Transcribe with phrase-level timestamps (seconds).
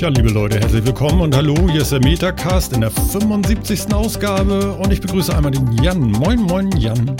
[0.00, 3.92] Ja, liebe Leute, herzlich willkommen und hallo, hier ist der Metacast in der 75.
[3.92, 6.00] Ausgabe und ich begrüße einmal den Jan.
[6.12, 7.16] Moin, moin, Jan.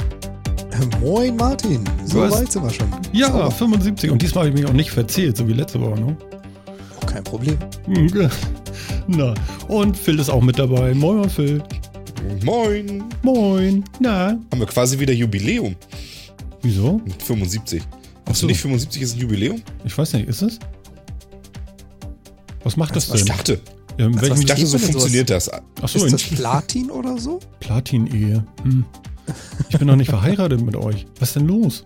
[1.03, 2.89] Moin Martin, so hast- weit sind wir schon.
[3.13, 3.51] Ja, Sauber.
[3.51, 6.17] 75 und diesmal habe ich mich auch nicht verzählt, so wie letzte Woche, ne?
[7.03, 7.59] Oh, kein Problem.
[9.07, 9.35] Na,
[9.69, 10.95] und Phil ist auch mit dabei.
[10.95, 11.63] Moin, moin, Phil.
[12.45, 13.05] Moin.
[13.23, 13.85] Moin.
[13.99, 15.77] Na, Haben wir quasi wieder Jubiläum
[16.63, 17.01] wieso?
[17.05, 17.83] mit 75.
[18.25, 18.47] Ach Hast so.
[18.47, 19.61] du nicht 75 ist ein Jubiläum?
[19.85, 20.59] Ich weiß nicht, ist es?
[22.65, 23.27] Was macht das Was denn?
[23.27, 23.61] Ich dachte,
[23.99, 25.49] Ja, in was- ich dachte, so funktioniert das.
[25.49, 27.41] Achso, Ist in das Platin oder so?
[27.61, 28.45] Platin-Ehe.
[28.63, 28.85] Hm.
[29.69, 31.07] Ich bin noch nicht verheiratet mit euch.
[31.19, 31.85] Was ist denn los?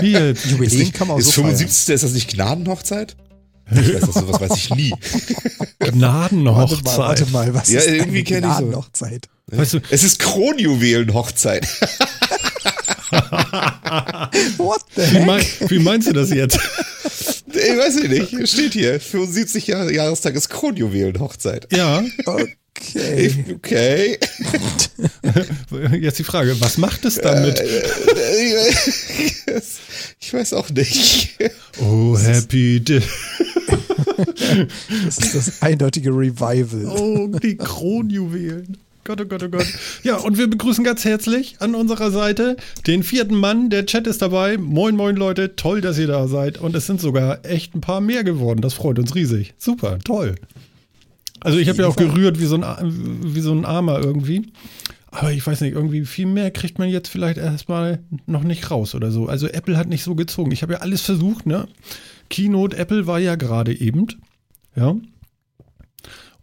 [0.00, 0.44] Wie jetzt?
[0.44, 1.46] Ist, Jubiläum nicht, kann man auch ist so feiern.
[1.56, 1.94] 75.
[1.94, 3.16] ist das nicht Gnadenhochzeit?
[3.70, 4.90] Ich weiß das, sowas weiß ich nie.
[4.92, 6.96] Warte mal, Gnadenhochzeit.
[6.98, 8.48] warte mal, was Ja, ist irgendwie eine kenn ich so.
[8.64, 9.28] Gnadenhochzeit?
[9.48, 11.68] Weißt du, Es ist Kronjuwelenhochzeit.
[14.58, 15.26] What the wie, heck?
[15.26, 16.58] mein, wie meinst du das jetzt?
[17.70, 18.48] Ich weiß ich nicht.
[18.48, 19.00] Steht hier.
[19.00, 21.68] 75 Jahre Jahrestag ist Kronjuwelenhochzeit.
[21.72, 22.46] Ja, Okay.
[23.26, 24.18] Ich- Okay.
[26.00, 27.60] jetzt die Frage, was macht es damit?
[30.20, 31.36] Ich weiß auch nicht.
[31.80, 33.02] Oh, happy day.
[35.04, 36.86] Das ist das eindeutige Revival.
[36.86, 38.76] Oh, die Kronjuwelen.
[39.08, 39.66] Gott, oh Gott, oh Gott.
[40.02, 43.70] Ja, und wir begrüßen ganz herzlich an unserer Seite den vierten Mann.
[43.70, 44.58] Der Chat ist dabei.
[44.58, 45.56] Moin, moin, Leute.
[45.56, 46.58] Toll, dass ihr da seid.
[46.58, 48.60] Und es sind sogar echt ein paar mehr geworden.
[48.60, 49.54] Das freut uns riesig.
[49.56, 50.34] Super, toll.
[51.40, 54.52] Also ich habe ja auch gerührt wie so, ein, wie so ein Armer irgendwie.
[55.10, 58.94] Aber ich weiß nicht, irgendwie viel mehr kriegt man jetzt vielleicht erstmal noch nicht raus
[58.94, 59.26] oder so.
[59.26, 60.52] Also Apple hat nicht so gezogen.
[60.52, 61.66] Ich habe ja alles versucht, ne?
[62.28, 64.06] Keynote Apple war ja gerade eben.
[64.76, 64.96] Ja.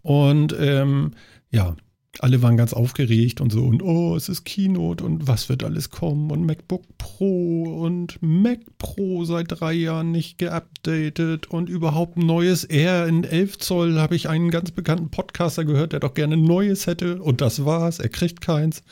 [0.02, 1.12] Und ähm,
[1.52, 1.76] ja,
[2.22, 5.90] alle waren ganz aufgeregt und so und oh, es ist Keynote und was wird alles
[5.90, 12.64] kommen und MacBook Pro und Mac Pro seit drei Jahren nicht geupdatet und überhaupt neues
[12.64, 16.88] R in 11 Zoll habe ich einen ganz bekannten Podcaster gehört, der doch gerne neues
[16.88, 18.84] hätte und das war's, er kriegt keins.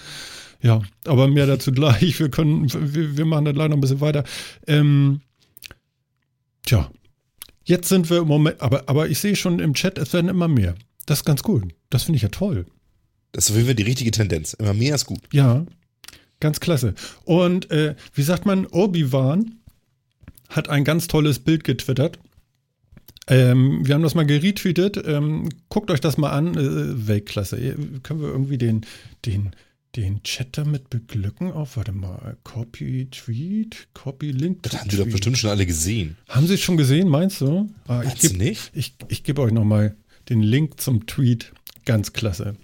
[0.62, 2.20] Ja, aber mehr dazu gleich.
[2.20, 4.24] Wir können, wir, wir machen das leider noch ein bisschen weiter.
[4.66, 5.20] Ähm,
[6.66, 6.90] tja,
[7.66, 10.48] jetzt sind wir im Moment, aber, aber ich sehe schon im Chat, es werden immer
[10.48, 10.76] mehr.
[11.06, 11.68] Das ist ganz cool.
[11.90, 12.66] Das finde ich ja toll.
[13.34, 14.54] Das ist auf jeden Fall die richtige Tendenz.
[14.54, 15.20] Immer mehr ist gut.
[15.34, 15.66] Ja,
[16.40, 16.94] ganz klasse.
[17.26, 19.56] Und äh, wie sagt man, Obi-Wan
[20.50, 22.20] hat ein ganz tolles Bild getwittert.
[23.28, 25.02] Ähm, wir haben das mal geretweetet.
[25.06, 26.56] Ähm, guckt euch das mal an.
[26.56, 27.58] Äh, Weltklasse.
[28.04, 28.86] Können wir irgendwie den,
[29.26, 29.52] den,
[29.96, 31.52] den Chat damit beglücken?
[31.52, 32.38] Auf, warte mal.
[32.44, 34.62] Copy Tweet, Copy Link.
[34.64, 36.18] Das haben die doch bestimmt schon alle gesehen.
[36.28, 37.70] Haben Sie es schon gesehen, meinst du?
[37.88, 38.72] Ah, ich geb- nicht?
[38.76, 39.96] Ich, ich gebe euch nochmal
[40.30, 41.52] den Link zum Tweet.
[41.86, 42.56] Ganz klasse.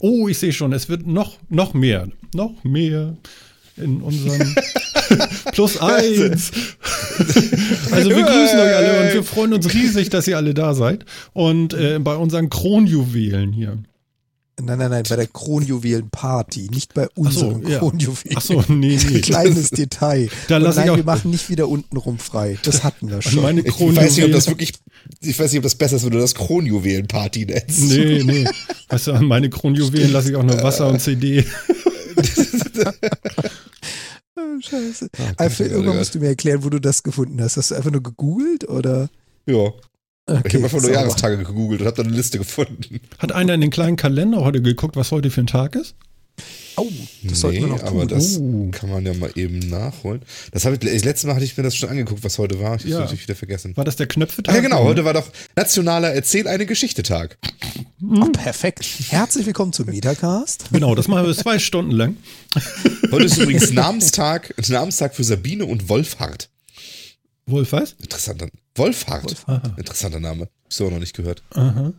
[0.00, 2.08] Oh, ich sehe schon, es wird noch, noch mehr.
[2.34, 3.16] Noch mehr
[3.76, 4.54] in unserem
[5.52, 6.50] Plus eins.
[7.90, 11.04] Also wir grüßen euch alle und wir freuen uns riesig, dass ihr alle da seid.
[11.32, 13.78] Und äh, bei unseren Kronjuwelen hier.
[14.60, 17.78] Nein, nein, nein, bei der Kronjuwelen-Party, nicht bei unseren ja.
[17.78, 18.36] Kronjuwelen.
[18.36, 19.20] Ach so, nee, nee.
[19.22, 20.28] Kleines Detail.
[20.48, 22.58] Da Und lass ich nein, auch- wir machen nicht wieder untenrum frei.
[22.64, 23.42] Das hatten wir Also schon.
[23.42, 24.72] meine Ich weiß nicht, ob das wirklich,
[25.20, 27.82] ich weiß nicht, ob das besser ist, wenn du das Kronjuwelenparty nennst.
[27.84, 28.46] Nee, nee.
[28.88, 31.44] Weißt du, an meine Kronjuwelen lasse ich auch nur Wasser und CD.
[34.36, 35.08] Oh, Scheiße.
[35.16, 35.98] Gott, Alfred, oh irgendwann Gott.
[35.98, 37.56] musst du mir erklären, wo du das gefunden hast.
[37.56, 39.08] Hast du einfach nur gegoogelt oder?
[39.46, 39.72] Ja.
[40.28, 40.92] Okay, Ich habe einfach nur.
[40.92, 43.00] Jahrestage gegoogelt und habe dann eine Liste gefunden.
[43.18, 45.94] Hat einer in den kleinen Kalender heute geguckt, was heute für ein Tag ist?
[46.76, 46.86] Oh,
[47.24, 48.08] das sollten wir noch aber tun.
[48.08, 48.68] das Oh.
[48.70, 50.22] kann man ja mal eben nachholen.
[50.52, 52.76] Das habe ich, das letzte Mal hatte ich mir das schon angeguckt, was heute war.
[52.76, 52.92] Ich Ja.
[52.96, 53.76] habe natürlich wieder vergessen.
[53.76, 54.54] War das der Knöpfetag?
[54.54, 54.84] Ja, genau.
[54.84, 57.38] Heute war doch nationaler Erzähl eine Geschichte-Tag.
[58.00, 58.86] Oh, perfekt.
[59.08, 60.66] Herzlich willkommen zum Metacast.
[60.70, 62.16] Genau, das machen wir zwei Stunden lang.
[63.10, 66.48] Heute ist übrigens Namenstag, Namenstag für Sabine und Wolfhard.
[67.46, 67.96] Wolf was?
[68.00, 68.46] Interessanter.
[68.78, 69.36] Wolfhard.
[69.46, 69.74] Aha.
[69.76, 70.48] Interessanter Name.
[70.68, 71.42] So auch noch nicht gehört.
[71.50, 71.92] Aha.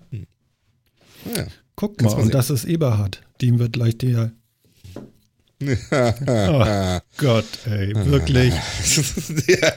[1.35, 1.47] Ja.
[1.75, 3.21] Guck Kannst mal, und das ist Eberhard.
[3.41, 4.31] Dem wird gleich der.
[5.61, 8.53] Oh Gott, ey, wirklich.
[9.47, 9.73] ja,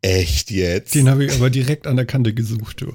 [0.00, 0.94] echt jetzt?
[0.94, 2.94] Den habe ich aber direkt an der Kante gesucht, du.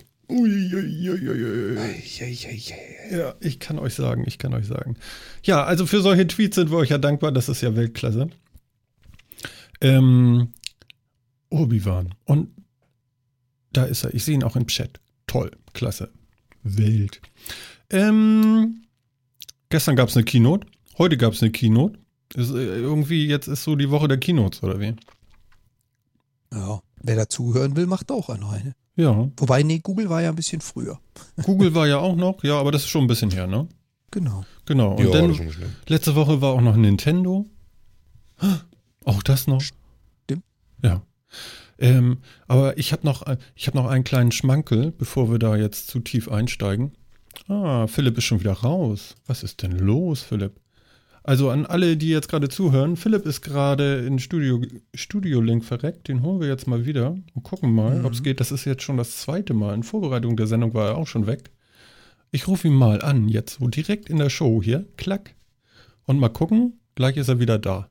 [3.11, 4.95] Ja, ich kann euch sagen, ich kann euch sagen.
[5.43, 8.29] Ja, also für solche Tweets sind wir euch ja dankbar, das ist ja Weltklasse.
[9.81, 10.53] Ähm,
[11.49, 12.13] Obi-Wan.
[12.23, 12.49] Und
[13.73, 14.13] da ist er.
[14.13, 14.99] Ich sehe ihn auch im Chat.
[15.27, 16.11] Toll, klasse.
[16.63, 17.21] Wild.
[17.89, 18.83] Ähm,
[19.69, 20.67] gestern gab es eine Keynote.
[20.97, 21.99] Heute gab es eine Keynote.
[22.35, 24.95] Ist, äh, irgendwie, jetzt ist so die Woche der Keynotes, oder wie?
[26.53, 28.47] Ja, wer dazuhören will, macht auch eine.
[28.47, 28.75] eine.
[28.95, 29.29] Ja.
[29.37, 30.99] Wobei, nee, Google war ja ein bisschen früher.
[31.43, 33.67] Google war ja auch noch, ja, aber das ist schon ein bisschen her, ne?
[34.11, 34.43] Genau.
[34.65, 34.95] Genau.
[34.95, 35.51] Und Ja, dann.
[35.87, 37.45] Letzte Woche war auch noch Nintendo.
[39.05, 39.61] Auch das noch.
[39.61, 40.43] Stimmt.
[40.83, 41.01] Ja.
[41.81, 43.25] Ähm, aber ich habe noch,
[43.55, 46.91] ich hab noch einen kleinen Schmankel, bevor wir da jetzt zu tief einsteigen.
[47.47, 49.15] Ah, Philipp ist schon wieder raus.
[49.25, 50.53] Was ist denn los, Philipp?
[51.23, 54.61] Also an alle, die jetzt gerade zuhören, Philipp ist gerade in Studio,
[54.93, 56.07] Studio Link verreckt.
[56.07, 58.05] Den holen wir jetzt mal wieder und gucken mal, Mhm.
[58.05, 58.39] ob es geht.
[58.39, 59.73] Das ist jetzt schon das zweite Mal.
[59.73, 61.51] In Vorbereitung der Sendung war er auch schon weg.
[62.31, 64.85] Ich rufe ihn mal an, jetzt so direkt in der Show hier.
[64.97, 65.35] Klack.
[66.05, 66.79] Und mal gucken.
[66.95, 67.89] Gleich ist er wieder da.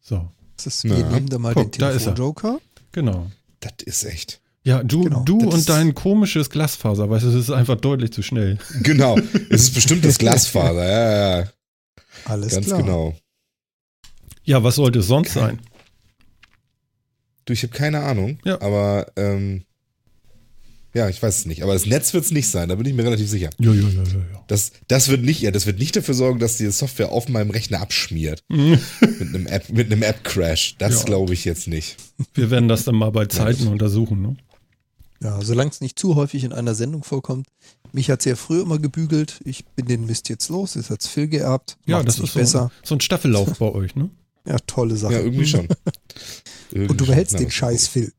[0.00, 0.30] So,
[0.66, 1.92] ist, wir nehmen da mal Guck, den er.
[1.92, 2.60] Telefonjoker.
[2.92, 3.30] genau.
[3.60, 4.40] Das ist echt.
[4.62, 8.22] Ja, du, Genau, du und dein komisches Glasfaser, weißt du, es ist einfach deutlich zu
[8.22, 8.58] schnell.
[8.82, 9.18] Genau.
[9.50, 10.84] Es ist bestimmt das Glasfaser.
[10.84, 11.48] Ja, ja,
[12.24, 12.82] Alles ganz klar.
[12.82, 13.16] genau.
[14.44, 15.60] Ja, was sollte es sonst sein?
[17.44, 18.38] Du, ich habe keine Ahnung.
[18.44, 18.60] Ja.
[18.60, 19.64] Aber ähm,
[20.94, 21.62] ja, ich weiß es nicht.
[21.62, 23.50] Aber das Netz wird es nicht sein, da bin ich mir relativ sicher.
[23.58, 26.56] Ja, ja, ja, ja, Das, das wird nicht, ja, das wird nicht dafür sorgen, dass
[26.56, 28.42] die Software auf meinem Rechner abschmiert.
[28.50, 28.56] ja.
[29.18, 30.76] Mit einem App, mit einem App-Crash.
[30.78, 31.04] Das Ja.
[31.04, 31.96] glaube ich jetzt nicht.
[32.34, 34.22] Wir werden das dann mal bei Zeiten untersuchen.
[34.22, 34.36] Ne?
[35.22, 37.46] Ja, solange es nicht zu häufig in einer Sendung vorkommt.
[37.92, 39.40] Mich hat es ja früher immer gebügelt.
[39.44, 40.74] Ich bin den Mist jetzt los.
[40.74, 41.76] Jetzt hat's Phil geerbt.
[41.86, 42.70] Ja, Macht's das ist so, besser.
[42.84, 44.10] so ein Staffellauf bei euch, ne?
[44.46, 45.14] Ja, tolle Sache.
[45.14, 45.68] Ja, irgendwie schon.
[46.70, 47.12] Irgendwie Und du schon.
[47.12, 48.12] behältst Na, den Scheiß, Phil.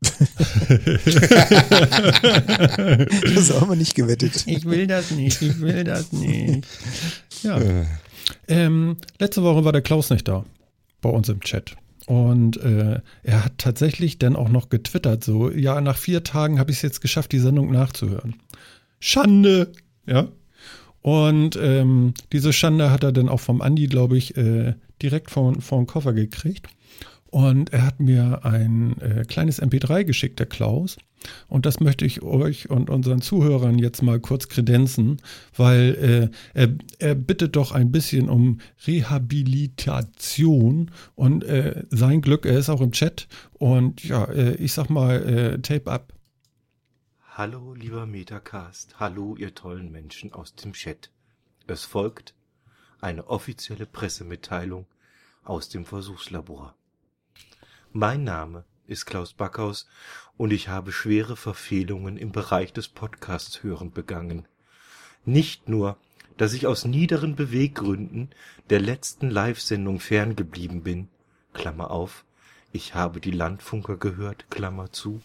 [3.34, 4.44] das haben wir nicht gewettet.
[4.46, 6.66] Ich will das nicht, ich will das nicht.
[7.42, 7.58] Ja.
[7.58, 7.84] Äh,
[8.48, 10.44] Ähm, letzte Woche war der Klaus nicht da
[11.00, 11.76] bei uns im Chat.
[12.06, 16.70] Und äh, er hat tatsächlich dann auch noch getwittert, so, ja, nach vier Tagen habe
[16.72, 18.34] ich es jetzt geschafft, die Sendung nachzuhören.
[18.98, 19.72] Schande!
[20.06, 20.28] Ja.
[21.02, 25.60] Und ähm, diese Schande hat er dann auch vom Andi, glaube ich, äh, direkt vor,
[25.60, 26.68] vor den Koffer gekriegt.
[27.30, 30.96] Und er hat mir ein äh, kleines MP3 geschickt, der Klaus.
[31.48, 35.22] Und das möchte ich euch und unseren Zuhörern jetzt mal kurz kredenzen,
[35.54, 42.58] weil äh, er, er bittet doch ein bisschen um Rehabilitation und äh, sein Glück, er
[42.58, 43.28] ist auch im Chat.
[43.52, 46.12] Und ja, äh, ich sag mal, äh, Tape ab.
[47.34, 48.98] Hallo, lieber Metacast.
[48.98, 51.10] Hallo, ihr tollen Menschen aus dem Chat.
[51.66, 52.34] Es folgt
[53.00, 54.86] eine offizielle Pressemitteilung
[55.44, 56.74] aus dem Versuchslabor.
[57.92, 59.86] Mein Name ist Klaus Backhaus
[60.36, 64.46] und ich habe schwere Verfehlungen im Bereich des Podcasts hören begangen.
[65.24, 65.96] Nicht nur,
[66.36, 68.30] dass ich aus niederen Beweggründen
[68.70, 71.08] der letzten Live-Sendung ferngeblieben bin,
[71.52, 72.24] Klammer auf,
[72.72, 75.20] ich habe die Landfunker gehört, Klammer zu,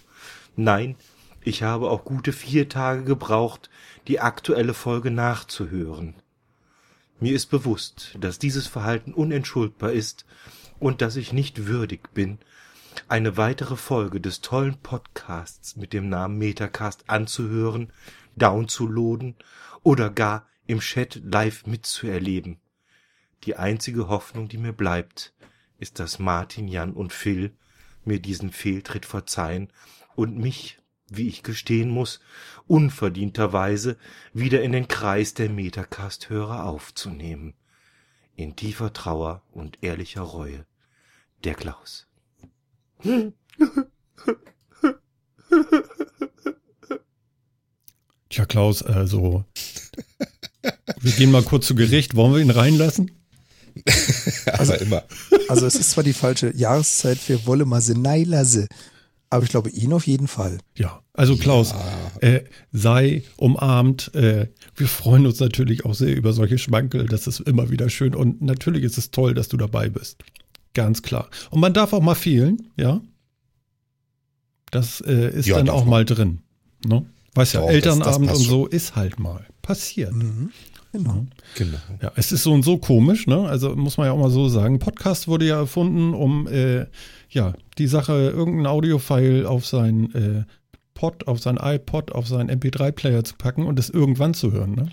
[0.56, 0.96] nein,
[1.42, 3.70] ich habe auch gute vier Tage gebraucht,
[4.08, 6.16] die aktuelle Folge nachzuhören.
[7.20, 10.26] Mir ist bewusst, dass dieses Verhalten unentschuldbar ist
[10.80, 12.40] und dass ich nicht würdig bin,
[13.08, 17.92] eine weitere Folge des tollen Podcasts mit dem Namen Metacast anzuhören,
[18.36, 19.36] downzuladen
[19.84, 22.60] oder gar im Chat live mitzuerleben.
[23.44, 25.34] Die einzige Hoffnung, die mir bleibt,
[25.78, 27.56] ist, dass Martin, Jan und Phil
[28.04, 29.72] mir diesen Fehltritt verzeihen
[30.16, 30.80] und mich,
[31.10, 32.20] wie ich gestehen muss,
[32.68, 33.98] unverdienterweise
[34.34, 37.54] wieder in den Kreis der Metacast-Hörer aufzunehmen.
[38.36, 40.66] In tiefer Trauer und ehrlicher Reue.
[41.44, 42.08] Der Klaus.
[48.30, 49.46] Tja, Klaus, also
[51.00, 52.16] wir gehen mal kurz zu Gericht.
[52.16, 53.12] Wollen wir ihn reinlassen?
[54.48, 55.04] aber immer.
[55.50, 58.68] Also es ist zwar die falsche Jahreszeit für Wolle mal Seneilase,
[59.36, 60.58] aber ich glaube ihn auf jeden Fall.
[60.78, 61.74] Ja, also Klaus,
[62.22, 64.14] äh, sei umarmt.
[64.16, 67.06] Äh, wir freuen uns natürlich auch sehr über solche Schmankel.
[67.06, 68.16] Das ist immer wieder schön.
[68.16, 70.18] Und natürlich ist es toll, dass du dabei bist.
[70.74, 71.30] Ganz klar.
[71.52, 73.02] Und man darf auch mal fehlen, ja.
[74.72, 75.90] Das äh, ist Ja, dann auch man.
[75.90, 76.40] mal drin.
[76.86, 77.06] Ne?
[77.34, 80.14] Weiß ja, Doch, das- das Elternabend passt und so ist halt mal passiert.
[80.14, 80.52] Mhm.
[80.92, 81.26] Genau.
[81.58, 81.78] Genau.
[82.02, 83.40] Ja, es ist so und so komisch, ne?
[83.50, 84.80] Also muss man ja auch mal so sagen.
[84.80, 86.86] Podcast wurde ja erfunden, um äh,
[87.36, 90.44] ja die Sache irgendein Audiofile auf sein äh,
[90.96, 94.76] Pod, auf sein iPod, auf seinen MP3-Player zu packen und es irgendwann zu hören.
[94.76, 94.90] Ne?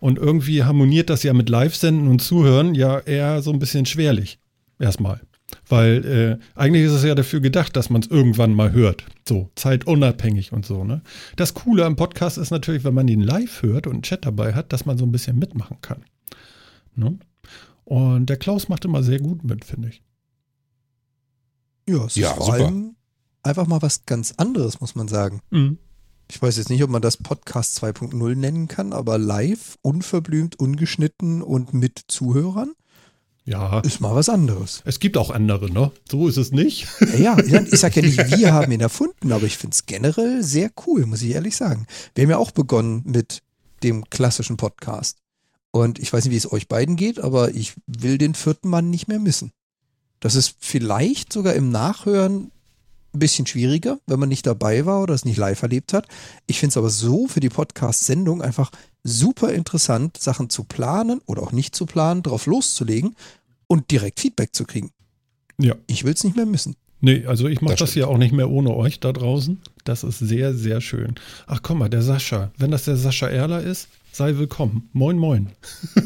[0.00, 4.38] Und irgendwie harmoniert das ja mit Live-Senden und Zuhören ja eher so ein bisschen schwerlich.
[4.78, 5.20] Erstmal.
[5.68, 9.04] Weil äh, eigentlich ist es ja dafür gedacht, dass man es irgendwann mal hört.
[9.28, 10.84] So, zeitunabhängig und so.
[10.84, 11.02] Ne?
[11.36, 14.54] Das Coole am Podcast ist natürlich, wenn man ihn live hört und einen Chat dabei
[14.54, 16.02] hat, dass man so ein bisschen mitmachen kann.
[16.96, 17.18] Ne?
[17.84, 20.02] Und der Klaus macht immer sehr gut mit, finde ich.
[21.88, 22.56] Ja, es Ja, ist vor super.
[22.58, 22.96] allem
[23.42, 25.40] einfach mal was ganz anderes, muss man sagen.
[25.50, 25.78] Mhm.
[26.30, 31.42] Ich weiß jetzt nicht, ob man das Podcast 2.0 nennen kann, aber live, unverblümt, ungeschnitten
[31.42, 32.72] und mit Zuhörern
[33.44, 34.82] Ja, ist mal was anderes.
[34.86, 35.90] es gibt auch andere, ne?
[36.10, 36.86] So ist es nicht.
[37.18, 40.42] Ja, ja, ich sag ja nicht, wir haben ihn erfunden, aber ich finde es generell
[40.42, 41.86] sehr cool, muss ich ehrlich sagen.
[42.14, 43.42] Wir haben ja auch begonnen mit
[43.82, 45.18] dem klassischen Podcast.
[45.72, 48.88] Und ich weiß nicht, wie es euch beiden geht, aber ich will den vierten Mann
[48.90, 49.50] nicht mehr missen.
[50.22, 52.52] Das ist vielleicht sogar im Nachhören
[53.12, 56.06] ein bisschen schwieriger, wenn man nicht dabei war oder es nicht live erlebt hat.
[56.46, 58.70] Ich finde es aber so für die Podcast-Sendung einfach
[59.02, 63.16] super interessant, Sachen zu planen oder auch nicht zu planen, drauf loszulegen
[63.66, 64.92] und direkt Feedback zu kriegen.
[65.58, 65.74] Ja.
[65.88, 66.76] Ich will es nicht mehr missen.
[67.00, 69.60] Nee, also ich mache Das das, hier auch nicht mehr ohne euch da draußen.
[69.82, 71.16] Das ist sehr, sehr schön.
[71.48, 72.52] Ach komm mal, der Sascha.
[72.58, 74.90] Wenn das der Sascha Erler ist, sei willkommen.
[74.92, 75.48] Moin, moin.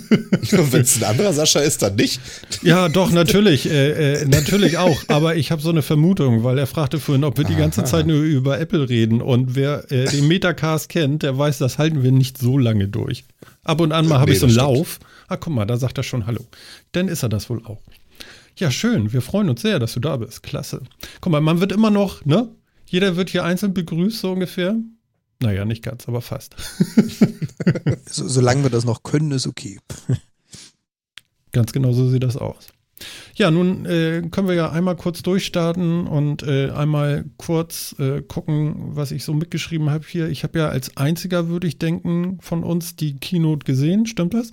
[0.51, 2.21] Wenn es ein anderer Sascha ist, dann nicht.
[2.63, 3.69] Ja, doch, natürlich.
[3.69, 5.03] Äh, äh, natürlich auch.
[5.09, 7.87] Aber ich habe so eine Vermutung, weil er fragte vorhin, ob wir die ganze Aha.
[7.87, 9.21] Zeit nur über Apple reden.
[9.21, 13.25] Und wer äh, den Metacast kennt, der weiß, das halten wir nicht so lange durch.
[13.65, 14.69] Ab und an mal habe Nee, ich so einen stimmt.
[14.69, 15.01] Lauf.
[15.27, 16.45] Ah, guck mal, da sagt er schon Hallo.
[16.93, 17.83] Dann ist er das wohl auch.
[18.57, 19.13] Ja, schön.
[19.13, 20.45] Wir freuen uns sehr, dass du da bist.
[20.45, 20.81] Klasse.
[21.21, 22.49] Guck mal, man wird immer noch, ne?
[22.87, 24.77] Jeder wird hier einzeln begrüßt, so ungefähr.
[25.43, 26.57] Naja, nicht ganz, aber fast.
[28.09, 29.79] So, solange wir das noch können, ist okay.
[31.53, 32.69] Ganz genau so sieht das aus.
[33.35, 38.75] Ja, nun äh, können wir ja einmal kurz durchstarten und äh, einmal kurz äh, gucken,
[38.97, 40.29] was ich so mitgeschrieben habe hier.
[40.29, 44.07] Ich habe ja als einziger, würde ich denken, von uns die Keynote gesehen.
[44.07, 44.53] Stimmt das?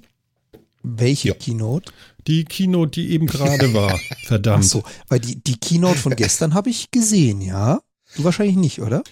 [0.82, 1.34] Welche Ja.
[1.36, 1.94] Keynote?
[2.28, 3.94] Die Keynote, die eben gerade war.
[4.10, 4.66] Ach Verdammt.
[4.66, 7.80] so, weil die, die Keynote von gestern habe ich gesehen, ja?
[8.18, 9.04] Du wahrscheinlich nicht, oder?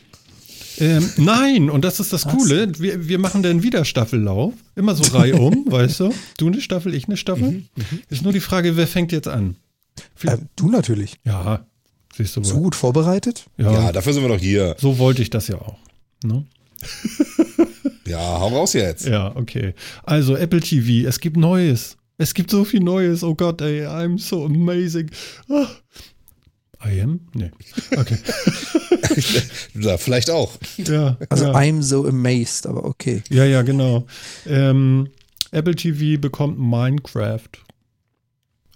[0.79, 2.71] Ähm, nein, und das ist das Ach Coole.
[2.79, 4.53] Wir, wir machen dann wieder Staffellauf.
[4.75, 6.13] Immer so reihum, weißt du?
[6.37, 7.63] Du eine Staffel, ich eine Staffel.
[8.09, 9.55] Ist nur die Frage, wer fängt jetzt an?
[10.23, 11.15] Äh, du natürlich.
[11.25, 11.65] Ja,
[12.15, 12.61] siehst du So wohl.
[12.63, 13.45] gut vorbereitet?
[13.57, 14.75] Ja, Ja, dafür sind wir doch hier.
[14.79, 15.77] so wollte ich das ja auch.
[16.23, 16.45] Ne?
[18.07, 19.05] Ja, hau raus jetzt.
[19.07, 19.73] Ja, okay.
[20.03, 21.97] Also Apple TV, es gibt Neues.
[22.17, 23.23] Es gibt so viel Neues.
[23.23, 25.09] Oh Gott, ey, I'm so amazing.
[25.49, 25.67] Ah.
[26.85, 27.19] I am?
[27.33, 27.51] Nee.
[27.95, 28.17] Okay.
[29.75, 30.57] Ja, vielleicht auch.
[30.77, 31.53] Ja, Also ja.
[31.53, 33.23] I'm so amazed, aber okay.
[33.29, 34.05] ja, ja, genau.
[34.45, 35.09] Ähm,
[35.51, 37.49] Apple TV bekommt Minecraft.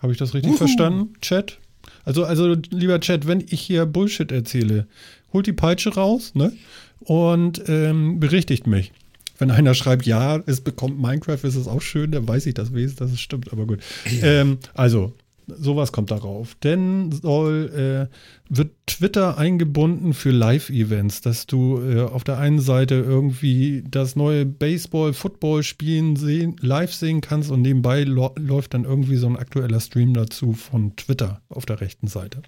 [0.01, 0.57] Habe ich das richtig Uhu.
[0.57, 1.59] verstanden, Chat?
[2.03, 4.87] Also, also, lieber Chat, wenn ich hier Bullshit erzähle,
[5.33, 6.51] holt die Peitsche raus, ne?
[6.99, 8.91] Und ähm, berichtigt mich.
[9.37, 12.73] Wenn einer schreibt, ja, es bekommt Minecraft, ist es auch schön, dann weiß ich das
[12.73, 13.79] wenigstens, dass es stimmt, aber gut.
[14.21, 15.13] Ähm, also,
[15.47, 16.55] sowas kommt darauf.
[16.55, 22.95] Denn soll, äh, wird Twitter eingebunden für Live-Events, dass du äh, auf der einen Seite
[22.95, 29.37] irgendwie das neue Baseball-Football-Spielen sehen, live sehen kannst und nebenbei läuft dann irgendwie so ein
[29.37, 32.41] aktueller Stream dazu von Twitter auf der rechten Seite.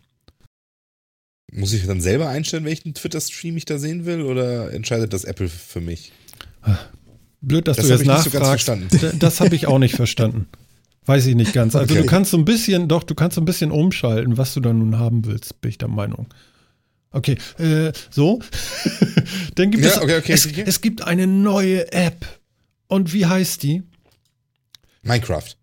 [1.52, 5.48] Muss ich dann selber einstellen, welchen Twitter-Stream ich da sehen will, oder entscheidet das Apple
[5.48, 6.12] für mich?
[7.40, 8.36] Blöd, dass Das du jetzt so nachfragst.
[8.66, 8.88] verstanden.
[8.92, 10.48] D- das habe ich auch nicht verstanden.
[11.08, 11.74] Weiß ich nicht ganz.
[11.76, 12.04] Also Okay.
[12.04, 14.72] du kannst so ein bisschen, doch, du kannst so ein bisschen umschalten, was du da
[14.74, 16.28] nun haben willst, bin ich der Meinung.
[17.12, 18.40] Okay, äh, so.
[19.56, 22.26] Dann gibt Ja, es, okay, okay, es, es gibt eine neue App.
[22.88, 23.84] Und wie heißt die?
[25.02, 25.56] Minecraft.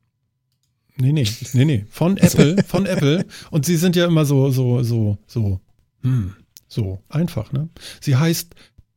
[0.96, 1.86] Nee, nee, nee, nee.
[1.90, 3.26] Von Apple, von Apple.
[3.50, 5.60] Und sie sind ja immer so, so, so, so,
[6.02, 6.34] hm,
[6.68, 7.68] so einfach, ne?
[8.00, 8.54] Sie heißt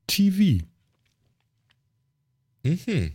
[0.07, 0.63] TV.
[2.63, 3.11] Mhm.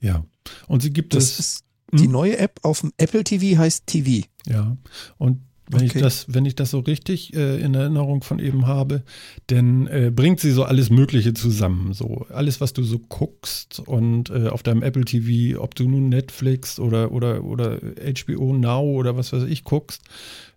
[0.00, 0.24] Ja.
[0.66, 1.38] Und sie gibt Das es.
[1.38, 1.64] ist?
[1.92, 4.26] Die neue App auf dem Apple TV heißt TV.
[4.46, 4.76] Ja,
[5.18, 5.96] und wenn Okay.
[5.96, 9.04] ich das, wenn ich das so richtig äh, in Erinnerung von eben habe,
[9.46, 11.92] dann äh, bringt sie so alles Mögliche zusammen.
[11.94, 16.08] So alles, was du so guckst und äh, auf deinem Apple TV, ob du nun
[16.08, 20.02] Netflix oder oder oder HBO Now oder was weiß ich guckst,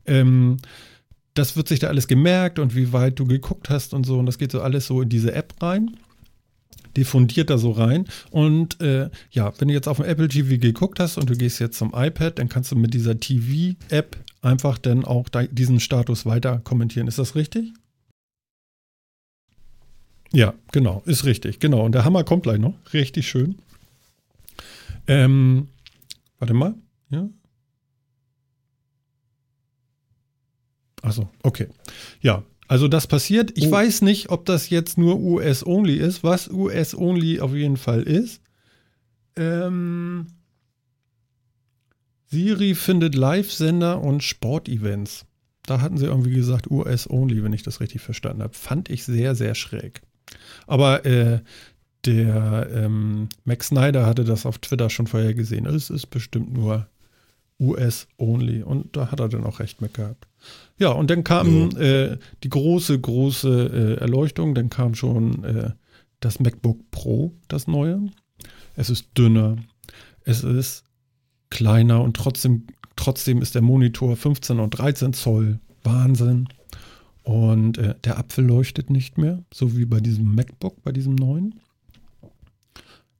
[0.06, 0.58] ähm,
[1.34, 4.18] das wird sich da alles gemerkt und wie weit du geguckt hast und so.
[4.18, 5.96] Und das geht so alles so in diese App rein
[6.98, 8.06] diffundiert da so rein.
[8.32, 11.60] Und äh, ja, wenn du jetzt auf dem Apple TV geguckt hast und du gehst
[11.60, 16.26] jetzt zum iPad, dann kannst du mit dieser TV-App einfach dann auch da, diesen Status
[16.26, 17.08] weiter kommentieren.
[17.08, 17.74] Ist das richtig?
[20.32, 21.60] Ja, genau, ist richtig.
[21.60, 21.86] Genau.
[21.86, 22.74] Und der Hammer kommt gleich noch.
[22.94, 23.58] Richtig schön.
[25.08, 25.70] Ähm,
[26.40, 26.76] warte mal.
[27.10, 27.30] Ja.
[31.02, 31.68] Achso, okay.
[32.22, 33.52] Ja, also das passiert.
[33.58, 33.72] Ich Oh.
[33.72, 38.42] weiß nicht, ob das jetzt nur US-only ist, was US-only auf jeden Fall ist.
[39.36, 40.28] Ähm,
[42.28, 45.26] Siri findet Live-Sender und Sportevents.
[45.66, 48.54] Da hatten sie irgendwie gesagt US-only, wenn ich das richtig verstanden habe.
[48.54, 50.02] Fand ich sehr, sehr schräg.
[50.68, 51.42] Aber äh,
[52.06, 55.66] der ähm, Max Snyder hatte das auf Twitter schon vorher gesehen.
[55.66, 56.88] Es ist bestimmt nur
[57.60, 58.64] US-only.
[58.64, 60.28] Und da hat er dann auch recht mit gehabt.
[60.78, 64.56] Ja, und dann kam äh, die große, große äh, Erleuchtung.
[64.56, 65.72] Dann kam schon äh,
[66.20, 68.02] das MacBook Pro, das neue.
[68.76, 69.56] Es ist dünner.
[70.24, 70.84] Es ist
[71.50, 75.60] kleiner und trotzdem, trotzdem ist der Monitor 15 und 13 Zoll.
[75.84, 76.50] Wahnsinn.
[77.24, 81.56] Und äh, der Apfel leuchtet nicht mehr, so wie bei diesem MacBook, bei diesem neuen.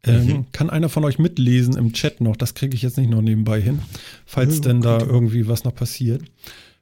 [0.04, 0.46] Ähm, Mhm.
[0.52, 2.36] Kann einer von euch mitlesen im Chat noch?
[2.36, 3.80] Das kriege ich jetzt nicht noch nebenbei hin,
[4.26, 6.22] falls Ja, denn da irgendwie was noch passiert.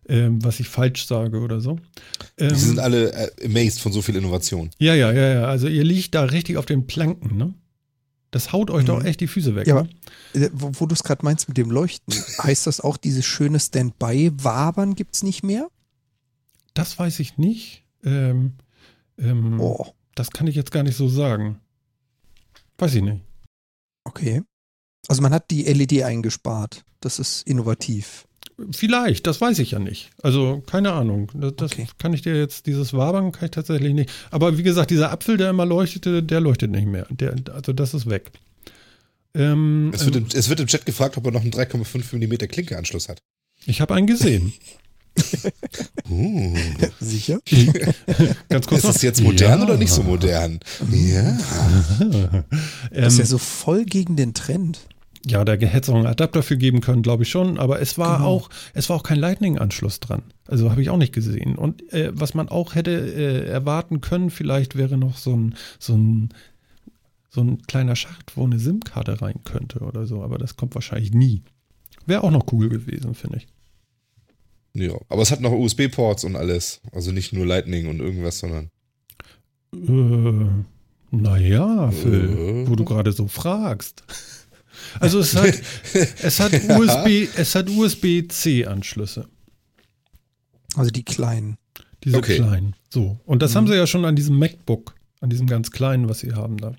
[0.07, 1.77] Ähm, was ich falsch sage oder so.
[2.39, 4.69] Die Ähm, sind alle äh, amazed von so viel Innovation.
[4.79, 5.45] ja, ja, ja, ja.
[5.45, 7.53] Also ihr liegt da richtig auf den Planken, ne?
[8.31, 9.05] Das haut euch doch Mhm.
[9.05, 9.67] echt die Füße weg.
[9.67, 9.79] Ja, ne?
[9.81, 9.89] aber-
[10.45, 13.60] Äh, Wo, wo du es gerade meinst mit dem Leuchten, heißt das auch, dieses schöne
[13.60, 15.67] Standby-Wabern gibt es nicht mehr?
[16.74, 17.83] Das weiß ich nicht.
[18.03, 18.53] Ähm,
[19.19, 21.60] ähm, Oh, Das kann ich jetzt gar nicht so sagen.
[22.79, 23.22] Weiß ich nicht.
[24.03, 24.41] okay.
[25.07, 26.83] Also man hat die LED eingespart.
[27.01, 28.25] Das ist innovativ.
[28.72, 30.10] Vielleicht, das weiß ich ja nicht.
[30.22, 31.32] Also keine Ahnung.
[31.34, 31.88] Das, das Okay.
[31.98, 34.10] kann ich dir jetzt, dieses Wabern kann ich tatsächlich nicht.
[34.32, 37.05] Aber wie gesagt, dieser Apfel, der immer leuchtete, der leuchtet nicht mehr.
[37.10, 38.32] Der, also das ist weg.
[39.36, 42.15] Ähm, Es wird, ähm, im, es wird im Chat gefragt, ob er noch einen 3,5
[42.17, 43.20] mm Klinkeanschluss hat.
[43.65, 44.53] ich habe einen gesehen.
[46.10, 46.55] Uh.
[47.00, 47.39] Sicher?
[48.50, 48.79] Ganz kurz.
[48.79, 48.93] Ist noch.
[48.93, 49.65] das jetzt modern Ja.
[49.65, 50.60] oder nicht so modern?
[50.91, 51.38] Ja.
[52.91, 54.79] Das ist ja ähm, so voll gegen den Trend.
[55.25, 57.58] Ja, da hätte es auch einen Adapter für geben können, glaube ich schon.
[57.58, 58.30] Aber es war Genau.
[58.30, 60.24] auch, es war auch kein Lightning-Anschluss dran.
[60.48, 61.56] Also habe ich auch nicht gesehen.
[61.56, 65.94] Und äh, was man auch hätte äh, erwarten können, vielleicht wäre noch so ein, so
[65.96, 66.30] ein
[67.30, 71.13] so ein kleiner Schacht, wo eine SIM-Karte rein könnte oder so, aber das kommt wahrscheinlich
[71.13, 71.42] nie.
[72.06, 73.48] Wäre auch noch cool gewesen, finde ich.
[74.75, 74.94] ja.
[75.10, 76.82] Aber es hat noch USB-Ports und alles.
[76.92, 78.70] Also nicht nur Lightning und irgendwas, sondern.
[79.74, 80.46] Äh,
[81.10, 82.70] naja, Phil, Äh.
[82.70, 84.03] wo du gerade so fragst.
[85.00, 85.53] Also es hat,
[86.22, 89.27] es hat USB, es hat USB-C-Anschlüsse,
[90.75, 91.58] Also die kleinen.
[92.03, 92.36] diese Okay.
[92.38, 92.75] kleinen.
[92.89, 93.20] So.
[93.25, 93.58] Und das Mhm.
[93.58, 96.74] haben sie ja schon an diesem MacBook, an diesem ganz kleinen, was sie haben da.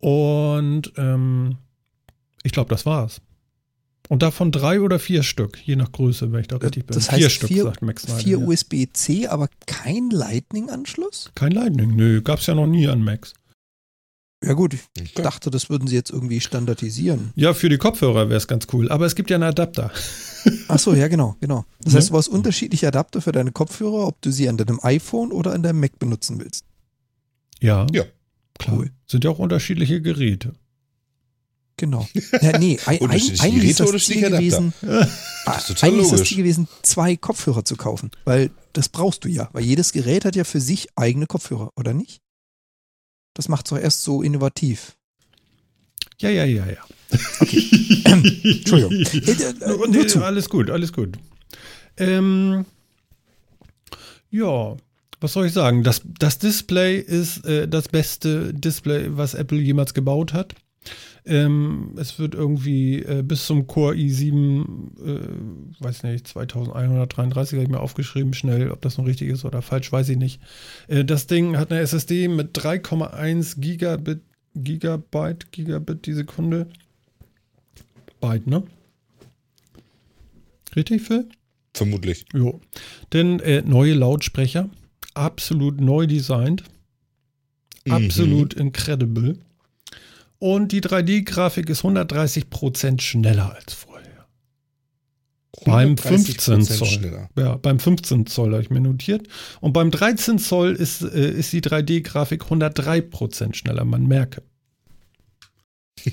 [0.00, 1.56] Und ähm,
[2.42, 3.20] ich glaube, das war's.
[4.10, 6.94] Und davon drei oder vier Stück, je nach Größe, wenn ich da richtig bin.
[6.94, 8.18] Das vier heißt Stück, vier- sagt Max Snyder.
[8.20, 8.38] Vier.
[8.40, 11.30] USB-C, aber kein Lightning-Anschluss?
[11.34, 13.32] Kein Lightning, nö, gab's ja noch nie an Macs.
[14.44, 15.22] Ja gut, ich Okay.
[15.22, 17.32] dachte, das würden sie jetzt irgendwie standardisieren.
[17.36, 19.90] Ja, für die Kopfhörer wäre es ganz cool, aber es gibt ja einen Adapter.
[20.68, 21.64] Ach so, ja genau, genau.
[21.80, 21.98] Das Ja.
[22.00, 25.52] heißt, du hast unterschiedliche Adapter für deine Kopfhörer, ob du sie an deinem iPhone oder
[25.52, 26.64] an deinem Mac benutzen willst.
[27.60, 28.04] Ja, Ja.
[28.58, 28.76] klar.
[28.78, 28.90] Cool.
[29.06, 30.52] Sind ja auch unterschiedliche Geräte.
[31.76, 32.06] Genau.
[32.40, 34.72] Ja, nee, ein, ein, Unterschiedliche eigentlich ist Geräte, das Ziel gewesen,
[35.46, 36.28] Das ist total eigentlich ist das logisch.
[36.28, 40.36] Ziel gewesen, zwei Kopfhörer zu kaufen, weil das brauchst du ja, weil jedes Gerät hat
[40.36, 42.20] ja für sich eigene Kopfhörer, oder nicht?
[43.34, 44.96] Das macht es doch erst so innovativ.
[46.20, 46.84] Ja, ja, ja, ja.
[47.40, 48.92] Entschuldigung.
[48.92, 50.22] Äh, äh, Und, nur äh, zu.
[50.22, 51.16] alles gut, alles gut.
[51.96, 52.64] Ähm,
[54.30, 54.76] ja,
[55.20, 55.82] was soll ich sagen?
[55.82, 60.54] Das, das Display ist äh, das beste Display, was Apple jemals gebaut hat.
[61.26, 64.62] Ähm, es wird irgendwie äh, bis zum Core i7,
[65.02, 69.62] äh, weiß nicht, 2133 habe ich mir aufgeschrieben, schnell, ob das noch richtig ist oder
[69.62, 70.40] falsch, weiß ich nicht.
[70.86, 74.20] Äh, das Ding hat eine SSD mit 3,1 Gigabit,
[74.54, 76.68] Gigabyte, Gigabit die Sekunde.
[78.20, 78.62] Byte, ne?
[80.76, 81.28] Richtig, Phil?
[81.72, 82.26] Vermutlich.
[82.34, 82.60] Jo.
[83.12, 84.68] Denn äh, neue Lautsprecher,
[85.14, 86.64] absolut neu designt,
[87.86, 87.92] Mhm.
[87.92, 89.36] absolut incredible.
[90.44, 94.26] Und die 3D-Grafik ist 130% schneller als vorher.
[95.64, 96.86] Beim 15 130% Zoll.
[96.86, 97.30] schneller.
[97.34, 99.26] Ja, beim 15 Zoll habe ich mir notiert.
[99.62, 104.42] Und beim 13 Zoll ist, äh, ist die 3D-Grafik 103% schneller, man merke.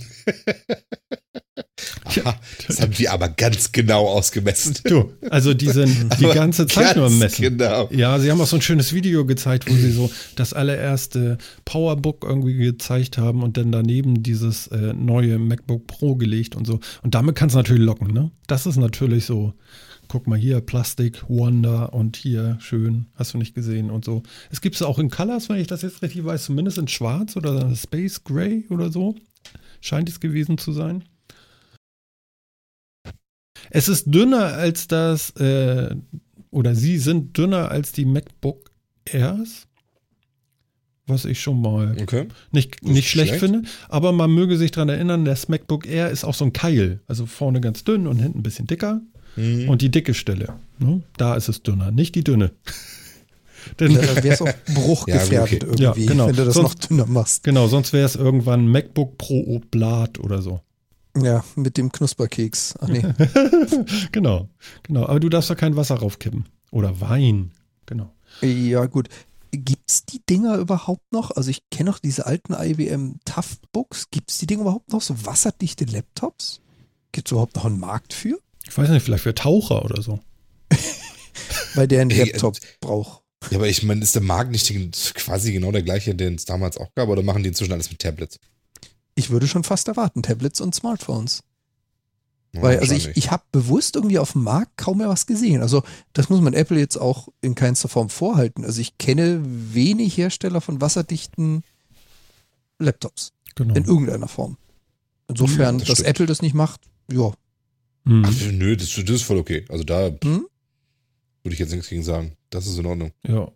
[2.23, 2.35] Aha,
[2.67, 4.77] das haben die aber ganz genau ausgemessen.
[4.83, 7.57] Du, also die sind die Aber ganze Zeit nur am ganz Messen.
[7.57, 7.89] Genau.
[7.91, 12.23] Ja, sie haben auch so ein schönes Video gezeigt, wo sie so das allererste Powerbook
[12.23, 16.79] irgendwie gezeigt haben und dann daneben dieses äh, neue MacBook Pro gelegt und so.
[17.01, 18.31] Und damit kann es natürlich locken, ne?
[18.47, 19.53] Das ist natürlich so.
[20.07, 24.23] Guck mal hier, Plastik, Wonder und hier schön, hast du nicht gesehen und so.
[24.49, 27.37] Es gibt es auch in Colors, wenn ich das jetzt richtig weiß, zumindest in Schwarz
[27.37, 29.15] oder Space Gray oder so.
[29.79, 31.05] Scheint es gewesen zu sein.
[33.71, 35.95] Es ist dünner als das, äh,
[36.51, 38.69] oder sie sind dünner als die MacBook
[39.09, 39.67] Airs,
[41.07, 42.27] was ich schon mal Okay.
[42.51, 43.43] nicht, nicht schlecht, schlecht.
[43.43, 43.67] finde.
[43.89, 46.99] Aber man möge sich daran erinnern, das MacBook Air ist auch so ein Keil.
[47.07, 49.01] Also vorne ganz dünn und hinten ein bisschen dicker.
[49.35, 49.69] Mhm.
[49.69, 52.51] Und die dicke Stelle, ne, da ist es dünner, nicht die dünne.
[53.79, 56.27] Denn, Da wäre es auch bruchgefährdet Ja, irgendwie, Ja, genau.
[56.27, 57.43] wenn du das Sonst- noch dünner machst.
[57.43, 60.61] genau, sonst wäre es irgendwann MacBook Pro Oblat oder so.
[61.17, 62.75] Ja, mit dem Knusperkeks.
[62.79, 63.01] Ach nee.
[64.11, 64.47] genau,
[64.83, 65.05] genau.
[65.05, 66.45] Aber du darfst da kein Wasser raufkippen.
[66.71, 67.51] Oder Wein.
[67.85, 68.13] Genau.
[68.41, 69.09] Ja, gut.
[69.51, 71.31] Gibt's die Dinger überhaupt noch?
[71.31, 74.09] Also ich kenne noch diese alten IBM Toughbooks.
[74.09, 75.01] Gibt's die Dinger überhaupt noch?
[75.01, 76.61] So wasserdichte Laptops?
[77.11, 78.39] Gibt's überhaupt noch einen Markt für?
[78.65, 80.21] Ich weiß nicht, vielleicht für Taucher oder so.
[81.75, 83.23] Weil der einen Ey, Laptop braucht.
[83.49, 84.71] Ja, aber ich meine, ist der Markt nicht
[85.15, 87.99] quasi genau der gleiche, den es damals auch gab, oder machen die inzwischen alles mit
[87.99, 88.39] Tablets?
[89.15, 91.43] Ich würde schon fast erwarten, Tablets und Smartphones.
[92.53, 95.61] Ja, Weil, also ich, ich habe bewusst irgendwie auf dem Markt kaum mehr was gesehen.
[95.61, 98.65] Also das muss man Apple jetzt auch in keinster Form vorhalten.
[98.65, 101.63] Also ich kenne wenig Hersteller von wasserdichten
[102.79, 103.75] Laptops Genau.
[103.75, 104.57] in irgendeiner Form.
[105.27, 106.09] Insofern, Ja, das dass stimmt.
[106.09, 107.31] Apple das nicht macht, ja.
[108.03, 108.25] Mhm.
[108.25, 109.65] Ach, nö, das, das ist voll okay.
[109.69, 110.47] Also da Hm?
[111.43, 112.35] würde ich jetzt nichts gegen sagen.
[112.49, 113.11] Das ist in Ordnung.
[113.25, 113.49] Ja.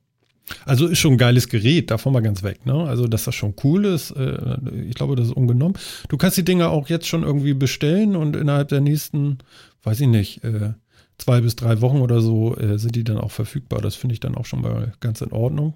[0.65, 2.73] Also ist schon ein geiles Gerät, davon mal ganz weg, ne?
[2.73, 5.77] Also, dass das schon cool ist, äh, ich glaube, das ist ungenommen.
[6.10, 9.39] Du kannst die Dinger auch jetzt schon irgendwie bestellen und innerhalb der nächsten,
[9.84, 10.73] weiß ich nicht, äh,
[11.17, 13.81] zwei bis drei Wochen oder so äh, sind die dann auch verfügbar.
[13.81, 15.75] Das finde ich dann auch schon mal ganz in Ordnung.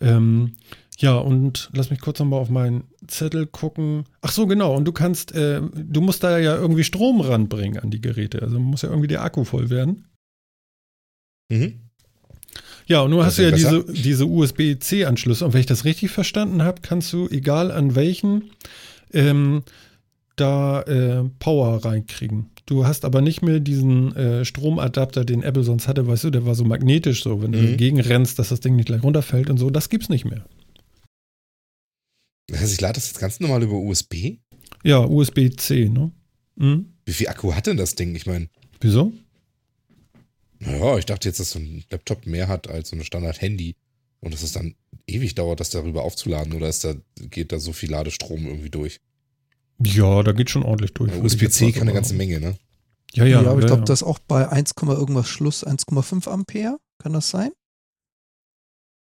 [0.00, 0.54] Ähm,
[0.98, 4.04] ja, und lass mich kurz nochmal auf meinen Zettel gucken.
[4.20, 4.76] Ach so, genau.
[4.76, 8.42] Und du kannst, äh, du musst da ja irgendwie Strom ranbringen an die Geräte.
[8.42, 10.04] Also muss ja irgendwie der Akku voll werden.
[11.50, 11.89] Mhm.
[12.90, 15.44] Ja, und nun hast du ja diese, diese USB-C-Anschlüsse.
[15.46, 18.50] Und wenn ich das richtig verstanden habe, kannst du, egal an welchen,
[19.12, 19.62] ähm,
[20.34, 22.50] da äh, Power reinkriegen.
[22.66, 26.46] Du hast aber nicht mehr diesen äh, Stromadapter, den Apple sonst hatte, weißt du, der
[26.46, 27.66] war so magnetisch, so wenn du Mhm.
[27.70, 29.70] dagegen rennst, dass das Ding nicht gleich runterfällt und so.
[29.70, 30.44] Das gibt's nicht mehr.
[32.48, 34.38] Das heißt, ich lade das jetzt ganz normal über USB?
[34.82, 36.10] Ja, USB-C, ne?
[36.56, 36.86] Mhm.
[37.04, 38.16] Wie viel Akku hat denn das Ding?
[38.16, 38.48] Ich meine,
[38.80, 39.12] Wieso?
[40.60, 43.76] Naja, ich dachte jetzt, dass so ein Laptop mehr hat als so ein Standard-Handy.
[44.20, 44.74] Und dass es dann
[45.06, 46.52] ewig dauert, das darüber aufzuladen.
[46.52, 46.94] Oder ist da,
[47.30, 49.00] geht da so viel Ladestrom irgendwie durch?
[49.82, 51.10] Ja, da geht schon ordentlich durch.
[51.10, 52.14] Ja, USB-C kann eine ganze.
[52.14, 52.56] Menge, ne?
[53.14, 53.42] Ja, ja.
[53.42, 53.86] Ja, aber ich glaube, ja.
[53.86, 56.78] das auch bei 1, irgendwas Schluss 1,5 Ampere.
[56.98, 57.50] Kann das sein?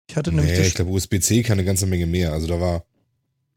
[0.10, 2.32] Ich hatte nämlich Nee, ich glaube, USB-C kann eine ganze Menge mehr.
[2.32, 2.86] Also da war,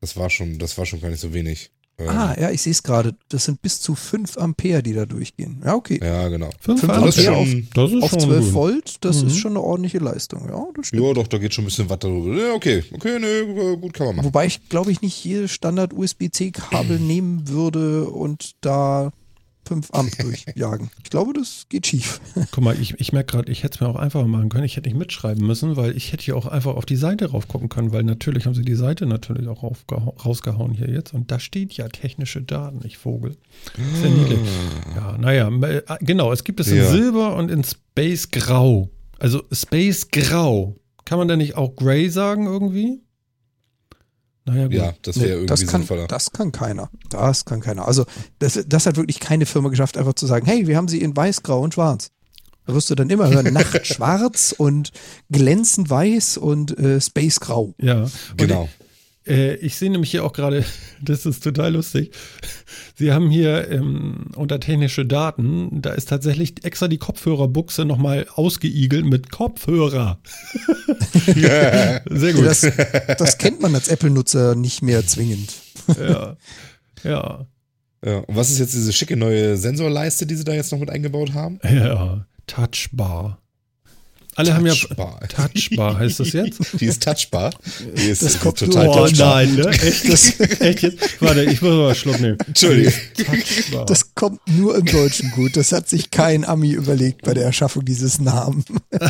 [0.00, 1.70] das war schon, das war schon gar nicht so wenig.
[2.08, 3.14] Ah, ja, ich sehe es gerade.
[3.28, 5.60] Das sind bis zu 5 Ampere, die da durchgehen.
[5.64, 6.00] Ja, okay.
[6.02, 6.50] Ja, genau.
[6.60, 8.54] Fünf fünf Ampere Ampere auf, auf- das ist Auf schon 12 gut.
[8.54, 9.26] Volt, das Mhm.
[9.28, 10.48] ist schon eine ordentliche Leistung.
[10.48, 11.02] Ja, das stimmt.
[11.02, 12.34] Ja, doch, da geht schon ein bisschen Watt darüber.
[12.36, 14.26] Ja, okay, okay, ne, gut kann man machen.
[14.26, 19.12] Wobei ich, glaube ich, nicht jedes Standard-USB-C-Kabel nehmen würde und da
[19.70, 20.90] 5 Amp durchjagen.
[21.04, 22.20] Ich glaube, das geht schief.
[22.50, 24.64] Guck mal, ich, ich merke gerade, ich hätte es mir auch einfach machen können.
[24.64, 27.68] Ich hätte nicht mitschreiben müssen, weil ich hätte hier auch einfach auf die Seite raufgucken
[27.68, 31.14] können, weil natürlich haben sie die Seite natürlich auch rausgehauen hier jetzt.
[31.14, 33.36] Und da steht ja technische Daten, ich Vogel.
[33.94, 34.40] Ist ja niedlich.
[34.96, 36.90] Ja, naja, äh, genau, es gibt es in Ja.
[36.90, 38.90] Silber und in Space Grau.
[39.20, 40.74] Also Space Grau.
[41.04, 43.00] Kann man da nicht auch Grey sagen irgendwie?
[44.50, 44.72] Naja, gut.
[44.74, 46.06] Ja, das Nee, wäre irgendwie das, kann, sinnvoller.
[46.06, 46.90] das kann keiner.
[47.08, 47.86] Das kann keiner.
[47.86, 48.04] Also,
[48.38, 51.16] das, das hat wirklich keine Firma geschafft, einfach zu sagen, hey, wir haben sie in
[51.16, 52.10] weiß, grau und schwarz.
[52.66, 54.92] Da wirst du dann immer hören, Nacht schwarz und
[55.30, 57.74] glänzend weiß und äh, Space grau.
[57.78, 58.68] Ja, und genau.
[59.26, 60.64] Äh, ich sehe nämlich hier auch gerade,
[61.02, 62.12] das ist total lustig.
[62.94, 69.06] Sie haben hier ähm, unter technische Daten, da ist tatsächlich extra die Kopfhörerbuchse nochmal ausgeigelt
[69.06, 70.20] mit Kopfhörer.
[71.24, 72.44] Sehr gut.
[72.44, 72.66] Das,
[73.18, 75.54] das kennt man als Apple-Nutzer nicht mehr zwingend.
[75.98, 76.36] ja.
[77.04, 77.46] ja.
[78.02, 80.88] Ja, und was ist jetzt diese schicke neue Sensorleiste, die sie da jetzt noch mit
[80.88, 81.60] eingebaut haben?
[81.62, 82.26] Ja.
[82.46, 83.42] Touchbar.
[84.40, 84.74] Alle haben ja.
[84.74, 85.20] Touchbar.
[85.28, 86.60] Touchbar heißt das jetzt?
[86.80, 87.52] Die ist touchbar.
[87.96, 89.34] Die ist, Das kommt total oh touchbar.
[89.36, 89.68] nein, ne?
[89.82, 91.20] Echt, das, echt jetzt?
[91.22, 92.38] Warte, ich muss mal Schluck nehmen.
[92.46, 92.92] Entschuldigung.
[93.16, 93.86] Touchbar.
[93.86, 95.56] Das kommt nur im Deutschen gut.
[95.56, 98.64] Das hat sich kein Ami überlegt bei der Erschaffung dieses Namen.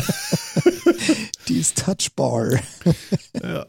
[1.47, 2.59] Die ist Touchbar.
[3.41, 3.65] ja.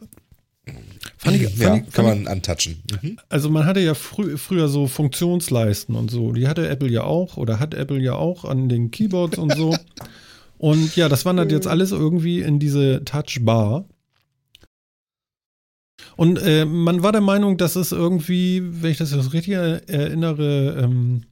[1.18, 2.83] Fand ich, fand Ja, ich, kann man antatschen.
[3.01, 3.18] Mhm.
[3.29, 6.33] Also man hatte ja frü früher so Funktionsleisten und so.
[6.33, 9.77] Die hatte Apple ja auch oder hat Apple ja auch an den Keyboards und so.
[10.62, 13.85] Und ja, das wandert jetzt alles irgendwie in diese Touchbar.
[16.14, 20.81] Und äh, man war der Meinung, dass es irgendwie, wenn ich das jetzt richtig erinnere,
[20.81, 21.22] ähm,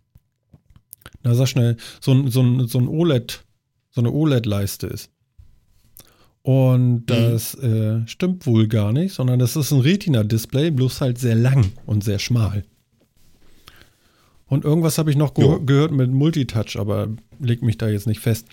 [1.23, 3.45] na sag schnell, so ein, so ein, so ein OLED,
[3.90, 5.12] so eine OLED-Leiste ist.
[6.43, 11.37] Und das äh, stimmt wohl gar nicht, sondern das ist ein Retina-Display, bloß halt sehr
[11.37, 12.64] lang und sehr schmal.
[14.47, 15.61] Und irgendwas habe ich noch ge Jo.
[15.64, 17.07] gehört mit Multitouch, aber
[17.38, 18.49] leg mich da jetzt nicht fest.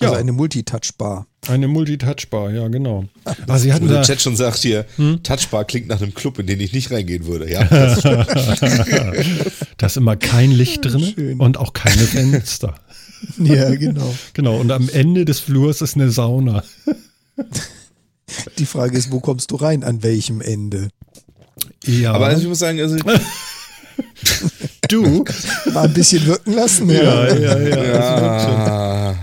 [0.00, 0.18] Also Ja.
[0.20, 1.26] eine Multitouchbar.
[1.48, 3.04] Eine Multitouchbar, ja, genau.
[3.24, 5.22] Aber sie hatten der da, Chat schon sagt hier, Hm?
[5.22, 7.50] Touchbar klingt nach einem Club, in den ich nicht reingehen würde.
[7.50, 11.40] Ja, das da ist immer kein Licht drin Schön.
[11.40, 12.74] und auch keine Fenster.
[13.36, 14.14] Ja, genau.
[14.32, 16.62] genau, und am Ende des Flurs ist eine Sauna.
[18.58, 19.82] Die Frage ist, wo kommst du rein?
[19.82, 20.90] An welchem Ende?
[21.84, 22.96] Ja, Aber also ich muss sagen, also,
[24.88, 25.24] du?
[25.72, 26.88] Mal ein bisschen wirken lassen.
[26.90, 27.84] Ja, ja, ja.
[27.84, 29.16] ja.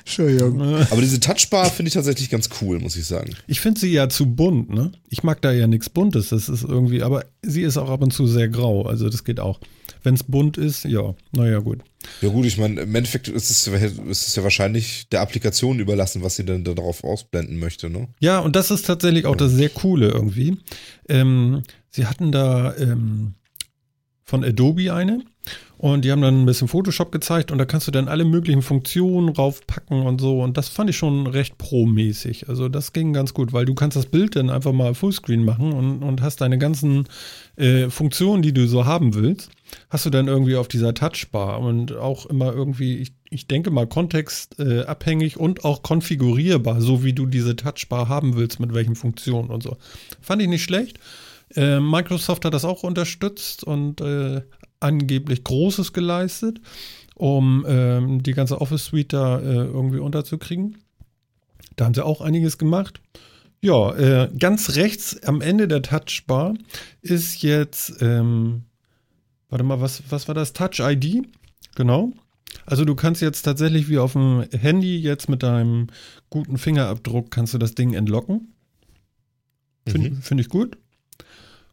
[0.00, 0.62] Entschuldigung.
[0.62, 3.34] Aber diese Touchbar finde ich tatsächlich ganz cool, muss ich sagen.
[3.46, 4.92] Ich finde sie ja zu bunt, ne?
[5.08, 6.30] Ich mag da ja nichts Buntes.
[6.30, 8.82] Das ist irgendwie, aber sie ist auch ab und zu sehr grau.
[8.82, 9.60] Also das geht auch.
[10.02, 11.80] Wenn es bunt ist, ja, naja, gut.
[12.20, 16.22] Ja gut, ich meine, im Endeffekt ist es, ist es ja wahrscheinlich der Applikation überlassen,
[16.22, 18.08] was sie dann darauf ausblenden möchte, ne?
[18.20, 20.56] Ja, und das ist tatsächlich auch das sehr Coole irgendwie.
[21.08, 23.34] Ähm, sie hatten da ähm,
[24.24, 25.22] von Adobe eine.
[25.82, 28.62] Und die haben dann ein bisschen Photoshop gezeigt und da kannst du dann alle möglichen
[28.62, 30.40] Funktionen raufpacken und so.
[30.40, 32.48] Und das fand ich schon recht pro-mäßig.
[32.48, 35.72] Also das ging ganz gut, weil du kannst das Bild dann einfach mal Fullscreen machen
[35.72, 37.08] und, und hast deine ganzen
[37.56, 39.50] äh, Funktionen, die du so haben willst,
[39.90, 43.88] hast du dann irgendwie auf dieser Touchbar und auch immer irgendwie, ich, ich denke mal,
[43.88, 49.50] kontextabhängig äh, und auch konfigurierbar, so wie du diese Touchbar haben willst, mit welchen Funktionen
[49.50, 49.78] und so.
[50.20, 51.00] Fand ich nicht schlecht.
[51.56, 54.42] Äh, Microsoft hat das auch unterstützt und äh,
[54.82, 56.60] angeblich Großes geleistet,
[57.14, 60.78] um ähm, die ganze Office Suite da äh, irgendwie unterzukriegen.
[61.76, 63.00] Da haben sie auch einiges gemacht.
[63.60, 66.54] Ja, äh, ganz rechts am Ende der Touchbar
[67.00, 68.62] ist jetzt, ähm,
[69.48, 70.52] warte mal, was, was war das?
[70.52, 71.26] Touch ID?
[71.76, 72.12] Genau.
[72.66, 75.88] Also du kannst jetzt tatsächlich wie auf dem Handy jetzt mit deinem
[76.28, 78.52] guten Fingerabdruck kannst du das Ding entlocken.
[79.86, 80.22] Finde mhm.
[80.22, 80.76] find ich gut.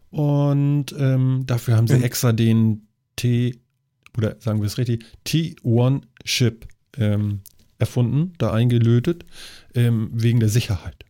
[0.10, 2.04] Und ähm, dafür haben sie mhm.
[2.04, 2.88] extra den
[3.20, 3.60] T,
[4.18, 7.42] oder sagen wir es richtig, T1-Chip ähm,
[7.78, 9.26] erfunden, da eingelötet,
[9.76, 11.04] ähm, wegen der Sicherheit.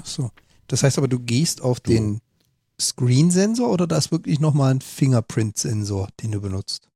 [0.00, 0.30] Ach so.
[0.68, 1.92] Das heißt aber, du gehst auf du.
[1.92, 2.20] den
[2.80, 6.88] Screen-Sensor oder da ist wirklich nochmal ein Fingerprint-Sensor, den du benutzt?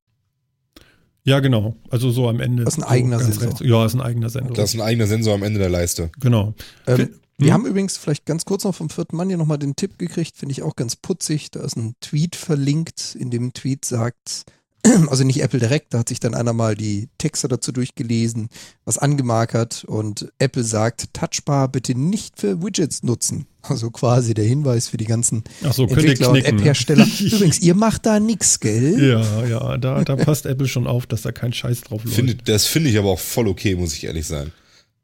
[1.24, 1.76] Ja, genau.
[1.90, 2.64] Also so am Ende.
[2.64, 3.48] Das ist ein eigener Sensor.
[3.48, 3.60] Rechts.
[3.60, 4.56] Ja, ist ein eigener Sensor.
[4.56, 6.10] Das ist ein eigener Sensor am Ende der Leiste.
[6.18, 6.54] Genau.
[6.86, 7.52] Ähm, wir hm?
[7.52, 10.52] haben übrigens vielleicht ganz kurz noch vom vierten Mann hier nochmal den Tipp gekriegt, finde
[10.52, 11.50] ich auch ganz putzig.
[11.50, 13.16] Da ist ein Tweet verlinkt.
[13.18, 14.44] In dem Tweet sagt,
[15.08, 18.48] also nicht Apple direkt, da hat sich dann einer mal die Texte dazu durchgelesen,
[18.84, 23.46] was angemarkert und Apple sagt, Touchbar bitte nicht für Widgets nutzen.
[23.62, 26.44] Also quasi der Hinweis für die ganzen so, Entwickler und ne?
[26.44, 27.06] App-Hersteller.
[27.20, 29.00] Übrigens, ihr macht da nichts, gell?
[29.00, 32.16] Ja, ja, da, da passt Apple schon auf, dass da kein Scheiß drauf läuft.
[32.16, 34.52] Find, das finde ich aber auch voll okay, muss ich ehrlich sein.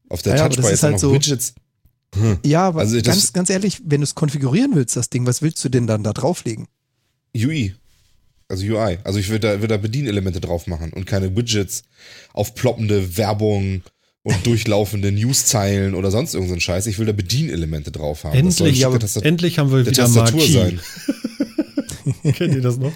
[0.09, 1.55] Auf der ja, Touchbar ist halt noch so, Widgets
[2.21, 2.39] hm.
[2.45, 5.65] Ja, aber also ganz, ganz ehrlich, wenn du es konfigurieren willst, das Ding, was willst
[5.65, 6.67] du denn dann da drauflegen?
[7.37, 7.75] UI.
[8.49, 8.99] Also UI.
[9.05, 11.83] Also ich würde da, würd da Bedienelemente drauf machen und keine Widgets,
[12.33, 13.83] aufploppende Werbung
[14.23, 16.87] und durchlaufende Newszeilen oder sonst irgendein Scheiß.
[16.87, 18.37] Ich will da Bedienelemente drauf haben.
[18.37, 20.53] Endlich, aber, endlich haben wir wieder Tastatur Marquis.
[20.53, 20.81] sein.
[22.35, 22.93] Kennt ihr das noch?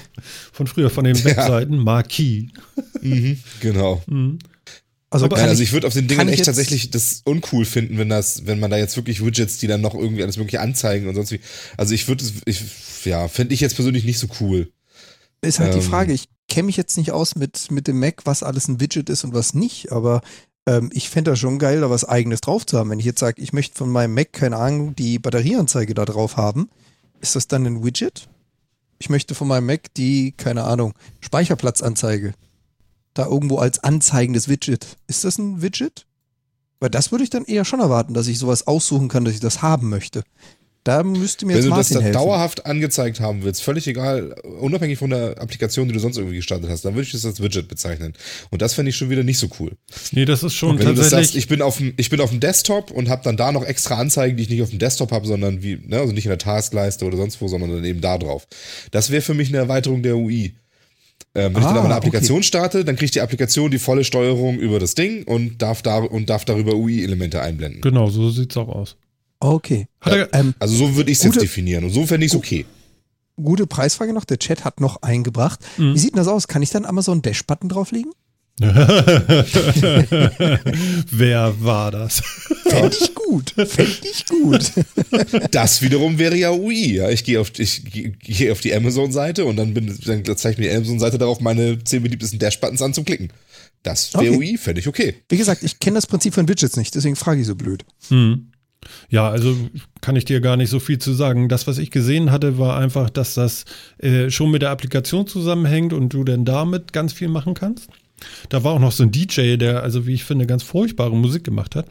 [0.52, 1.74] Von früher, von den Webseiten?
[1.74, 1.80] Ja.
[1.80, 2.46] Marquis.
[3.02, 4.02] Mhm, genau.
[4.06, 4.38] Mhm.
[5.12, 8.46] Also, Nein, also ich würde auf den Dingen echt tatsächlich das uncool finden, wenn das,
[8.46, 11.33] wenn man da jetzt wirklich Widgets, die dann noch irgendwie alles mögliche anzeigen und sonst
[11.33, 11.40] wie.
[11.77, 14.72] Also ich würde es, ich, ja, fände ich jetzt persönlich nicht so cool.
[15.42, 18.22] Ist halt ähm, die Frage, ich kenne mich jetzt nicht aus mit, mit dem Mac,
[18.25, 20.22] was alles ein Widget ist und was nicht, aber
[20.66, 22.88] ähm, ich fände das schon geil, da was eigenes drauf zu haben.
[22.88, 26.38] Wenn ich jetzt sage, ich möchte von meinem Mac, keine Ahnung, die Batterieanzeige da drauf
[26.38, 26.70] haben,
[27.20, 28.29] ist das dann ein Widget?
[28.98, 32.33] Ich möchte von meinem Mac die, keine Ahnung, Speicherplatzanzeige
[33.14, 34.96] da irgendwo als anzeigendes Widget.
[35.07, 36.07] Ist das ein Widget?
[36.81, 39.40] Weil das würde ich dann eher schon erwarten, dass ich sowas aussuchen kann, dass ich
[39.40, 40.25] das haben möchte.
[40.85, 43.87] Da müsste mir Wenn jetzt Martin Wenn du das da dauerhaft angezeigt haben willst, völlig
[43.87, 47.25] egal, unabhängig von der Applikation, die du sonst irgendwie gestartet hast, dann würde ich das
[47.25, 48.14] als Widget bezeichnen.
[48.51, 49.77] Und das fände ich schon wieder nicht so cool.
[50.11, 50.96] Nee, das ist schon Wenn tatsächlich...
[50.96, 53.37] du das sagst, ich bin auf dem, ich bin auf dem Desktop und habe dann
[53.37, 56.12] da noch extra Anzeigen, die ich nicht auf dem Desktop habe, sondern wie, ne, also
[56.12, 58.48] nicht in der Taskleiste oder sonst wo, sondern dann eben da drauf.
[58.90, 60.57] Das wäre für mich eine Erweiterung der UI.
[61.35, 62.47] Ähm, wenn ah, ich dann aber eine Applikation okay.
[62.47, 66.29] starte, dann kriegt die Applikation die volle Steuerung über das Ding und darf, da, und
[66.29, 67.81] darf darüber UI-Elemente einblenden.
[67.81, 68.97] Genau, so sieht es auch aus.
[69.40, 69.87] Okay.
[70.05, 72.66] Ja, ähm, also so würde ich es jetzt definieren und so fände ich es okay.
[73.42, 75.61] Gute Preisfrage noch, der Chat hat noch eingebracht.
[75.79, 75.95] Mhm.
[75.95, 76.49] Wie sieht denn das aus?
[76.49, 78.12] Kann ich dann Amazon Dash-Button drauflegen?
[81.11, 82.21] Wer war das?
[82.67, 83.51] Fände ich gut.
[83.51, 84.73] Fände ich gut.
[85.51, 86.97] Das wiederum wäre ja UI.
[86.97, 90.59] Ja, ich gehe auf, ich gehe auf die Amazon-Seite und dann, bin, dann zeige ich
[90.59, 93.33] mir die Amazon-Seite darauf, meine zehn beliebtesten Dash-Buttons anzuklicken.
[93.83, 94.37] Das wäre okay.
[94.37, 95.15] UI, fände ich okay.
[95.29, 97.85] Wie gesagt, ich kenne das Prinzip von Widgets nicht, deswegen frage ich so blöd.
[98.09, 98.53] Hm.
[99.09, 99.57] Ja, also
[100.01, 101.49] kann ich dir gar nicht so viel zu sagen.
[101.49, 103.65] Das, was ich gesehen hatte, war einfach, dass das
[103.99, 107.88] äh, schon mit der Applikation zusammenhängt und du dann damit ganz viel machen kannst.
[108.48, 111.44] Da war auch noch so ein DJ, der, also wie ich finde, ganz furchtbare Musik
[111.44, 111.87] gemacht hat.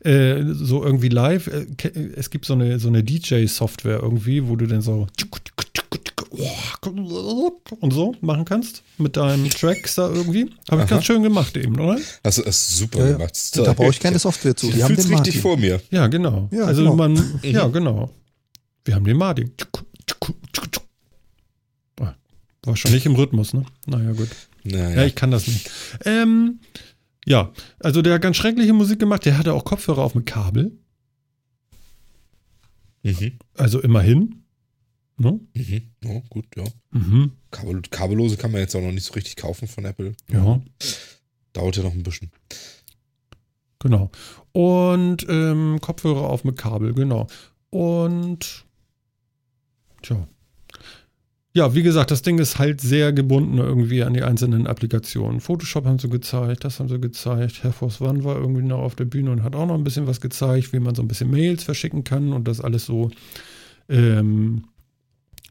[0.00, 1.48] Äh, so irgendwie live.
[1.48, 1.66] Äh,
[2.14, 5.06] es gibt so eine, so eine DJ-Software irgendwie, wo du dann so
[7.80, 10.50] und so machen kannst mit deinen Tracks da irgendwie.
[10.70, 11.98] Habe ich ganz schön gemacht eben, oder?
[12.22, 13.56] Hast du das super ja, gemacht.
[13.56, 13.64] Ja.
[13.64, 14.70] Da brauche ich keine Software zu.
[14.70, 15.80] Die haben den richtig vor mir.
[15.90, 16.48] Ja, genau.
[16.52, 16.96] Ja, also genau.
[16.96, 18.10] man, ja, genau.
[18.84, 19.52] Wir haben den Martin.
[22.68, 23.64] War schon nicht im Rhythmus, ne?
[23.86, 24.28] Naja, gut.
[24.64, 24.90] Naja.
[24.90, 25.70] Ja, ich kann das nicht.
[26.04, 26.60] Ähm,
[27.24, 29.24] ja, also der hat ganz schreckliche Musik gemacht.
[29.24, 30.78] Der hatte auch Kopfhörer auf mit Kabel.
[33.02, 33.38] Mhm.
[33.54, 34.44] Also immerhin.
[35.18, 35.40] Ne?
[35.54, 35.82] Mhm.
[36.06, 36.64] Oh, gut, ja.
[36.90, 37.32] Mhm.
[37.50, 40.12] Kabel, kabellose kann man jetzt auch noch nicht so richtig kaufen von Apple.
[40.30, 40.60] Ja.
[41.52, 42.30] Dauert ja noch ein bisschen.
[43.80, 44.10] Genau.
[44.52, 47.26] Und ähm, Kopfhörer auf mit Kabel, genau.
[47.70, 48.64] Und
[50.02, 50.26] tja,
[51.58, 55.40] ja, wie gesagt, das Ding ist halt sehr gebunden irgendwie an die einzelnen Applikationen.
[55.40, 57.64] Photoshop haben sie gezeigt, das haben sie gezeigt.
[57.64, 60.06] Herr Force One war irgendwie noch auf der Bühne und hat auch noch ein bisschen
[60.06, 63.10] was gezeigt, wie man so ein bisschen Mails verschicken kann und das alles so
[63.88, 64.66] ähm,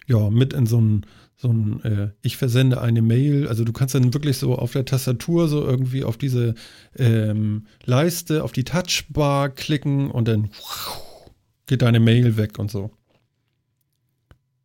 [0.08, 3.50] ja, mit in so ein, so ein äh, ich versende eine Mail.
[3.50, 6.56] Also du kannst dann wirklich so auf der Tastatur so irgendwie auf diese
[6.98, 10.52] ähm, Leiste, auf die Touchbar klicken und dann
[11.66, 12.92] geht deine Mail weg und so.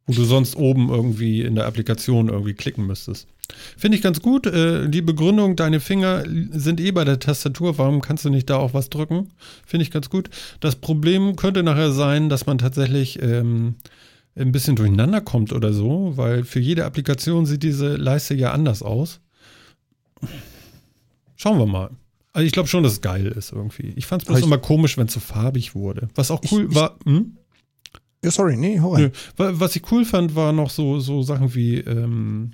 [0.07, 3.29] Wo du sonst oben irgendwie in der Applikation irgendwie klicken müsstest.
[3.77, 4.47] Finde ich ganz gut.
[4.47, 8.57] Äh, die Begründung, deine Finger sind eh bei der Tastatur, warum kannst du nicht da
[8.57, 9.29] auch was drücken?
[9.65, 10.31] Finde ich ganz gut.
[10.61, 13.77] Das Problem könnte nachher sein, dass man tatsächlich ähm,
[14.35, 18.83] ein bisschen durcheinander kommt oder so, weil für jede Applikation sieht diese Leiste ja anders
[18.83, 19.21] aus.
[21.37, 21.91] Schauen wir mal.
[22.33, 23.93] Also ich glaube schon, dass es geil ist irgendwie.
[23.97, 26.09] Ich fand es bloß immer komisch, wenn es so farbig wurde.
[26.15, 26.97] Was auch cool ich- war.
[27.05, 27.37] Hm?
[28.25, 29.13] Ja, sorry, nee, hau rein.
[29.37, 32.53] Wa- Was ich cool fand, war noch so, so Sachen wie ähm,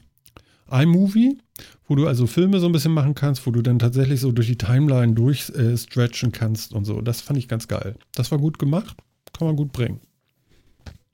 [0.70, 1.38] iMovie,
[1.86, 4.46] wo du also Filme so ein bisschen machen kannst, wo du dann tatsächlich so durch
[4.46, 7.00] die Timeline durchstretchen äh, kannst und so.
[7.00, 7.96] Das fand ich ganz geil.
[8.14, 8.96] Das war gut gemacht,
[9.36, 10.00] kann man gut bringen.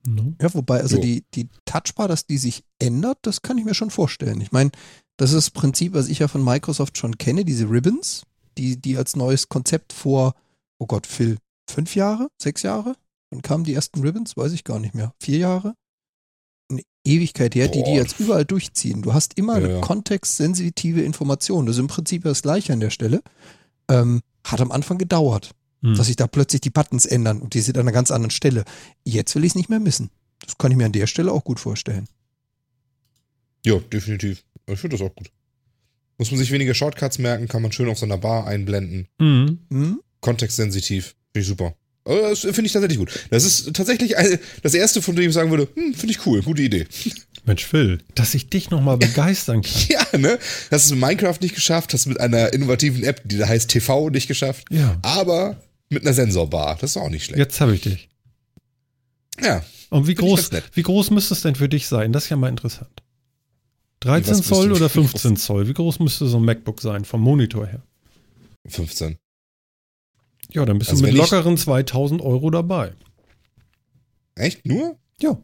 [0.06, 0.34] No?
[0.40, 3.90] Ja, wobei, also die, die Touchbar, dass die sich ändert, das kann ich mir schon
[3.90, 4.40] vorstellen.
[4.40, 4.70] Ich meine,
[5.16, 8.22] das ist das Prinzip, was ich ja von Microsoft schon kenne, diese Ribbons,
[8.58, 10.34] die, die als neues Konzept vor,
[10.78, 11.38] oh Gott, Phil,
[11.70, 12.96] fünf Jahre, sechs Jahre?
[13.34, 14.36] Wann kamen die ersten Ribbons?
[14.36, 15.12] Weiß ich gar nicht mehr.
[15.20, 15.74] Vier Jahre?
[16.70, 17.96] Eine Ewigkeit her, die die Boah.
[17.96, 19.02] jetzt überall durchziehen.
[19.02, 19.80] Du hast immer Ja, eine ja.
[19.80, 21.66] kontextsensitive Information.
[21.66, 23.22] Das ist im Prinzip das Gleiche an der Stelle.
[23.90, 25.50] Ähm, hat am Anfang gedauert
[25.82, 25.96] Hm.
[25.96, 28.64] dass sich da plötzlich die Buttons ändern und die sind an einer ganz anderen Stelle.
[29.04, 30.08] Jetzt will ich es nicht mehr missen.
[30.40, 32.08] Das kann ich mir an der Stelle auch gut vorstellen.
[33.66, 34.44] Ja, definitiv.
[34.66, 35.30] Ich finde das auch gut.
[36.16, 39.08] Muss man sich weniger Shortcuts merken, kann man schön auf so einer Bar einblenden.
[39.18, 39.58] Mhm.
[39.70, 40.00] Hm?
[40.20, 41.16] Kontextsensitiv.
[41.32, 41.74] Finde ich super.
[42.04, 43.10] Das finde ich tatsächlich gut.
[43.30, 46.42] Das ist tatsächlich eine, das erste, von dem ich sagen würde, hm, finde ich cool,
[46.42, 46.86] gute Idee.
[47.46, 49.82] Mensch, Phil, dass ich dich nochmal begeistern kann.
[49.88, 50.38] Ja, ne?
[50.70, 53.70] Hast es mit Minecraft nicht geschafft, hast es mit einer innovativen App, die da heißt
[53.70, 54.66] TV, nicht geschafft.
[54.70, 56.76] Ja, Aber mit einer Sensorbar.
[56.80, 57.38] Das ist auch nicht schlecht.
[57.38, 58.08] jetzt habe ich dich.
[59.42, 59.64] Ja.
[59.90, 62.12] Und wie groß, wie groß müsste es denn für dich sein?
[62.12, 63.02] Das ist ja mal interessant.
[64.00, 65.68] 13 Was Zoll oder 15 Zoll?
[65.68, 67.82] Wie groß müsste so ein MacBook sein vom Monitor her?
[68.66, 69.16] 15.
[70.54, 72.92] Ja, dann bist Also du mit lockeren 2000 Euro dabei.
[74.36, 74.66] Echt?
[74.66, 74.96] Nur?
[75.20, 75.36] Ja,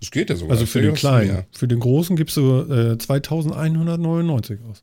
[0.00, 0.52] Das geht ja sogar.
[0.52, 1.28] also für den kleinen.
[1.32, 1.46] mehr.
[1.52, 4.82] Für den großen gibst du äh, 2199 aus.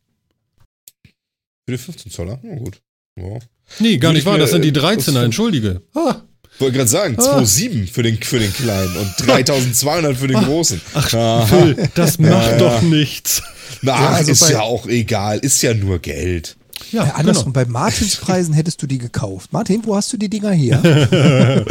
[1.68, 2.40] Für die 15 Zoller?
[2.44, 2.82] Na gut.
[3.18, 3.40] Ja.
[3.80, 5.82] Nee, gar Würde nicht ich wahr, das sind die äh, 13er, das- entschuldige.
[5.94, 6.22] Ah,
[6.60, 7.40] Wollte gerade sagen, Ah.
[7.40, 10.82] 2,7 für den, für den kleinen und 3200 für den großen.
[10.94, 11.46] ach, Aha.
[11.46, 13.42] Phil, das macht Ja, doch nichts.
[13.82, 16.58] Na, Ja, also ist ja auch egal, ist ja nur Geld.
[16.91, 17.65] Ja, Ja, andersrum, genau.
[17.65, 19.52] bei Martins Preisen hättest du die gekauft.
[19.54, 20.82] Martin, wo hast du die Dinger her?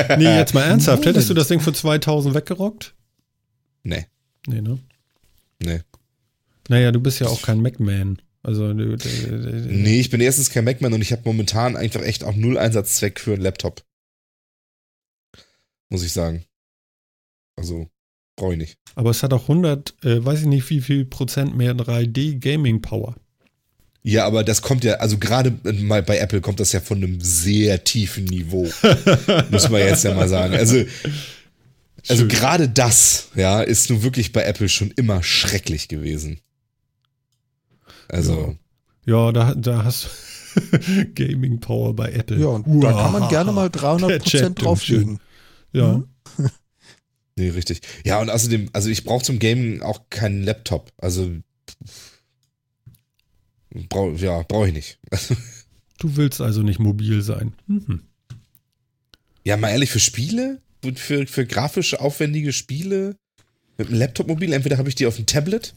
[0.18, 0.98] Nee, jetzt mal ernsthaft.
[1.00, 1.16] Moment.
[1.16, 2.94] Hättest du das Ding für 2000 weggerockt?
[3.82, 4.06] Nee,
[4.46, 4.78] Nee, ne?
[5.62, 5.80] nee.
[6.68, 8.20] Naja, du bist ja auch kein Macman.
[8.42, 12.56] Also, Nee, ich bin erstens kein Macman und ich habe momentan einfach echt auch null
[12.58, 13.82] Einsatzzweck für einen Laptop.
[15.90, 16.44] Muss ich sagen.
[17.56, 17.88] Also,
[18.36, 18.78] brauche ich nicht.
[18.94, 22.80] aber es hat auch 100, äh, weiß ich nicht wie viel Prozent mehr 3D Gaming
[22.80, 23.16] Power.
[24.02, 27.20] Ja, aber das kommt ja, also gerade mal bei Apple kommt das ja von einem
[27.20, 28.68] sehr tiefen Niveau.
[29.50, 30.54] muss man jetzt ja mal sagen.
[30.54, 30.84] Also,
[32.08, 36.40] also gerade das, ja, ist nun wirklich bei Apple schon immer schrecklich gewesen.
[38.08, 38.56] Also,
[39.04, 40.08] Ja, da, da hast du
[41.14, 42.40] Gaming Power bei Apple.
[42.40, 45.20] Ja, und da kann man gerne mal 300 Der Chat, Prozent drauflegen.
[45.72, 46.02] Ja.
[46.38, 46.50] Mhm.
[47.36, 47.82] nee, richtig.
[48.04, 50.90] Ja, und außerdem, also ich brauche zum Gaming auch keinen Laptop.
[50.98, 51.30] Also,
[53.88, 54.98] brau, ja, brauche ich nicht.
[55.98, 57.52] Du willst also nicht mobil sein.
[57.66, 58.02] Mhm.
[59.44, 60.60] Ja, mal ehrlich, für Spiele,
[60.96, 63.16] für, für grafisch aufwendige Spiele
[63.78, 65.74] mit einem Laptop mobil, entweder habe ich die auf dem Tablet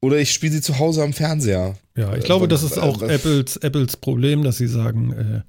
[0.00, 1.76] oder ich spiele sie zu Hause am Fernseher.
[1.96, 5.44] Ja, ich Äh, glaube, das äh, ist auch äh, Apples, Apples Problem, dass sie sagen,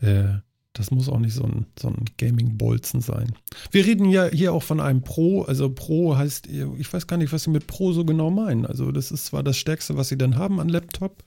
[0.00, 0.38] äh, äh,
[0.74, 3.32] das muss auch nicht so ein, so ein Gaming-Bolzen sein.
[3.70, 7.32] Wir reden ja hier auch von einem Pro, also Pro heißt, ich weiß gar nicht,
[7.32, 8.66] was sie mit Pro so genau meinen.
[8.66, 11.22] Also das ist zwar das Stärkste, was sie dann haben an Laptop,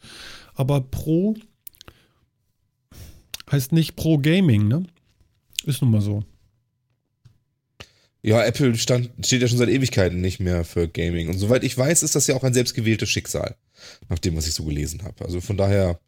[0.54, 1.36] aber Pro
[3.50, 4.84] heißt nicht Pro Gaming, ne?
[5.66, 6.24] Ist nun mal so.
[8.22, 11.30] Ja, Apple stand, steht ja schon seit Ewigkeiten nicht mehr für Gaming.
[11.30, 13.56] Und soweit ich weiß, ist das ja auch ein selbstgewähltes Schicksal,
[14.10, 15.24] nach dem, was ich so gelesen habe.
[15.24, 16.02] Also von daher,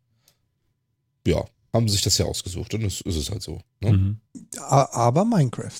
[1.25, 3.61] ja, haben sie sich das ja ausgesucht und das ist es halt so.
[3.79, 3.93] Ne?
[3.93, 4.19] Mhm.
[4.59, 5.79] A- Aber Minecraft.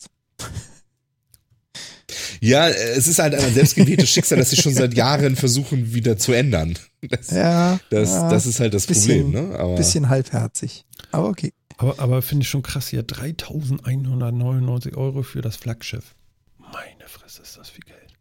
[2.41, 6.31] Ja, es ist halt ein selbstgewähltes Schicksal, das sie schon seit Jahren versuchen wieder zu
[6.31, 6.77] ändern.
[7.01, 9.59] Das, Ja, das, ja, das ist halt das bisschen- Problem, ne?
[9.59, 10.85] Aber bisschen halbherzig.
[11.11, 11.53] Aber okay.
[11.77, 16.15] Aber, aber finde ich schon krass hier, 3199 Euro für das Flaggschiff.
[16.57, 18.13] Meine Meine Fresse, ist das viel Geld.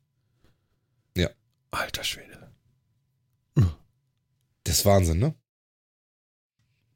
[1.17, 1.29] Ja.
[1.71, 2.25] Alter Schwede.
[4.65, 5.35] Das ist Wahnsinn, ne?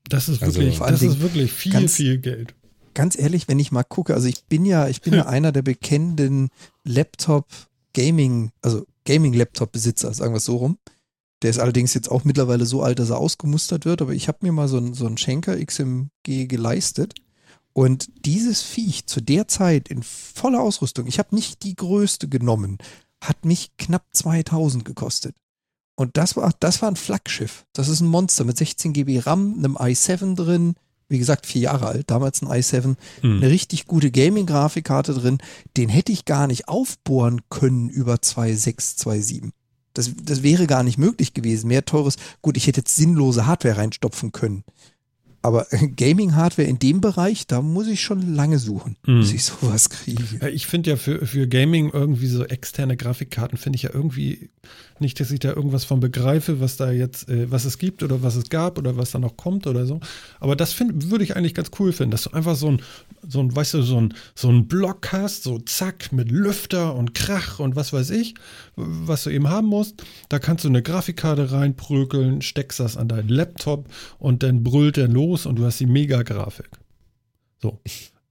[0.09, 2.55] Das ist Also- wirklich, allen das ist wirklich viel, ganz- viel Geld.
[2.95, 5.63] Ganz ehrlich, wenn ich mal gucke, also ich bin ja, ich bin ja einer der
[5.63, 6.51] bekennenden
[6.85, 10.79] Laptop-Gaming, also Gaming-Laptop-Besitzer, sagen wir es so rum.
[11.43, 14.39] Der ist allerdings jetzt auch mittlerweile so alt, dass er ausgemustert wird, aber ich habe
[14.43, 17.15] mir mal so einen so einen Schenker XMG geleistet.
[17.73, 22.79] Und dieses Viech zu der Zeit in voller Ausrüstung, ich habe nicht die größte genommen,
[23.21, 25.35] hat mich knapp 2000 gekostet.
[25.95, 27.65] Und das war, das war ein Flaggschiff.
[27.73, 30.75] Das ist ein Monster mit 16 GB RAM, einem i7 drin,
[31.09, 33.37] wie gesagt, vier Jahre alt, damals ein i7, Hm.
[33.37, 35.39] eine richtig gute Gaming-Grafikkarte drin.
[35.77, 39.51] Den hätte ich gar nicht aufbohren können über 2.6, 2.7.
[39.95, 41.69] Das, das wäre gar nicht möglich gewesen.
[41.69, 44.65] Mehr teures, gut, ich hätte jetzt sinnlose Hardware reinstopfen können.
[45.43, 45.67] Aber
[45.97, 49.21] Gaming-Hardware in dem Bereich, da muss ich schon lange suchen, Mhm.
[49.21, 50.23] bis ich sowas kriege.
[50.53, 54.51] Ich finde ja für, für Gaming irgendwie so externe Grafikkarten finde ich ja irgendwie
[55.01, 58.23] nicht, dass ich da irgendwas von begreife, was da jetzt, äh, was es gibt oder
[58.23, 59.99] was es gab oder was da noch kommt oder so.
[60.39, 62.81] Aber das würde ich eigentlich ganz cool finden, dass du einfach so ein,
[63.27, 67.15] so ein, weißt du, so ein, so ein Block hast, so zack, mit Lüfter und
[67.15, 68.35] Krach und was weiß ich,
[68.77, 70.03] was du eben haben musst.
[70.29, 75.09] Da kannst du eine Grafikkarte reinprügeln, steckst das an deinen Laptop und dann brüllt er
[75.09, 76.71] los und du hast die Mega-Grafik.
[77.61, 77.81] So.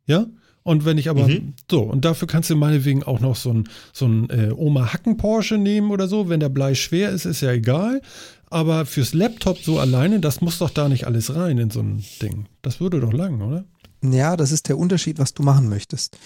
[0.06, 0.26] Ja?
[0.64, 1.54] Und wenn ich aber, Mhm.
[1.70, 5.18] so, und dafür kannst du meinetwegen auch noch so ein, so ein äh, Oma Hacken
[5.18, 6.30] Porsche nehmen oder so.
[6.30, 8.02] Wenn der Blei schwer ist, ist ja egal.
[8.50, 12.04] Aber fürs Laptop so alleine, das muss doch da nicht alles rein in so ein
[12.22, 12.46] Ding.
[12.62, 13.64] Das würde doch lang, oder?
[14.04, 16.18] Ja, das ist der Unterschied, was du machen möchtest.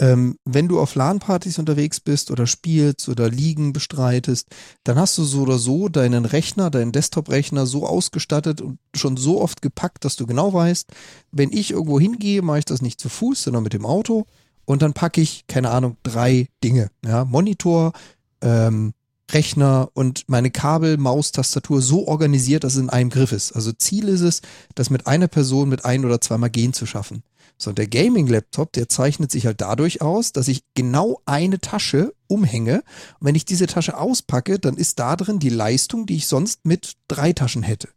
[0.00, 4.48] Ähm, wenn du auf LAN-Partys unterwegs bist oder spielst oder Ligen bestreitest,
[4.84, 9.40] dann hast du so oder so deinen Rechner, deinen Desktop-Rechner so ausgestattet und schon so
[9.40, 10.88] oft gepackt, dass du genau weißt,
[11.30, 14.26] wenn ich irgendwo hingehe, mache ich das nicht zu Fuß, sondern mit dem Auto
[14.64, 16.90] und dann packe ich, keine Ahnung, drei Dinge.
[17.04, 17.92] Ja, Monitor,
[18.40, 18.94] ähm,
[19.30, 23.52] Rechner und meine Kabel, Maus, Tastatur so organisiert, dass es in einem Griff ist.
[23.52, 24.42] Also Ziel ist es,
[24.74, 27.22] das mit einer Person mit ein oder zweimal gehen zu schaffen.
[27.62, 32.12] So, und der Gaming-Laptop, der zeichnet sich halt dadurch aus, dass ich genau eine Tasche
[32.26, 32.82] umhänge.
[33.20, 36.66] Und wenn ich diese Tasche auspacke, dann ist da drin die Leistung, die ich sonst
[36.66, 37.88] mit drei Taschen hätte.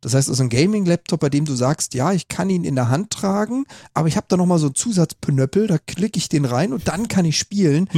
[0.00, 2.90] Das heißt, also ein Gaming-Laptop, bei dem du sagst, ja, ich kann ihn in der
[2.90, 6.72] Hand tragen, aber ich habe da nochmal so einen Zusatzpnöppel, da klicke ich den rein
[6.72, 7.88] und dann kann ich spielen.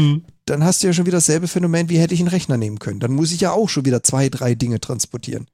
[0.46, 3.00] Dann hast du ja schon wieder dasselbe Phänomen, wie hätte ich einen Rechner nehmen können.
[3.00, 5.48] Dann muss ich ja auch schon wieder zwei, drei Dinge transportieren.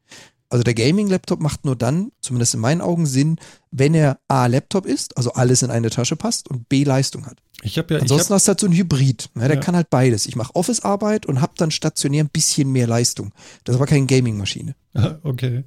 [0.48, 3.36] Also der Gaming-Laptop macht nur dann, zumindest in meinen Augen, Sinn,
[3.70, 7.38] wenn er A, Laptop ist, also alles in eine Tasche passt und B, Leistung hat.
[7.62, 9.30] Ich habe ja, ich Ansonsten hab, hast du halt so ein Hybrid.
[9.34, 9.60] Ja, der Ja.
[9.62, 10.26] kann halt beides.
[10.26, 13.32] Ich mache Office-Arbeit und habe dann stationär ein bisschen mehr Leistung.
[13.64, 14.74] Das ist aber keine Gaming-Maschine.
[15.22, 15.64] okay.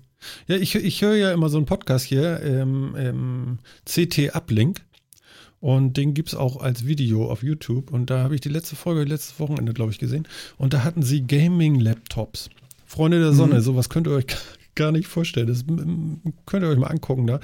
[0.48, 4.82] Ja, ich, ich höre ja immer so einen Podcast hier, ähm, ähm, CT Uplink.
[5.62, 7.92] Und den gibt es auch als Video auf YouTube.
[7.92, 10.26] Und da habe ich die letzte Folge, letztes Wochenende, glaube ich, gesehen.
[10.58, 12.50] Und da hatten sie Gaming-Laptops.
[12.86, 14.26] Freunde der Sonne, sowas könnt ihr euch
[14.76, 15.48] gar nicht vorstellen.
[15.48, 16.16] Das mm,
[16.46, 17.40] könnt ihr euch mal angucken da.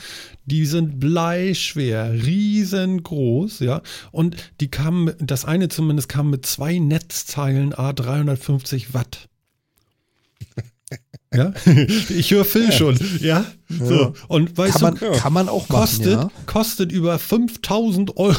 [0.46, 3.82] Die sind bleischwer, riesengroß, ja.
[4.12, 9.30] Und die kamen, das eine zumindest kam mit zwei Netzteilen A 350 Watt.
[11.34, 11.52] Ja,
[12.10, 13.46] ich höre Phil schon, ja.
[13.68, 13.94] So.
[13.94, 14.14] Ja.
[14.30, 16.44] Und weißt Kann man, du, kann man auch kostet, machen, ja.
[16.46, 18.38] kostet über 5000 Euro.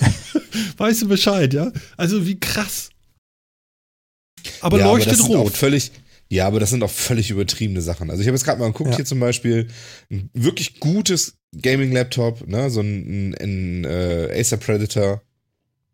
[0.76, 1.70] weißt du Bescheid, ja?
[1.96, 2.90] Also wie krass.
[4.60, 5.56] Aber ja, leuchtet aber das sind auch rot.
[5.56, 5.92] völlig,
[6.28, 8.10] ja, aber das sind auch völlig übertriebene Sachen.
[8.10, 8.96] Also ich habe jetzt gerade mal geguckt, Ja.
[8.96, 9.68] hier zum Beispiel
[10.10, 15.22] ein wirklich gutes Gaming-Laptop, ne, so ein, ein, ein äh, Acer Predator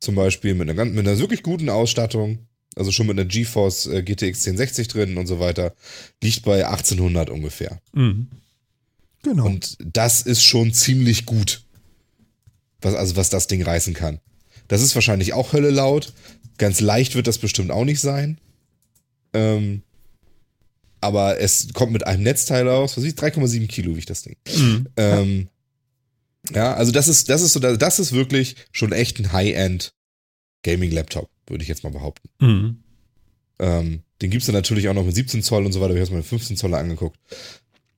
[0.01, 3.87] zum Beispiel mit einer, ganz- mit einer wirklich guten Ausstattung, also schon mit einer GeForce
[3.87, 5.75] äh, GTX 1060 drin und so weiter,
[6.23, 7.79] liegt bei 1800 ungefähr.
[7.93, 8.29] Mhm.
[9.23, 9.47] Genau.
[9.47, 11.63] Und das ist schon ziemlich gut.
[12.81, 14.19] Was, also was das Ding reißen kann.
[14.67, 16.13] Das ist wahrscheinlich auch Hölle laut.
[16.59, 18.39] Ganz leicht wird das bestimmt auch nicht sein.
[19.35, 19.83] Ähm,
[21.03, 22.97] aber es kommt mit einem Netzteil aus.
[22.97, 24.37] Was ich, 3,7 Kilo wiegt das Ding.
[24.57, 24.87] Mhm.
[24.97, 25.49] Ähm,
[26.55, 29.93] ja, also das ist, das ist so, das ist wirklich schon echt ein High-End
[30.63, 32.29] Gaming-Laptop, würde ich jetzt mal behaupten.
[32.41, 32.77] Mhm.
[33.59, 35.95] Ähm, den gibt's dann natürlich auch noch mit 17 Zoll und so weiter.
[35.95, 37.19] Ich habe mir 15 Zoll angeguckt.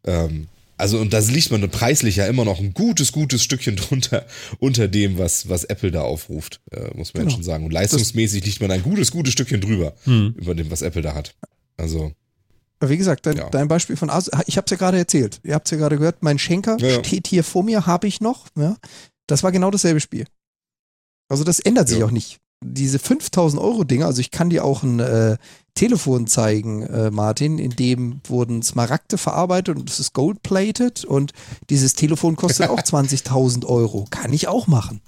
[0.04, 4.26] Ähm, also, und da liegt man preislich ja immer noch ein gutes, gutes Stückchen drunter,
[4.58, 7.34] unter dem, was, was Apple da aufruft, äh, muss man Genau.
[7.34, 7.64] schon sagen.
[7.64, 10.34] Und leistungsmäßig liegt man ein gutes, gutes Stückchen drüber, Mhm.
[10.36, 11.34] über dem, was Apple da hat.
[11.76, 12.12] Also,
[12.88, 13.50] Wie gesagt, dein, Ja.
[13.50, 15.40] dein Beispiel von Asus, ich habe es ja gerade erzählt.
[15.44, 18.20] Ihr habt es ja gerade gehört, mein Schenker Ja, steht hier vor mir, habe ich
[18.20, 18.46] noch.
[18.56, 18.76] Ja?
[19.26, 20.26] Das war genau dasselbe Spiel.
[21.28, 22.06] Also das ändert sich Ja.
[22.06, 22.38] auch nicht.
[22.66, 25.36] Diese 5000 Euro Dinger, also ich kann dir auch ein äh,
[25.74, 31.32] Telefon zeigen, äh, Martin, in dem wurden Smaragde verarbeitet und es ist gold-plated und
[31.68, 34.06] dieses Telefon kostet auch 20.000 Euro.
[34.10, 35.02] Kann ich auch machen.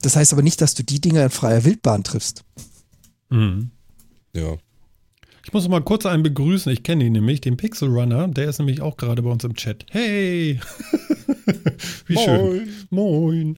[0.00, 2.42] Das heißt aber nicht, dass du die Dinger in freier Wildbahn triffst.
[3.28, 3.70] Mhm.
[4.34, 4.56] Ja.
[5.44, 6.72] Ich muss mal kurz einen begrüßen.
[6.72, 8.28] Ich kenne ihn nämlich, den Pixel Runner.
[8.28, 9.84] Der ist nämlich auch gerade bei uns im Chat.
[9.90, 10.60] Hey!
[12.06, 12.68] Wie schön.
[12.90, 13.56] Moin.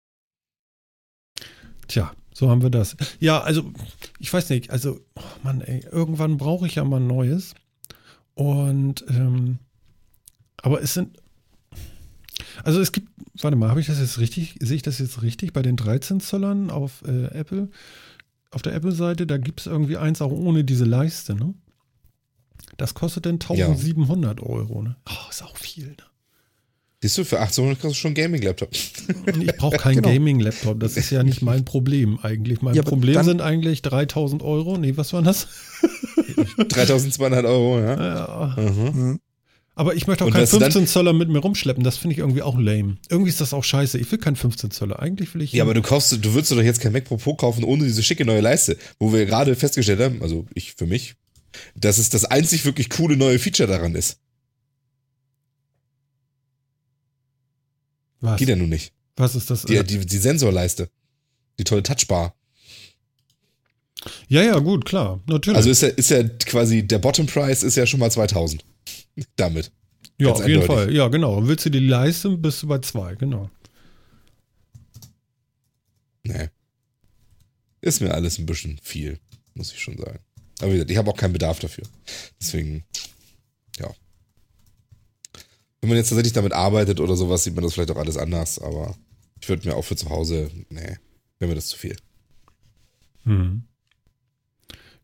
[1.87, 2.97] Tja, so haben wir das.
[3.21, 3.71] Ja, also,
[4.19, 7.55] ich weiß nicht, also, oh Mann, ey, irgendwann brauche ich ja mal ein neues.
[8.35, 9.59] Und, ähm,
[10.57, 11.19] aber es sind,
[12.65, 13.09] also es gibt,
[13.41, 16.21] warte mal, habe ich das jetzt richtig, sehe ich das jetzt richtig bei den 13
[16.21, 17.69] Zollern auf äh, Apple?
[18.51, 21.55] Auf der Apple-Seite, da gibt es irgendwie eins auch ohne diese Leiste, ne?
[22.77, 24.97] Das kostet dann 1700 Euro, ne?
[25.09, 25.97] Oh, ist auch viel, ne?
[27.03, 28.71] Siehst du, für 1800 kriegst du schon einen Gaming-Laptop.
[28.73, 28.93] Ich
[29.59, 30.09] brauche keinen Genau.
[30.09, 30.81] Gaming-Laptop.
[30.81, 32.63] Das ist ja nicht mein Problem eigentlich.
[32.63, 34.79] Mein Ja, Problem sind eigentlich 3000 Euro.
[34.79, 35.47] Nee, was waren das?
[36.69, 37.95] 3200 Euro, ja.
[38.57, 38.57] Ja.
[38.59, 38.95] Mhm.
[38.95, 39.21] Hm.
[39.77, 41.83] Aber ich möchte auch Und keinen weißt du dann- 15 Zöller mit mir rumschleppen.
[41.83, 42.97] Das finde ich irgendwie auch lame.
[43.11, 43.99] Irgendwie ist das auch scheiße.
[43.99, 45.01] Ich will keinen 15 Zöller.
[45.01, 45.53] Eigentlich will ich.
[45.53, 48.03] Ja, aber du kaufst, du würdest doch jetzt kein Mac Pro Pro kaufen ohne diese
[48.03, 51.17] schicke neue Leiste, wo wir gerade festgestellt haben, also ich für mich,
[51.75, 54.19] dass es das einzig wirklich coole neue Feature daran ist.
[58.25, 58.39] was?
[58.39, 58.93] Geht ja nun nicht.
[59.17, 59.63] was ist das?
[59.63, 60.89] Die, die, die Sensorleiste.
[61.59, 62.35] Die tolle Touchbar.
[64.29, 65.21] ja, ja, gut, klar.
[65.27, 65.57] Natürlich.
[65.57, 68.65] Also ist ja, ist ja quasi, der Bottom Price ist ja schon mal 2000.
[69.37, 69.71] Damit.
[70.19, 70.85] ja, ganz auf jeden eindeutig.
[70.85, 70.95] Fall.
[70.95, 71.47] Ja, genau.
[71.47, 73.15] Willst du die Leiste, bist du bei zwei.
[73.15, 73.51] Genau.
[76.25, 76.49] Nee.
[77.83, 79.19] Ist mir alles ein bisschen viel,
[79.55, 80.19] muss ich schon sagen.
[80.61, 81.85] Aber wie gesagt, ich habe auch keinen Bedarf dafür.
[82.41, 82.85] Deswegen,
[83.79, 83.93] ja.
[85.81, 88.59] Wenn man jetzt tatsächlich damit arbeitet oder sowas, sieht man das vielleicht auch alles anders,
[88.59, 88.97] aber
[89.41, 90.97] ich würde mir auch für zu Hause, nee,
[91.39, 91.97] wäre mir das zu viel.
[93.25, 93.65] Mhm.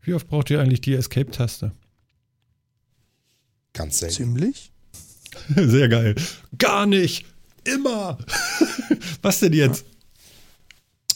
[0.01, 1.71] Wie oft braucht ihr eigentlich die Escape-Taste?
[3.73, 4.15] Ganz selten.
[4.15, 4.71] Ziemlich.
[5.55, 6.15] Sehr geil.
[6.57, 7.25] Gar nicht.
[7.63, 8.17] Immer.
[9.21, 9.85] was denn jetzt?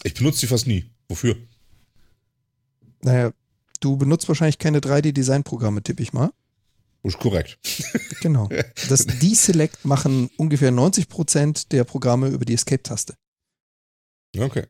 [0.03, 0.85] Ich benutze die fast nie.
[1.09, 1.35] Wofür?
[3.01, 3.33] Naja,
[3.79, 6.31] du benutzt wahrscheinlich keine 3D-Design-Programme, tippe ich mal.
[7.03, 7.59] Ist korrekt.
[8.21, 8.49] Genau.
[8.89, 13.15] Das Deselect machen ungefähr 90% der Programme über die Escape-Taste.
[14.37, 14.65] Okay.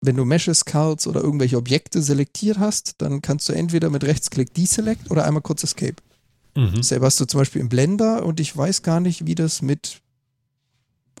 [0.00, 4.54] Wenn du Meshes, Cards oder irgendwelche Objekte selektiert hast, dann kannst du entweder mit Rechtsklick
[4.54, 5.96] Deselect oder einmal kurz Escape.
[6.56, 6.82] Mhm.
[6.82, 10.00] Selber hast du zum Beispiel im Blender und ich weiß gar nicht, wie das mit.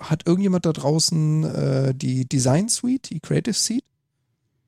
[0.00, 3.84] Hat irgendjemand da draußen äh, die Design Suite, die Creative Suite?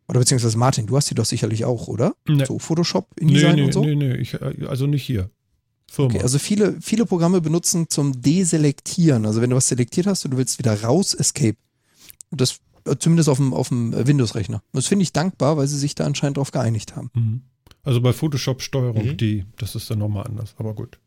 [0.08, 2.14] Oder beziehungsweise Martin, du hast die doch sicherlich auch, oder?
[2.28, 2.44] Nee.
[2.44, 3.84] So Photoshop, Nee, InDesign nee, und so?
[3.84, 5.30] nee, nee, ich, äh, also nicht hier.
[5.90, 6.14] Firma.
[6.14, 9.26] Okay, also viele, viele Programme benutzen zum Deselektieren.
[9.26, 11.56] Also wenn du was selektiert hast und du willst wieder raus, Escape.
[12.30, 14.62] Und das äh, zumindest auf dem, auf dem äh, Windows-Rechner.
[14.72, 17.10] Das finde ich dankbar, weil sie sich da anscheinend drauf geeinigt haben.
[17.14, 17.42] Mhm.
[17.84, 19.16] Also bei Photoshop Steuerung Mhm.
[19.16, 20.98] D, das ist dann nochmal anders, aber gut.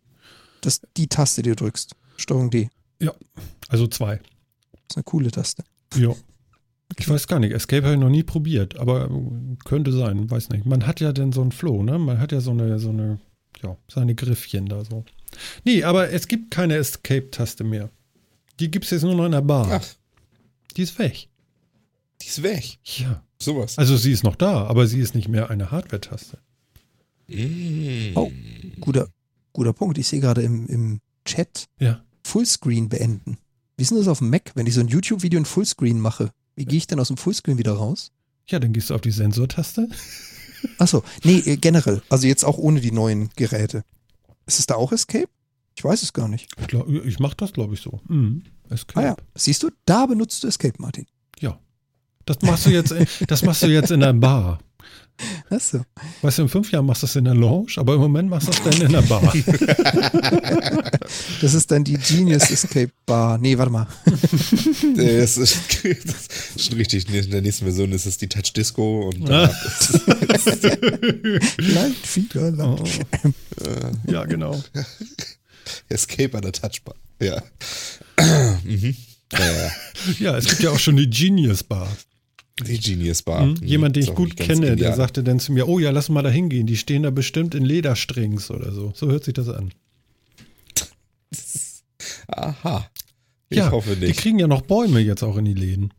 [0.62, 1.96] Dass die Taste, die du drückst.
[2.18, 2.70] Steuerung D.
[3.68, 4.18] Also zwei.
[4.18, 5.64] Das ist eine coole Taste.
[5.96, 6.14] Ja.
[6.98, 9.10] Ich weiß gar nicht, Escape habe ich noch nie probiert, aber
[9.66, 10.66] könnte sein, weiß nicht.
[10.66, 12.00] Man hat ja dann so einen Flow, ne?
[12.00, 13.20] Man hat ja so eine, so eine,
[13.62, 15.04] ja, seine Griffchen da so.
[15.66, 17.90] Nee, aber es gibt keine Escape-Taste mehr.
[18.60, 19.68] Die gibt es jetzt nur noch in der Bar.
[19.82, 19.86] Ach,
[20.78, 21.28] Die ist weg.
[22.22, 22.78] die ist weg.
[22.84, 23.22] Ja.
[23.42, 23.78] Sowas.
[23.78, 26.38] Also sie ist noch da, aber sie ist nicht mehr eine Hardware-Taste.
[27.28, 28.12] Mm.
[28.16, 28.32] Oh.
[28.80, 29.10] Guter,
[29.52, 29.98] guter Punkt.
[29.98, 32.02] Ich sehe gerade im, im Chat Ja.
[32.24, 33.38] Fullscreen beenden.
[33.78, 36.32] Wie ist denn das auf dem Mac, wenn ich so ein YouTube-Video in Fullscreen mache?
[36.56, 38.12] Wie gehe ich denn aus dem Fullscreen wieder raus?
[38.48, 39.88] Ja, dann gehst du auf die Sensortaste.
[40.78, 42.02] Achso, nee, äh, generell.
[42.10, 43.84] Also jetzt auch ohne die neuen Geräte.
[44.46, 45.30] Ist es da auch Escape?
[45.78, 46.48] Ich weiß es gar nicht.
[46.60, 48.00] Ich, glaub, ich mache das, glaube ich, so.
[48.08, 48.44] Mhm.
[48.70, 49.00] Escape.
[49.00, 51.06] Ah ja, siehst du, da benutzt du Escape, Martin.
[51.40, 51.60] Ja.
[52.26, 54.60] Das machst du jetzt, in- das machst du jetzt in der Bar.
[55.50, 55.86] Achso.
[56.22, 58.48] Weißt du, in fünf Jahren machst du es in der Lounge, aber im Moment machst
[58.48, 59.34] du es dann in der Bar.
[61.42, 63.38] Das ist dann die Genius Escape Bar.
[63.38, 63.88] Nee, warte mal.
[64.96, 67.08] Das ist, das ist schon richtig.
[67.14, 69.28] In der nächsten Version ist es die Touch Disco und
[71.58, 72.76] Leitfieder, Oh.
[72.78, 73.92] Leitfieder.
[74.08, 74.62] ja, genau.
[75.90, 76.96] Escape an der Touchbar.
[77.22, 77.42] Ja.
[78.64, 78.96] mhm.
[79.32, 79.72] ja, ja.
[80.20, 81.88] Ja, es gibt ja auch schon die Genius Bar.
[82.64, 83.48] Die Genius Bar.
[83.48, 83.56] Mhm.
[83.64, 84.96] Jemand, den ich gut kenne, der genial.
[84.96, 86.66] sagte dann zu mir, oh ja, lass mal da hingehen.
[86.68, 88.94] Die stehen da bestimmt in Lederstrings oder so.
[88.96, 89.72] So hört sich das an.
[92.28, 92.90] Aha.
[93.50, 94.20] Ich ja, hoffe die nicht.
[94.20, 95.94] kriegen ja noch Bäume jetzt auch in die Läden.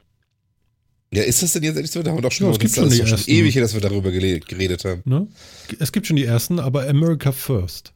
[1.13, 2.03] Ja, ist das denn jetzt endlich so?
[2.03, 3.31] Da haben wir doch schon, Ja, es gibt das schon die schon ersten.
[3.31, 5.03] ewig, dass wir darüber geredet haben.
[5.05, 5.29] Ne?
[5.79, 7.93] Es gibt schon die ersten, aber America First.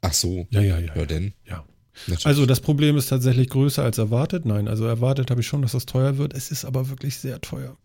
[0.00, 0.46] Ach so.
[0.50, 0.94] Ja, ja, ja.
[0.96, 1.32] Ja, denn.
[1.48, 1.64] Ja.
[2.06, 2.26] Natürlich.
[2.26, 4.44] Also das Problem ist tatsächlich größer als erwartet.
[4.46, 6.34] Nein, also erwartet habe ich schon, dass das teuer wird.
[6.34, 7.76] Es ist aber wirklich sehr teuer.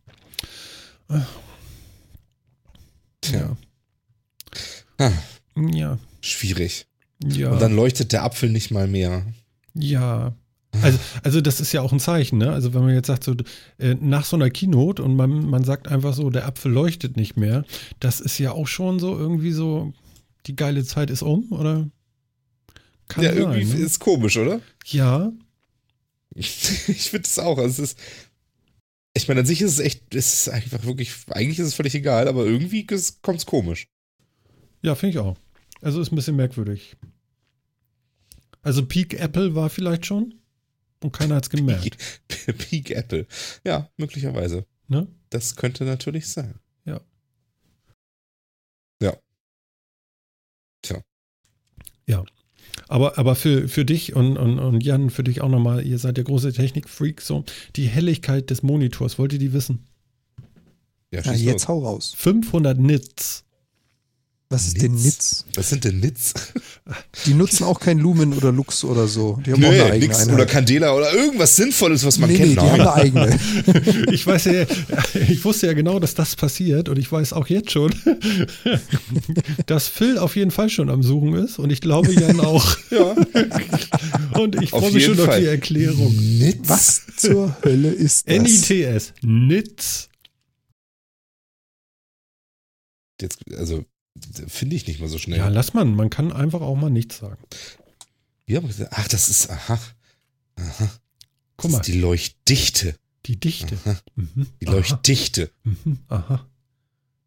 [3.22, 3.56] Tja.
[4.98, 5.08] Ja.
[5.08, 5.12] Ah,
[5.72, 5.98] Ja.
[6.22, 6.86] schwierig.
[7.24, 7.52] Ja.
[7.52, 9.26] Und dann leuchtet der Apfel nicht mal mehr.
[9.74, 10.34] ja.
[10.84, 12.52] Also, also das ist ja auch ein Zeichen, ne?
[12.54, 13.34] Also wenn man jetzt sagt, so
[13.80, 17.38] äh, nach so einer Keynote und man, man sagt einfach so, der Apfel leuchtet nicht
[17.38, 17.66] mehr,
[18.00, 19.94] das ist ja auch schon so irgendwie so,
[20.46, 21.90] die geile Zeit ist um, oder?
[23.10, 23.86] Kann ja, sein, irgendwie ne?
[23.86, 24.62] ist komisch, oder?
[24.86, 25.34] Ja,
[26.34, 26.56] ich
[27.10, 27.58] finde es auch.
[27.58, 28.00] Also es ist,
[29.14, 31.96] ich meine, an sich ist es echt, es ist einfach wirklich, eigentlich ist es völlig
[31.96, 33.88] egal, aber irgendwie kommt es komisch.
[34.82, 35.38] ja, finde ich auch.
[35.82, 36.96] Also ist ein bisschen merkwürdig.
[38.62, 40.36] Also Peak Apple war vielleicht schon
[41.02, 41.98] und keiner hat es gemerkt.
[42.70, 43.26] Peak Apple.
[43.66, 44.66] Ja, möglicherweise.
[44.88, 45.08] Ne?
[45.30, 46.60] Das könnte natürlich sein.
[46.86, 47.02] Ja.
[49.02, 49.18] Ja.
[50.82, 51.02] Tja.
[52.90, 56.18] Aber, aber für, für dich und, und, und Jan, für dich auch nochmal, ihr seid
[56.18, 59.86] ja große Technikfreaks, so die Helligkeit des Monitors, wollt ihr die wissen?
[61.12, 61.68] Ja, Ja, jetzt los.
[61.68, 62.14] hau raus.
[62.18, 63.46] 500 Nits.
[64.52, 65.04] Was ist denn Nits?
[65.06, 65.46] Nitz?
[65.54, 66.34] Was sind denn Nits?
[67.28, 69.40] Die nutzen auch kein Lumen oder Lux oder so.
[69.46, 70.20] Die haben auch eine Nee, eigene nix.
[70.22, 70.34] Einheit.
[70.34, 72.50] Oder Candela oder irgendwas Sinnvolles, was man nee, kennt.
[72.50, 73.40] nee, die haben eine eigene.
[74.12, 74.66] Ich weiß ja,
[75.28, 77.94] ich wusste ja genau, dass das passiert und ich weiß auch jetzt schon,
[79.68, 82.76] dass Phil auf jeden Fall schon am Suchen ist und ich glaube Jan auch.
[82.90, 83.16] ja.
[84.40, 85.42] Und ich freue mich schon jeden auf Fall.
[85.42, 86.16] die Erklärung.
[86.40, 86.68] Nits?
[86.70, 88.42] Was zur Hölle ist das?
[88.42, 89.14] NITS.
[89.22, 90.10] Nits.
[93.22, 93.86] Jetzt, also,
[94.48, 95.40] finde ich nicht mal so schnell.
[95.40, 95.96] Ja, lass man.
[95.96, 97.38] Man kann einfach auch mal nichts sagen.
[98.46, 99.80] Wir haben gesagt, ach, das ist, aha.
[100.56, 100.90] Aha.
[101.58, 102.96] Guck das mal, ist die Leuchtdichte.
[103.26, 103.78] die Dichte.
[103.86, 104.00] Aha.
[104.16, 104.48] Mhm.
[104.62, 104.76] Die Aha.
[104.76, 105.52] Leuchtdichte.
[105.64, 106.00] Mhm.
[106.08, 106.48] Aha.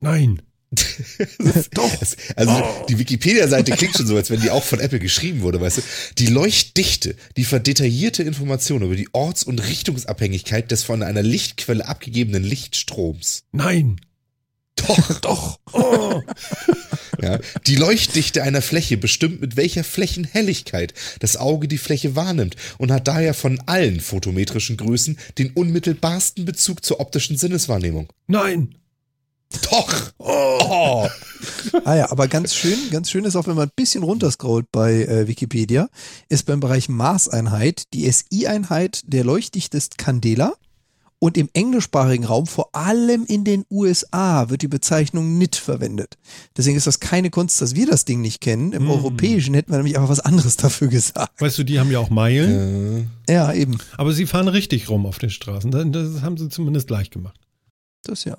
[0.00, 0.42] Nein.
[1.74, 1.96] Doch.
[1.96, 5.60] Das, also die Wikipedia-Seite klingt schon so, als wenn die auch von Apple geschrieben wurde,
[5.60, 5.82] weißt du.
[6.18, 12.42] Die Leuchtdichte liefert detaillierte Informationen über die Orts- und Richtungsabhängigkeit des von einer Lichtquelle abgegebenen
[12.42, 13.44] Lichtstroms.
[13.52, 14.00] Nein.
[14.86, 15.58] Doch, doch.
[15.72, 16.22] Oh.
[17.20, 22.90] Ja, die Leuchtdichte einer Fläche bestimmt, mit welcher Flächenhelligkeit das Auge die Fläche wahrnimmt und
[22.90, 28.08] hat daher von allen photometrischen Größen den unmittelbarsten Bezug zur optischen Sinneswahrnehmung.
[28.26, 28.74] Nein.
[29.70, 30.12] Doch!
[30.18, 31.08] Oh.
[31.84, 35.02] Ah ja, aber ganz schön, ganz schön ist auch, wenn man ein bisschen runterscrollt bei
[35.02, 35.88] äh, Wikipedia,
[36.28, 40.54] ist beim Bereich Maßeinheit die SI-Einheit der Leuchtdichte ist Candela
[41.22, 46.18] und im englischsprachigen Raum, vor allem in den USA, wird die Bezeichnung NIT verwendet.
[46.56, 48.72] Deswegen ist das keine Kunst, dass wir das Ding nicht kennen.
[48.72, 48.90] Im Mm.
[48.90, 51.40] Europäischen hätten wir nämlich einfach was anderes dafür gesagt.
[51.40, 53.78] Weißt du, die haben ja auch Meilen, Äh, Ja, eben.
[53.96, 55.70] aber sie fahren richtig rum auf den Straßen.
[55.70, 57.38] Das- Das haben sie zumindest gleich gemacht.
[58.02, 58.36] Das ja.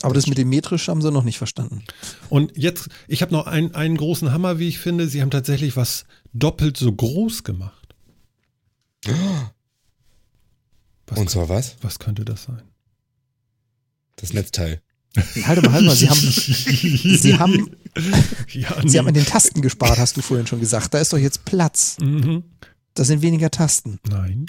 [0.00, 1.84] Aber das mit dem metrisch haben sie noch nicht verstanden.
[2.30, 5.08] Und jetzt, ich habe noch einen, einen großen Hammer, wie ich finde.
[5.08, 7.94] Sie haben tatsächlich was doppelt so groß gemacht.
[11.10, 11.76] Was, Und zwar was?
[11.82, 12.62] was könnte das sein?
[14.16, 14.80] Das Netzteil.
[15.44, 16.16] Halt mal, halt mal, Sie haben,
[17.18, 17.70] Sie haben,
[18.52, 20.94] Ja, Sie haben an den Tasten gespart, hast du vorhin schon gesagt.
[20.94, 21.96] Da ist doch jetzt Platz.
[22.00, 22.44] mhm.
[22.94, 23.98] Da sind weniger Tasten.
[24.08, 24.46] Nein.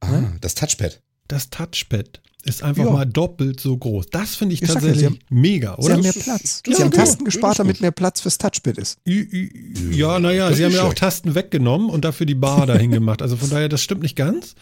[0.00, 1.02] Ah, das Touchpad.
[1.28, 2.90] Das Touchpad ist einfach Ja.
[2.90, 4.06] mal doppelt so groß.
[4.10, 5.94] Das finde ich Ich ja, tatsächlich Sie haben- mega, Sie oder?
[5.94, 6.62] haben mehr Das Platz.
[6.64, 7.04] das Sie haben ist gut.
[7.06, 8.98] Tasten Das gespart, damit mehr Platz fürs Touchpad ist.
[9.04, 10.94] Ja, naja, Das sie haben ja auch.
[10.94, 13.20] Tasten weggenommen und dafür die Bar dahin gemacht.
[13.22, 14.54] Also von daher, das stimmt nicht ganz.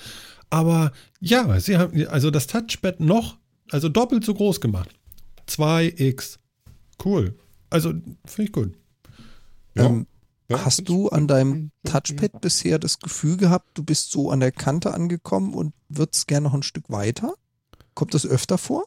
[0.51, 3.38] Aber ja, sie haben also das Touchpad noch,
[3.70, 4.90] also doppelt so groß gemacht.
[5.49, 6.38] 2x.
[7.05, 7.34] Cool.
[7.70, 7.90] Also
[8.24, 8.74] finde ich gut.
[9.74, 9.86] Ja.
[9.86, 10.07] Ähm,
[10.49, 14.53] Ja, hast du an deinem Touchpad bisher das Gefühl gehabt, du bist so an der
[14.53, 17.34] Kante angekommen und würdest gerne noch ein Stück weiter?
[17.95, 18.84] Kommt das öfter vor?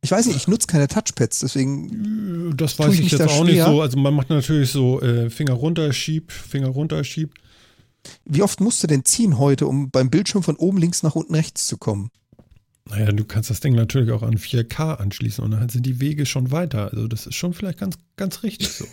[0.00, 3.20] Ich weiß nicht, ich nutze keine Touchpads, deswegen Das Tue weiß ich ich mich jetzt
[3.20, 3.66] da auch nicht schwer?
[3.66, 3.80] so.
[3.80, 7.34] Also man macht natürlich so äh, Finger runter, schieb, Finger runter, schieb.
[8.24, 11.34] Wie oft musst du denn ziehen heute, um beim Bildschirm von oben links nach unten
[11.34, 12.10] rechts zu kommen?
[12.88, 16.24] Naja, du kannst das Ding natürlich auch an 4K anschließen und dann sind die Wege
[16.26, 16.90] schon weiter.
[16.92, 18.86] Also das ist schon vielleicht ganz, ganz richtig so.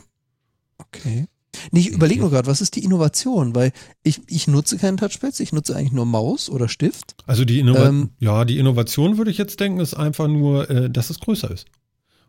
[0.77, 1.27] Okay.
[1.71, 3.55] Nee, ich überlege nur gerade, was ist die Innovation?
[3.55, 3.71] Weil
[4.03, 7.15] ich, ich nutze keinen Touchpads, ich nutze eigentlich nur Maus oder Stift.
[7.25, 10.89] Also die, Innova Ähm, ja, die Innovation würde ich jetzt denken, ist einfach nur, äh,
[10.89, 11.65] dass es größer ist.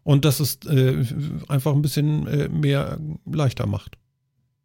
[0.04, 1.04] Und dass es äh,
[1.48, 3.98] einfach ein bisschen äh, mehr leichter macht.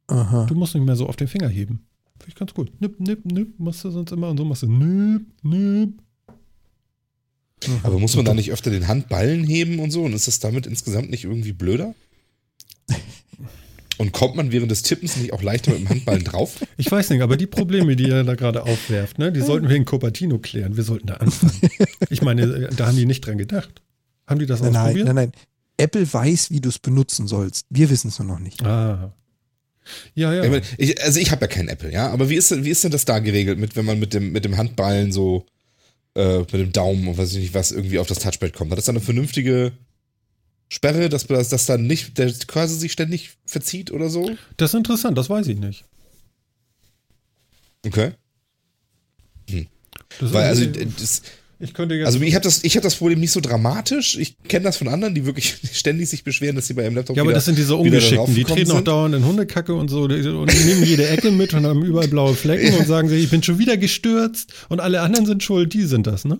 [0.08, 0.46] Aha.
[0.46, 1.88] Du musst nicht mehr so auf den Finger heben.
[2.22, 2.72] Finde ich ganz gut.
[2.80, 6.00] Nipp, nipp, nipp, machst du sonst immer und so machst du nipp, nipp.
[7.84, 10.04] Aber muss man da nicht öfter den Handballen heben und so?
[10.04, 11.94] Und ist das damit insgesamt nicht irgendwie blöder?
[13.98, 16.60] Und kommt man während des Tippens nicht auch leichter mit dem Handballen drauf?
[16.78, 19.76] Ich weiß nicht, aber die Probleme, die ihr da gerade aufwerft, ne, die sollten wir
[19.76, 20.76] in Cupertino klären.
[20.76, 21.70] Wir sollten da anfangen.
[22.10, 23.84] Ich meine, da haben die nicht dran gedacht.
[24.26, 25.06] Haben die das Nein, nein, ausprobiert?
[25.08, 25.32] nein, nein.
[25.78, 27.68] Apple weiß, wie du es benutzen sollst.
[27.70, 28.66] Wir wissen es nur noch nicht.
[28.66, 29.14] Ah.
[30.16, 30.44] Ja, ja.
[30.78, 32.84] Ich ich, also ich habe ja kein Apple, ja, aber wie ist, denn- wie ist
[32.84, 35.46] denn das da geregelt, mit, wenn man mit dem, mit dem Handballen so,
[36.16, 38.72] äh, mit dem Daumen und weiß ich nicht was, irgendwie auf das Touchpad kommt?
[38.72, 39.72] Hat das dann eine vernünftige
[40.70, 44.32] Sperre, dass das dass dann nicht, der quasi sich ständig verzieht oder so?
[44.58, 45.84] Das ist interessant, das weiß ich nicht.
[47.86, 48.12] Okay.
[50.20, 51.22] Das Weil, also, das,
[51.62, 52.07] ich könnte jetzt.
[52.07, 54.18] also ich habe das, ich hab das Problem nicht so dramatisch.
[54.18, 57.16] Ich kenne das von anderen, die wirklich ständig sich beschweren, dass sie bei ihrem Laptop
[57.16, 59.89] ja, aber wieder, das sind diese Ungeschickten, die treten auch gekommen dauernd in Hundekacke und
[59.89, 63.24] so und die nehmen jede Ecke mit und haben überall blaue Flecken und sagen sich,
[63.24, 66.39] ich bin schon wieder gestürzt und alle anderen sind schuld, die sind das, ne?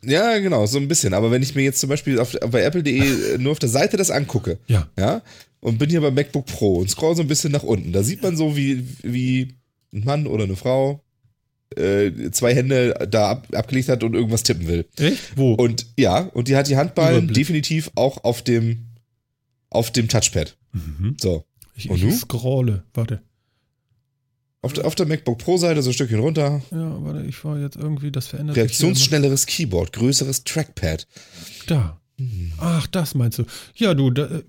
[0.00, 0.12] sind.
[0.12, 1.14] Ja, genau, so ein bisschen.
[1.14, 4.10] Aber wenn ich mir jetzt zum Beispiel auf, bei Apple.de nur auf der Seite das
[4.10, 4.88] angucke, Ja.
[4.98, 5.22] ja,
[5.60, 8.22] und bin hier beim MacBook Pro und scroll so ein bisschen nach unten, da sieht
[8.22, 9.54] man so, wie, wie
[9.92, 11.02] ein Mann oder eine Frau
[11.76, 14.86] äh, zwei Hände da ab, abgelegt hat und irgendwas tippen will.
[14.98, 15.36] Echt?
[15.36, 15.54] Wo?
[15.54, 18.86] Und ja, und die hat die Handballen definitiv auch auf dem
[19.70, 20.56] auf dem Touchpad.
[20.72, 21.16] Mhm.
[21.20, 21.44] So.
[21.74, 22.84] Ich, Und ich scrolle.
[22.92, 23.22] Warte.
[24.62, 26.60] Auf der, auf der MacBook Pro Seite so ein Stückchen runter.
[26.70, 31.06] Ja, warte, ich war jetzt irgendwie, das verändert Reaktionsschnelleres Keyboard, größeres Trackpad.
[31.66, 31.98] Da.
[32.58, 33.44] Ach, das meinst du.
[33.74, 34.42] Ja, du, da, äh,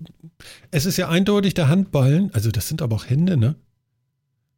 [0.70, 3.54] es ist ja eindeutig der Handballen, also das sind aber auch Hände, ne?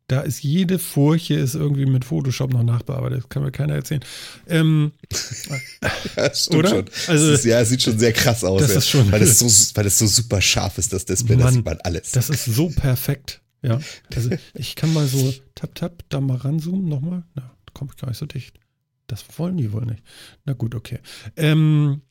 [0.07, 3.21] Da ist jede Furche ist irgendwie mit Photoshop noch nachbearbeitet.
[3.23, 4.03] Das kann mir keiner erzählen.
[4.47, 4.93] Ähm,
[6.17, 6.69] Ja, stimmt Oder?
[6.69, 6.85] schon.
[7.09, 8.61] Also- das ist, ja, es sieht schon sehr krass aus.
[8.61, 8.79] Das ja.
[8.79, 9.47] ist schon- weil, das so,
[9.77, 12.11] weil das so super scharf ist, das Display, das Mann, sieht man alles.
[12.13, 13.41] das ist so perfekt.
[13.63, 13.81] Ja.
[14.15, 17.25] Also ich kann mal so tap, tap, da mal ranzoomen nochmal.
[17.35, 18.59] Na, da komme ich gar nicht so dicht.
[19.07, 20.03] Das wollen die wohl nicht.
[20.45, 20.99] Na gut, okay.
[21.37, 22.03] Ähm,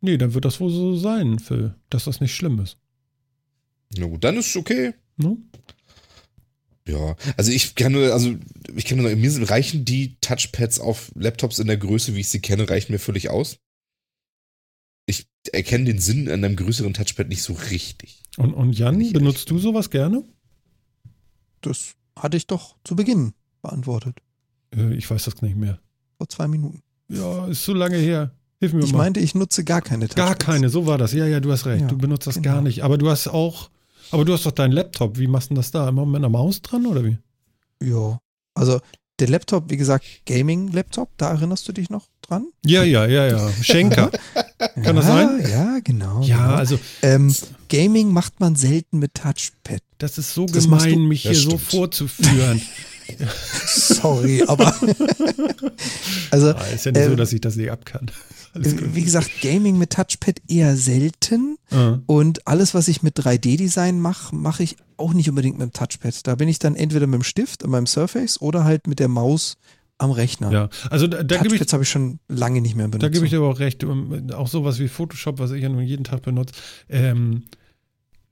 [0.00, 2.78] nee, dann wird das wohl so sein, Phil, dass das nicht schlimm ist.
[3.98, 4.94] Na gut, dann ist es okay.
[5.16, 5.36] Ne?
[6.88, 8.34] Ja, also ich kann nur, also
[8.74, 12.28] ich kann nur, mir sind- reichen die Touchpads auf Laptops in der Größe, wie ich
[12.28, 13.58] sie kenne, reichen mir völlig aus.
[15.06, 18.22] Ich erkenne den Sinn an einem größeren Touchpad nicht so richtig.
[18.36, 20.24] Und, und Jan, Nicht benutzt du sowas gerne?
[21.60, 24.18] Das hatte ich doch zu Beginn beantwortet.
[24.74, 25.80] Äh, ich weiß das nicht mehr.
[26.16, 26.80] Vor zwei Minuten.
[27.08, 28.32] Ja, ist zu lange her.
[28.60, 28.98] Hilf mir Ich mal.
[28.98, 30.44] meinte, ich nutze gar keine gar Touchpads.
[30.44, 31.12] keine, so war das.
[31.12, 31.82] Ja, ja, du hast recht.
[31.82, 32.44] Ja, du benutzt das genau.
[32.54, 32.82] gar nicht.
[32.84, 33.70] Aber du hast auch,
[34.10, 35.18] aber du hast doch deinen Laptop.
[35.18, 35.88] Wie machst du das da?
[35.88, 37.18] Immer mit einer Maus dran oder wie?
[37.82, 38.18] Ja.
[38.54, 38.80] Also
[39.18, 42.46] der Laptop, wie gesagt, Gaming-Laptop, da erinnerst du dich noch dran?
[42.64, 43.50] Ja, ja, ja, ja.
[43.62, 44.10] Schenker.
[44.58, 45.42] Kann ja, das sein?
[45.50, 46.22] Ja, genau.
[46.22, 46.54] Ja, genau.
[46.56, 47.34] also Ähm,
[47.68, 49.82] Gaming macht man selten mit Touchpad.
[49.98, 51.62] das ist so Das gemein, mich hier Das so stimmt.
[51.62, 52.62] vorzuführen.
[53.66, 54.74] Sorry, aber
[56.30, 58.10] also Ah, ist ja nicht so, Ähm, dass ich das nicht abkann.
[58.54, 64.34] Wie gesagt, Gaming mit Touchpad eher selten Ah, und alles, was ich mit 3D-Design mache,
[64.34, 66.26] mache ich auch nicht unbedingt mit dem Touchpad.
[66.26, 69.08] Da bin ich dann entweder mit dem Stift an meinem Surface oder halt mit der
[69.08, 69.56] Maus
[69.98, 70.50] am Rechner.
[70.50, 73.02] ja, also da, da gebe ich, habe ich schon lange nicht mehr benutzt.
[73.04, 73.84] da gebe ich dir aber auch recht.
[74.32, 76.54] Auch sowas wie Photoshop, was ich ja nun jeden Tag benutze,
[76.88, 77.44] ähm,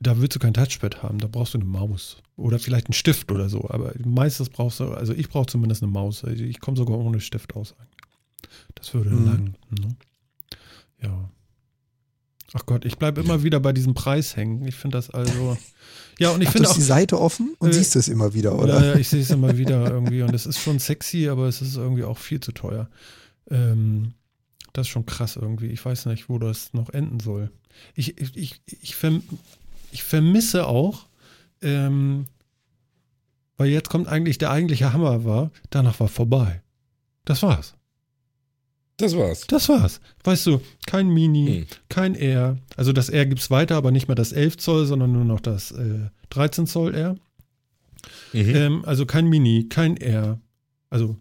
[0.00, 1.18] da willst du kein Touchpad haben.
[1.18, 2.16] Da brauchst du eine Maus.
[2.38, 3.68] Oder vielleicht einen Stift oder so.
[3.68, 6.24] Aber meistens brauchst du, also ich brauche zumindest eine Maus.
[6.24, 7.74] Also ich komme sogar ohne Stift aus.
[8.76, 9.26] Das würde Mhm.
[9.26, 9.54] lang.
[9.70, 9.96] Ne?
[11.02, 11.30] Ja.
[12.54, 14.66] Ach Gott, ich bleibe immer wieder bei diesem Preis hängen.
[14.66, 15.56] Ich finde das also.
[16.20, 16.78] Ja, und ich finde hast auch.
[16.78, 18.80] die Seite offen und Äh, siehst es immer wieder, oder?
[18.80, 21.62] Ja, ja, ich sehe es immer wieder irgendwie und es ist schon sexy, aber es
[21.62, 22.88] ist irgendwie auch viel zu teuer.
[23.50, 24.14] Ähm,
[24.72, 25.68] das ist schon krass irgendwie.
[25.68, 27.52] Ich weiß nicht, wo das noch enden soll.
[27.94, 29.22] Ich, ich, ich, ich, verm
[29.92, 31.06] ich vermisse auch,
[31.62, 32.26] ähm,
[33.56, 36.62] weil jetzt kommt eigentlich der eigentliche Hammer war, danach war vorbei.
[37.24, 37.74] Das war's.
[38.98, 39.46] Das war's.
[39.46, 40.00] Das war's.
[40.24, 41.66] Weißt du, kein Mini, Hm.
[41.88, 42.58] kein R.
[42.76, 45.70] Also das R gibt's weiter, aber nicht mehr das 11 Zoll, sondern nur noch das
[45.72, 47.14] äh, 13 Zoll R.
[48.32, 48.54] Mhm.
[48.56, 50.40] Ähm, also kein Mini, kein R.
[50.90, 51.16] Also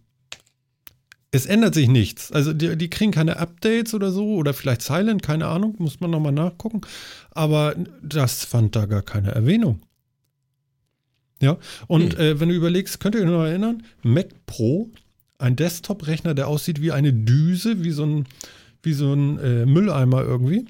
[1.31, 2.31] es ändert sich nichts.
[2.31, 6.09] Also die, die kriegen keine Updates oder so oder vielleicht Silent, keine Ahnung, muss man
[6.09, 6.81] nochmal nachgucken.
[7.31, 9.81] Aber das fand da gar keine Erwähnung.
[11.41, 11.57] Ja,
[11.87, 12.19] und Hm.
[12.19, 14.89] äh, wenn du überlegst, könnt ihr euch noch erinnern, Mac Pro,
[15.37, 18.25] ein Desktop-Rechner, der aussieht wie eine Düse, wie so ein,
[18.81, 20.65] wie so ein äh, Mülleimer irgendwie.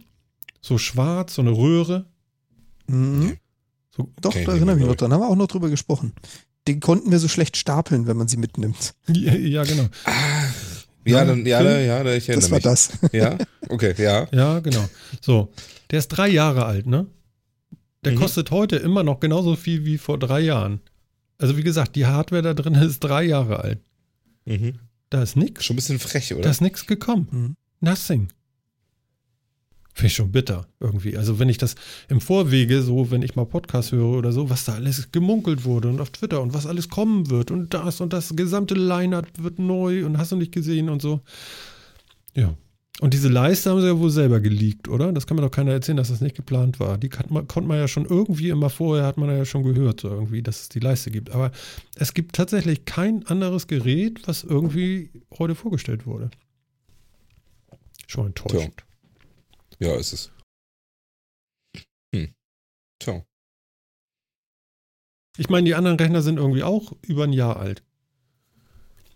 [0.61, 2.05] So schwarz, so eine Röhre.
[2.87, 3.37] Mhm.
[3.95, 5.13] So, Doch, da erinnere ich mich noch dran.
[5.13, 6.11] Haben wir auch noch drüber gesprochen.
[6.67, 8.93] Den konnten wir so schlecht stapeln, wenn man sie mitnimmt.
[9.07, 9.85] ja, ja, genau.
[11.05, 12.63] ja, dann, ja, da, ja, da, ich erinnere Das war mich.
[12.63, 12.89] das.
[13.13, 13.37] Ja,
[13.69, 14.27] okay, ja.
[14.33, 14.83] Ja, genau.
[15.21, 15.53] So,
[15.91, 17.07] der ist drei Jahre alt, ne?
[18.05, 18.17] Der Mhm.
[18.17, 20.81] kostet heute immer noch genauso viel wie vor drei Jahren.
[21.37, 23.79] Also wie gesagt, die Hardware da drin ist drei Jahre alt.
[24.45, 24.75] Mhm.
[25.09, 25.63] Da ist nix.
[25.65, 26.43] Schon ein bisschen frech, oder?
[26.43, 27.27] Da ist nix gekommen.
[27.31, 27.55] Mhm.
[27.79, 28.27] Nothing.
[29.93, 31.17] Finde ich schon bitter irgendwie.
[31.17, 31.73] Also wenn ich das
[32.07, 35.87] im Vorwege so, wenn ich mal Podcast höre oder so, was da alles gemunkelt wurde
[35.89, 39.57] und auf Twitter und was alles kommen wird und das und das gesamte Line-Up wird
[39.57, 41.21] neu und hast du nicht gesehen und so.
[42.35, 42.53] Ja.
[42.99, 45.11] Und diese Leiste haben sie ja wohl selber geleakt, oder?
[45.11, 46.97] Das kann mir doch keiner erzählen, dass das nicht geplant war.
[46.97, 50.09] Die man, konnte man ja schon irgendwie immer vorher, hat man ja schon gehört, so
[50.09, 51.29] irgendwie, dass es die Leiste gibt.
[51.29, 51.51] Aber
[51.95, 56.31] es gibt tatsächlich kein anderes Gerät, was irgendwie heute vorgestellt wurde.
[58.07, 58.83] Schon enttäuschend.
[59.79, 60.31] Ja, ist es.
[62.15, 62.33] Hm.
[62.99, 63.23] Tja.
[65.37, 67.83] Ich meine, die anderen Rechner sind irgendwie auch über ein Jahr alt.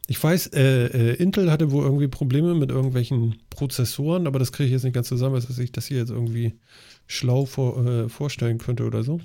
[0.07, 4.67] Ich weiß, äh, äh, Intel hatte wohl irgendwie Probleme mit irgendwelchen Prozessoren, aber das kriege
[4.67, 6.59] ich jetzt nicht ganz zusammen, dass ich das hier jetzt irgendwie
[7.07, 9.21] schlau vor, äh, vorstellen könnte oder so.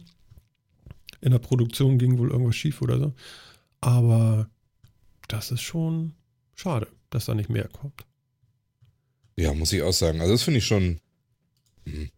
[1.21, 3.15] In der Produktion ging wohl irgendwas schief oder so.
[3.81, 4.49] Aber
[5.29, 6.15] das ist schon
[6.55, 8.05] schade, dass da nicht mehr kommt.
[9.37, 10.21] Ja, muss ich auch sagen.
[10.21, 11.01] Also das finde ich schon,
[11.85, 12.11] hm,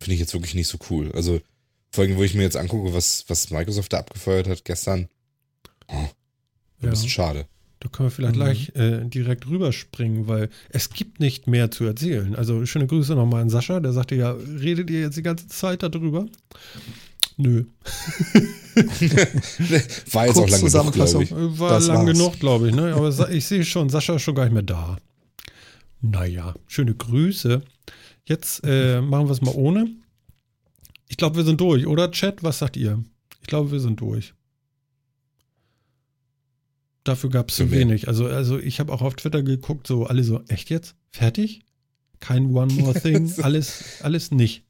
[0.00, 1.12] finde ich jetzt wirklich nicht so cool.
[1.12, 1.40] Also
[1.90, 5.08] vor allem, wo ich mir jetzt angucke, was, was Microsoft da abgefeuert hat gestern,
[5.88, 6.08] oh,
[6.80, 6.90] ein Ja.
[6.90, 7.46] bisschen schade.
[7.80, 8.40] Da können wir vielleicht Mhm.
[8.40, 12.34] gleich äh, direkt rüberspringen, weil es gibt nicht mehr zu erzählen.
[12.36, 15.82] Also schöne Grüße nochmal an Sascha, der sagte ja, redet ihr jetzt die ganze Zeit
[15.82, 16.26] darüber?
[17.38, 17.64] Nö.
[20.12, 21.24] War jetzt auch lange genug, Zusammenfassung.
[21.24, 21.58] glaube ich.
[21.58, 22.12] War Das lang war's.
[22.18, 22.74] genug, glaube ich.
[22.74, 22.94] Ne?
[22.94, 24.98] Aber ich sehe schon, Sascha ist schon gar nicht mehr da.
[26.02, 27.62] Naja, schöne Grüße.
[28.24, 29.88] Jetzt äh, machen wir es mal ohne.
[31.08, 32.42] Ich glaube, wir sind durch, oder Chat?
[32.42, 33.02] Was sagt ihr?
[33.40, 34.34] Ich glaube, wir sind durch.
[37.10, 38.06] Dafür gab es zu wenig.
[38.06, 40.94] Also, also ich habe auch auf Twitter geguckt, so alle so, echt jetzt?
[41.10, 41.62] Fertig?
[42.20, 43.32] Kein One More Thing?
[43.42, 44.62] alles, alles nicht.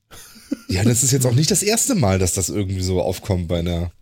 [0.66, 3.59] Ja, das ist jetzt auch nicht das erste Mal, dass das irgendwie so aufkommt bei
[3.59, 3.93] einer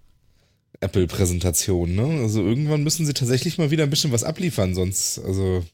[0.78, 1.96] Apple-Präsentation.
[1.96, 2.20] Ne?
[2.22, 5.64] Also irgendwann müssen sie tatsächlich mal wieder ein bisschen was abliefern, sonst, also,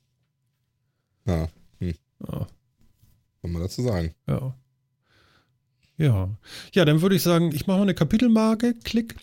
[1.26, 1.48] ja,
[1.80, 1.92] hm,
[2.26, 2.46] Ja.
[3.42, 4.14] kann man dazu sagen.
[4.26, 4.54] Ja.
[5.98, 6.30] Ja.
[6.72, 9.16] Ja, dann würde ich sagen, ich mache mal eine Kapitelmarke, klick.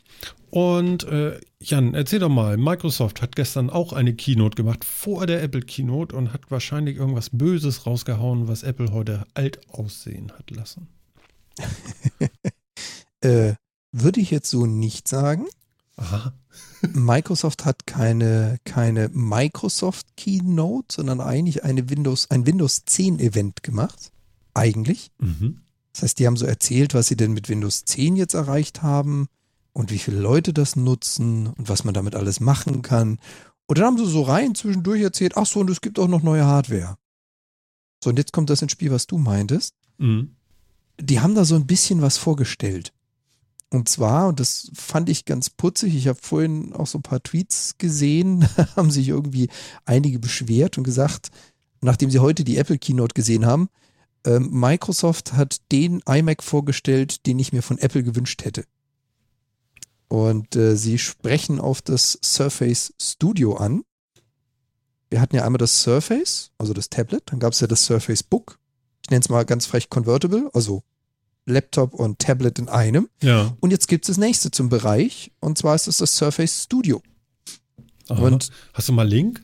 [0.52, 5.42] Und äh, Jan, erzähl doch mal, Microsoft hat gestern auch eine Keynote gemacht, vor der
[5.42, 10.88] Apple Keynote und hat wahrscheinlich irgendwas Böses rausgehauen, was Apple heute alt aussehen hat lassen.
[13.24, 13.54] Äh,
[13.92, 15.46] würde ich jetzt so nicht sagen.
[15.96, 16.34] Aha.
[16.92, 24.12] Microsoft hat keine, keine Microsoft Keynote, sondern eigentlich eine Windows, ein Windows 10 Event gemacht.
[24.56, 25.12] Eigentlich.
[25.20, 25.62] Mhm.
[25.94, 29.28] Das heißt, die haben so erzählt, was sie denn mit Windows 10 jetzt erreicht haben
[29.74, 33.20] und wie viele Leute das nutzen und was man damit alles machen kann.
[33.68, 36.24] Und dann haben sie so rein zwischendurch erzählt, ach so, und es gibt auch noch
[36.24, 36.98] neue Hardware.
[38.04, 39.76] So, und jetzt kommt das ins Spiel, was du meintest.
[39.98, 40.36] Mhm.
[41.00, 42.94] Die haben da so ein bisschen was vorgestellt.
[43.70, 47.24] Und zwar, und das fand ich ganz putzig, ich habe vorhin auch so ein paar
[47.24, 48.46] Tweets gesehen,
[48.76, 49.50] haben sich irgendwie
[49.86, 51.30] einige beschwert und gesagt,
[51.80, 53.70] nachdem sie heute die Apple Keynote gesehen haben,
[54.26, 58.66] ähm, Microsoft hat den iMac vorgestellt, den ich mir von Apple gewünscht hätte.
[60.12, 63.86] Und äh, sie sprechen auf das Surface Studio an.
[65.10, 68.22] Wir hatten ja einmal das Surface, also das Tablet, dann gab es ja das Surface
[68.22, 68.60] Book.
[69.06, 70.84] Ich nenne es mal ganz frech Convertible, also
[71.46, 73.08] Laptop und Tablet in einem.
[73.22, 73.56] Ja.
[73.62, 77.02] Und jetzt gibt es das nächste zum Bereich, und zwar ist es das Surface Studio.
[78.10, 78.22] Aha.
[78.22, 79.42] Und Hast du mal Link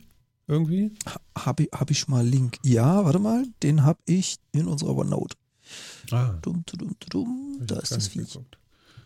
[0.48, 0.92] irgendwie?
[1.34, 2.58] habe ich, hab ich mal Link?
[2.62, 5.34] Ja, warte mal, den habe ich in unserer OneNote.
[6.10, 6.34] Ah.
[6.42, 8.38] Dum, dum, dum, dum, da ist das Viech.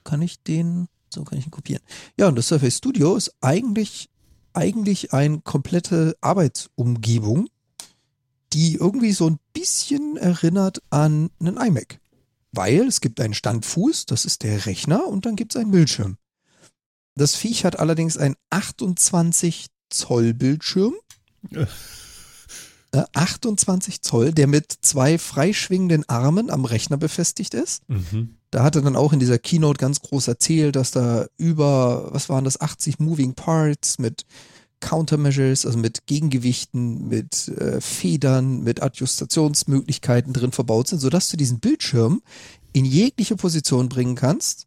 [0.02, 1.82] Kann ich den, so kann ich ihn kopieren.
[2.18, 4.10] Ja, und das Surface Studio ist eigentlich,
[4.52, 7.48] eigentlich eine komplette Arbeitsumgebung,
[8.52, 12.00] die irgendwie so ein bisschen erinnert an einen iMac.
[12.52, 16.18] Weil es gibt einen Standfuß, das ist der Rechner, und dann gibt es einen Bildschirm.
[17.14, 20.94] Das Viech hat allerdings einen 28 Zoll Bildschirm.
[21.50, 21.66] Ja.
[22.94, 27.88] Äh, 28 Zoll, der mit zwei freischwingenden Armen am Rechner befestigt ist.
[27.88, 28.36] Mhm.
[28.52, 32.28] Da hat er dann auch in dieser Keynote ganz groß erzählt, dass da über, was
[32.28, 34.26] waren das, 80 Moving Parts mit
[34.80, 41.60] Countermeasures, also mit Gegengewichten, mit äh, Federn, mit Adjustationsmöglichkeiten drin verbaut sind, sodass du diesen
[41.60, 42.20] Bildschirm
[42.74, 44.66] in jegliche Position bringen kannst,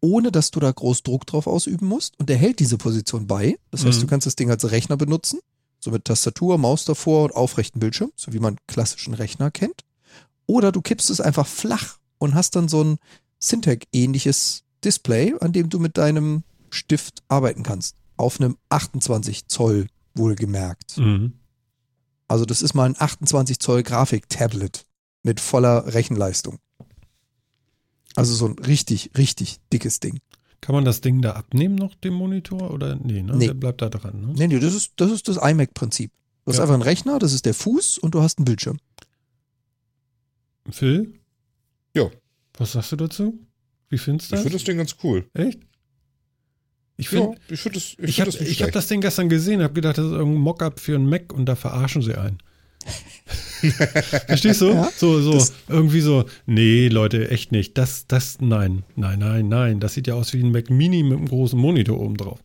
[0.00, 2.18] ohne dass du da groß Druck drauf ausüben musst.
[2.18, 3.58] Und der hält diese Position bei.
[3.70, 4.02] Das heißt, Mhm.
[4.02, 5.38] du kannst das Ding als Rechner benutzen,
[5.78, 9.82] so mit Tastatur, Maus davor und aufrechten Bildschirm, so wie man klassischen Rechner kennt.
[10.46, 12.98] Oder du kippst es einfach flach und hast dann so ein
[13.38, 17.96] Syntec-ähnliches Display, an dem du mit deinem Stift arbeiten kannst.
[18.16, 20.98] Auf einem 28 Zoll wohlgemerkt.
[20.98, 21.34] Mhm.
[22.28, 24.86] Also das ist mal ein 28 Zoll Grafik-Tablet
[25.22, 26.58] mit voller Rechenleistung.
[28.16, 30.20] Also so ein richtig, richtig dickes Ding.
[30.60, 32.70] Kann man das Ding da abnehmen noch, dem Monitor?
[32.70, 33.36] Oder nee, ne?
[33.36, 33.46] Nee.
[33.48, 34.32] Der bleibt da dran, ne?
[34.34, 36.10] Nee, nee, das ist das, ist das iMac-Prinzip.
[36.44, 36.62] Du hast Ja.
[36.62, 38.78] einfach einen Rechner, das ist der Fuß und du hast einen Bildschirm.
[40.70, 41.20] Phil?
[41.94, 42.10] Ja.
[42.58, 43.38] Was sagst du dazu?
[43.88, 44.42] Wie findest du Ich das?
[44.42, 45.26] finde das Ding ganz cool.
[45.34, 45.60] Echt?
[46.96, 49.28] Ich Ja, finde, ich finde das, ich ich find habe ich hab das Ding gestern
[49.28, 52.38] gesehen, habe gedacht, das ist irgendein Mockup für einen Mac und da verarschen sie einen.
[54.26, 54.68] Verstehst du?
[54.70, 57.76] Ja, so, so, das- irgendwie so, nee, Leute, echt nicht.
[57.78, 59.80] Das, das, nein, nein, nein, nein.
[59.80, 62.38] Das sieht ja aus wie ein Mac Mini mit einem großen Monitor oben drauf.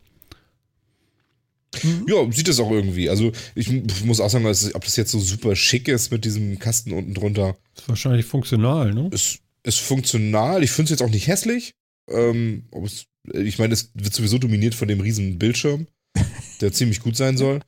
[1.82, 2.06] Mhm.
[2.08, 3.08] Ja, sieht es auch irgendwie.
[3.08, 3.70] Also ich
[4.04, 7.14] muss auch sagen, dass- ob das jetzt so super schick ist mit diesem Kasten unten
[7.14, 7.56] drunter.
[7.76, 9.08] Ist wahrscheinlich funktional, ne?
[9.12, 10.62] Ist, ist funktional.
[10.64, 11.74] Ich finde es jetzt auch nicht hässlich.
[12.08, 15.86] Ähm, es, ich meine, es wird sowieso dominiert von dem riesen Bildschirm.
[16.60, 17.60] der ziemlich gut sein soll.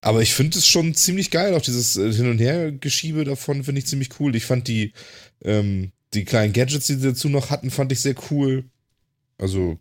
[0.00, 1.54] Aber ich finde es schon ziemlich geil.
[1.54, 4.34] Auch dieses äh, Hin- und Her-Geschiebe davon finde ich ziemlich cool.
[4.34, 4.92] Ich fand die,
[5.44, 8.64] ähm, die kleinen Gadgets, die sie dazu noch hatten, fand ich sehr cool.
[9.38, 9.78] Also,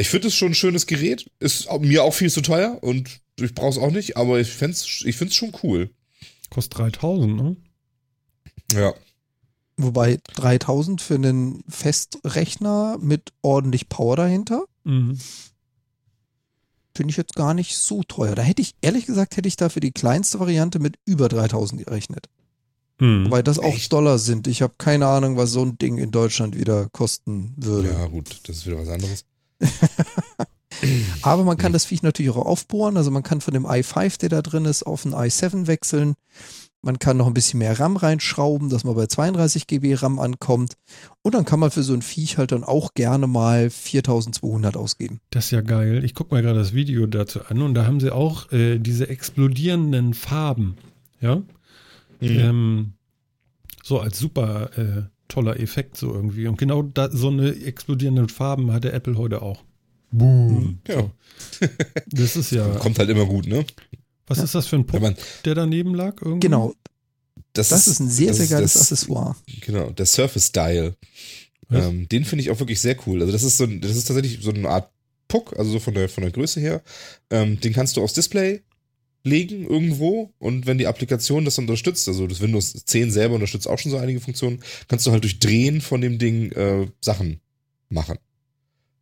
[0.00, 1.30] ich finde es schon ein schönes Gerät.
[1.38, 4.72] Ist mir auch viel zu teuer und ich brauche es auch nicht, aber ich finde
[4.72, 5.90] es ich find's schon cool.
[6.50, 7.56] Kostet 3000, ne?
[8.72, 8.94] Ja.
[9.76, 15.18] Wobei 3000 für einen Festrechner mit ordentlich Power dahinter, Mhm.
[16.94, 18.34] finde ich jetzt gar nicht so teuer.
[18.34, 21.84] Da hätte ich, ehrlich gesagt, hätte ich da für die kleinste Variante mit über 3000
[21.86, 22.28] gerechnet.
[22.98, 23.26] Mhm.
[23.26, 23.92] Wobei das auch Echt?
[23.92, 24.46] Dollar sind.
[24.46, 27.88] Ich habe keine Ahnung, was so ein Ding in Deutschland wieder kosten würde.
[27.90, 29.24] Ja, gut, das ist wieder was anderes.
[31.22, 32.96] Aber man kann das Viech natürlich auch aufbohren.
[32.96, 36.14] Also man kann von dem i5, der da drin ist, auf einen i7 wechseln.
[36.82, 40.74] Man kann noch ein bisschen mehr RAM reinschrauben, dass man bei 32 GB RAM ankommt.
[41.20, 45.20] Und dann kann man für so ein Viech halt dann auch gerne mal 4200 ausgeben.
[45.28, 46.02] Das ist ja geil.
[46.04, 49.08] Ich gucke mal gerade das Video dazu an und da haben sie auch äh, diese
[49.10, 50.76] explodierenden Farben.
[51.20, 51.42] Ja.
[52.22, 52.94] Ähm,
[53.82, 56.46] so als super äh, toller Effekt so irgendwie.
[56.46, 59.62] Und genau da, so eine explodierenden Farben hatte Apple heute auch.
[60.10, 60.80] Boom.
[60.86, 60.96] Ja.
[61.00, 61.10] So.
[62.06, 62.66] Das ist ja.
[62.76, 63.64] Kommt halt immer gut, ne?
[64.26, 65.14] Was ist das für ein Punkt, man,
[65.44, 66.20] der daneben lag?
[66.20, 66.46] Irgendwie?
[66.46, 66.74] Genau,
[67.52, 69.36] das, das ist ein sehr, das sehr ist geiles das- Accessoire.
[69.60, 70.94] Genau, der Surface Style.
[71.68, 71.86] Was?
[71.86, 73.20] Ähm, den finde ich auch wirklich sehr cool.
[73.20, 74.90] Also das ist so ein, das ist tatsächlich so eine Art
[75.28, 76.82] Puck, also so von der von der Größe her.
[77.30, 78.62] Ähm, den kannst du aufs Display
[79.22, 83.78] legen irgendwo und wenn die Applikation das unterstützt, also das Windows 10 selber unterstützt auch
[83.78, 87.40] schon so einige Funktionen, kannst du halt durch Drehen von dem Ding äh, Sachen
[87.90, 88.16] machen.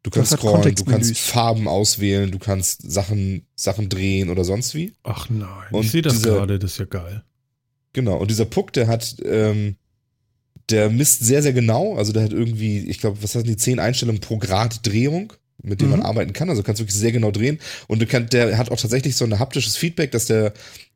[0.02, 1.18] Du kannst scrollen, du kannst.
[1.18, 4.92] Farben auswählen, du kannst Sachen Sachen drehen oder sonst wie.
[5.02, 5.48] Ach nein.
[5.72, 7.24] Und ich sehe das diese- gerade, das ist ja geil.
[7.92, 9.76] Genau, und dieser Puck, der hat, ähm,
[10.70, 11.96] der misst sehr, sehr genau.
[11.96, 15.80] Also der hat irgendwie, ich glaube, was heißt die zehn Einstellungen pro Grad Drehung, mit
[15.80, 15.96] dem Mhm.
[15.98, 16.50] man arbeiten kann.
[16.50, 17.58] Also kannst wirklich sehr genau drehen.
[17.86, 20.52] Und du kannst, der hat auch tatsächlich so ein haptisches Feedback, dass der,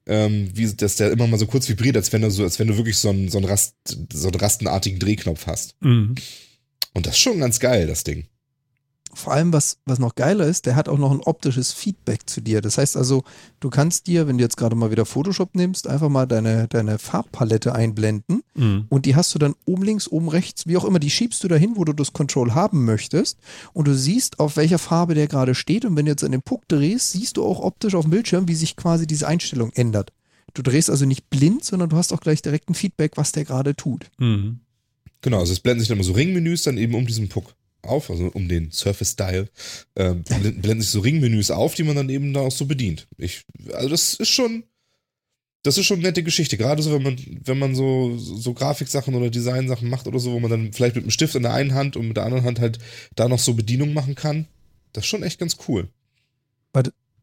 [0.07, 2.69] ähm, wie, dass der immer mal so kurz vibriert, als wenn du so, als wenn
[2.69, 3.75] du wirklich so einen, so einen Rast,
[4.13, 5.77] so einen rastenartigen Drehknopf hast.
[5.81, 6.15] Mhm.
[6.95, 8.27] Und das ist schon ganz geil, das Ding.
[9.15, 12.41] Vor allem, was, was noch geiler ist, der hat auch noch ein optisches Feedback zu
[12.41, 12.63] dir.
[12.63, 13.25] Das heißt also,
[13.61, 16.99] du kannst dir, wenn du jetzt gerade mal wieder Photoshop nimmst, einfach mal deine, deine
[16.99, 18.87] Farbpalette einblenden Mhm.
[18.89, 21.49] und die hast du dann oben links, oben rechts, wie auch immer, die schiebst du
[21.49, 23.39] dahin, wo du das Control haben möchtest
[23.73, 26.43] und du siehst, auf welcher Farbe der gerade steht und wenn du jetzt an den
[26.43, 30.13] Puck drehst, siehst du auch optisch auf dem Bildschirm, wie sich quasi diese Einstellung ändert.
[30.55, 33.45] Du drehst also nicht blind, sondern du hast auch gleich direkt ein Feedback, was der
[33.45, 34.11] gerade tut.
[34.19, 34.61] Mhm.
[35.23, 38.11] Genau, also es blenden sich dann immer so Ringmenüs dann eben um diesen Puck auf,
[38.11, 39.49] also um den Surface Style,
[39.97, 43.09] ähm, blenden sich so Ringmenüs auf, die man dann eben da auch so bedient.
[43.19, 44.65] Ich, also das ist schon,
[45.63, 46.57] das ist schon eine nette Geschichte.
[46.57, 50.41] Gerade so, wenn man, wenn man so, so Grafiksachen oder Designsachen macht oder so, wo
[50.41, 52.59] man dann vielleicht mit dem Stift in der einen Hand und mit der anderen Hand
[52.61, 52.79] halt
[53.15, 54.47] da noch so Bedienung machen kann.
[54.93, 55.89] Das ist schon echt ganz cool.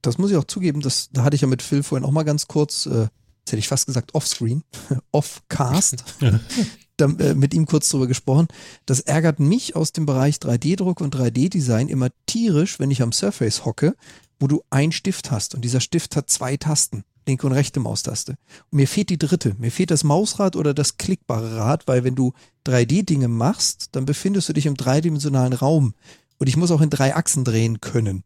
[0.02, 2.24] das muss ich auch zugeben, das, da hatte ich ja mit Phil vorhin auch mal
[2.24, 3.08] ganz kurz, äh,
[3.40, 4.64] jetzt hätte ich fast gesagt Offscreen,
[5.12, 6.04] Offcast,
[7.02, 8.48] da, äh, mit ihm kurz drüber gesprochen.
[8.86, 13.66] Das ärgert mich aus dem Bereich 3D-Druck und 3D-Design immer tierisch, wenn ich am Surface
[13.66, 13.96] hocke,
[14.40, 18.36] wo du einen Stift hast und dieser Stift hat zwei Tasten, linke und rechte Maustaste.
[18.72, 22.16] Und mir fehlt die dritte, mir fehlt das Mausrad oder das klickbare Rad, weil wenn
[22.16, 22.34] du
[22.66, 25.94] 3D-Dinge machst, dann befindest du dich im dreidimensionalen Raum
[26.38, 28.24] und ich muss auch in drei Achsen drehen können.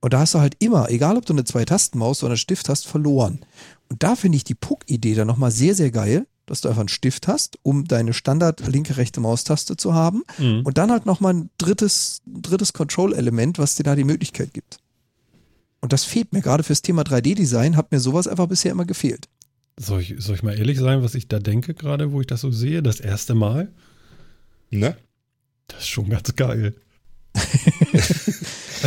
[0.00, 2.88] Und da hast du halt immer, egal ob du eine Zwei-Tasten-Maus oder einen Stift hast,
[2.88, 3.44] verloren.
[3.88, 6.88] Und da finde ich die Puck-Idee dann nochmal sehr, sehr geil, dass du einfach einen
[6.90, 10.22] Stift hast, um deine Standard linke, rechte Maustaste zu haben.
[10.36, 10.60] Mhm.
[10.64, 14.76] Und dann halt nochmal ein drittes, drittes Control-Element, was dir da die Möglichkeit gibt.
[15.80, 19.30] Und das fehlt mir gerade fürs Thema 3D-Design, hat mir sowas einfach bisher immer gefehlt.
[19.80, 22.42] Soll, ich, soll ich mal ehrlich sein, was ich da denke gerade, wo ich das
[22.42, 22.82] so sehe?
[22.82, 23.72] Das erste Mal?
[24.68, 24.94] Ne?
[25.68, 26.74] Das ist schon ganz geil.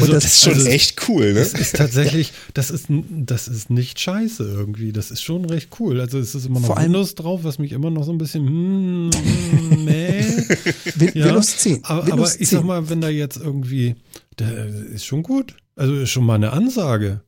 [0.01, 1.39] Und Das ist schon also, echt cool, ne?
[1.39, 4.91] Das ist tatsächlich, das ist, das ist nicht scheiße irgendwie.
[4.91, 5.99] Das ist schon recht cool.
[6.01, 8.17] Also es ist immer noch Vor allem- Windows drauf, was mich immer noch so ein
[8.17, 10.25] bisschen, hm, hm, nee.
[10.95, 11.83] Win Ja, Windows 10.
[11.85, 12.57] Aber, Windows aber ich 10.
[12.59, 13.95] sag mal, wenn da jetzt irgendwie,
[14.39, 15.55] der ist schon gut.
[15.75, 17.21] Also ist schon mal eine Ansage.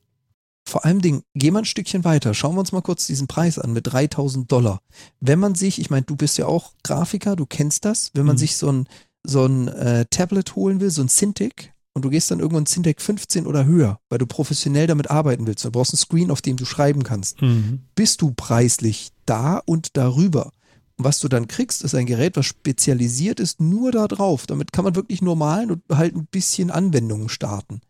[0.66, 2.34] Vor allem Ding, geh mal ein Stückchen weiter.
[2.34, 4.80] Schauen wir uns mal kurz diesen Preis an mit 3000 Dollar.
[5.20, 8.36] Wenn man sich, ich meine, du bist ja auch Grafiker, du kennst das, wenn man
[8.36, 8.40] Mhm.
[8.40, 8.86] sich so ein,
[9.26, 13.00] so ein äh, Tablet holen will, so ein Cintiq, und du gehst dann irgendwann Cintiq
[13.00, 15.64] 15 oder höher, weil du professionell damit arbeiten willst.
[15.64, 17.42] Du brauchst ein Screen, auf dem du schreiben kannst.
[17.42, 17.80] Mhm.
[17.96, 20.52] Bist du preislich da und darüber?
[20.96, 24.46] Und was du dann kriegst, ist ein Gerät, was spezialisiert ist nur da drauf.
[24.46, 27.80] Damit kann man wirklich normalen und halt ein bisschen Anwendungen starten.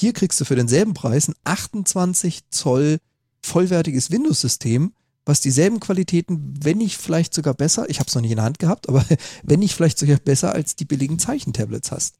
[0.00, 2.98] Hier kriegst du für denselben Preis ein 28 Zoll
[3.42, 4.94] vollwertiges Windows-System,
[5.26, 8.44] was dieselben Qualitäten, wenn nicht vielleicht sogar besser, ich habe es noch nicht in der
[8.44, 9.04] Hand gehabt, aber
[9.42, 12.16] wenn nicht vielleicht sogar besser als die billigen Zeichentablets hast.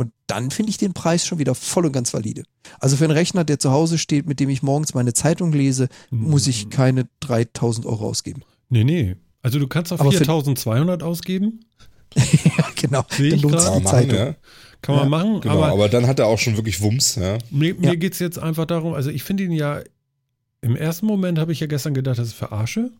[0.00, 2.44] Und dann finde ich den Preis schon wieder voll und ganz valide.
[2.78, 5.88] Also für einen Rechner, der zu Hause steht, mit dem ich morgens meine Zeitung lese,
[6.10, 6.50] muss Mhm.
[6.50, 8.42] ich keine 3000 Euro ausgeben.
[8.70, 9.16] Nee, nee.
[9.42, 11.60] Also du kannst auch Aber für- 4200 ausgeben.
[12.16, 13.04] ja, genau.
[13.10, 14.16] Sehe Dann lohnt sich die Zeitung.
[14.16, 14.34] ja.
[14.82, 17.38] Kann man Ja, machen, Genau, aber, aber dann hat er auch schon wirklich Wumms, ja.
[17.50, 17.90] mir, Ja.
[17.90, 19.80] mir geht es jetzt einfach darum, also ich finde ihn ja,
[20.60, 22.92] im ersten Moment habe ich ja gestern gedacht, das ist verarsche,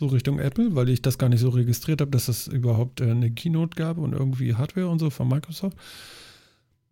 [0.00, 3.10] so Richtung Apple, weil ich das gar nicht so registriert habe, dass es überhaupt äh,
[3.12, 5.76] eine Keynote gab und irgendwie Hardware und so von Microsoft.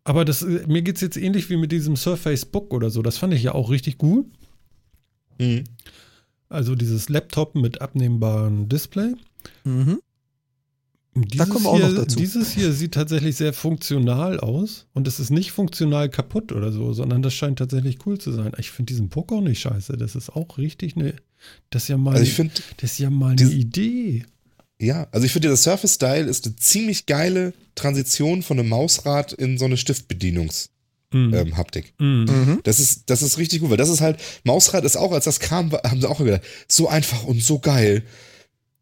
[0.09, 3.03] Aber das, äh, mir geht es jetzt ähnlich wie mit diesem Surface Book oder so.
[3.03, 4.27] Das fand ich ja auch richtig gut.
[5.39, 5.65] Mhm.
[6.49, 9.13] Also dieses Laptop mit abnehmbarem Display.
[9.65, 9.99] Mhm.
[11.15, 12.19] Dieses kommen wir auch hier, noch dazu.
[12.19, 16.95] Dieses hier sieht tatsächlich sehr funktional aus und es ist nicht funktional kaputt oder so,
[16.95, 18.53] sondern das scheint tatsächlich cool zu sein.
[18.57, 19.99] Ich finde diesen Puck auch nicht scheiße.
[19.99, 21.17] Das ist auch richtig eine,
[21.69, 24.25] das ist ja mal, Also ich finde, das ist ja mal eine Idee.
[24.81, 29.33] Ja, also ich finde, der Surface Style ist eine ziemlich geile Transition von einem Mausrad
[29.33, 30.71] in so eine Stiftbedienungshaptik.
[31.13, 31.35] Mhm.
[31.35, 31.95] Ähm, Haptik.
[31.99, 32.25] Mhm.
[32.25, 32.61] Mhm.
[32.65, 35.41] Das ist, das ist richtig gut, weil das ist halt, Mausrad ist auch, als das
[35.41, 38.03] kam, haben sie auch gedacht, so einfach und so geil.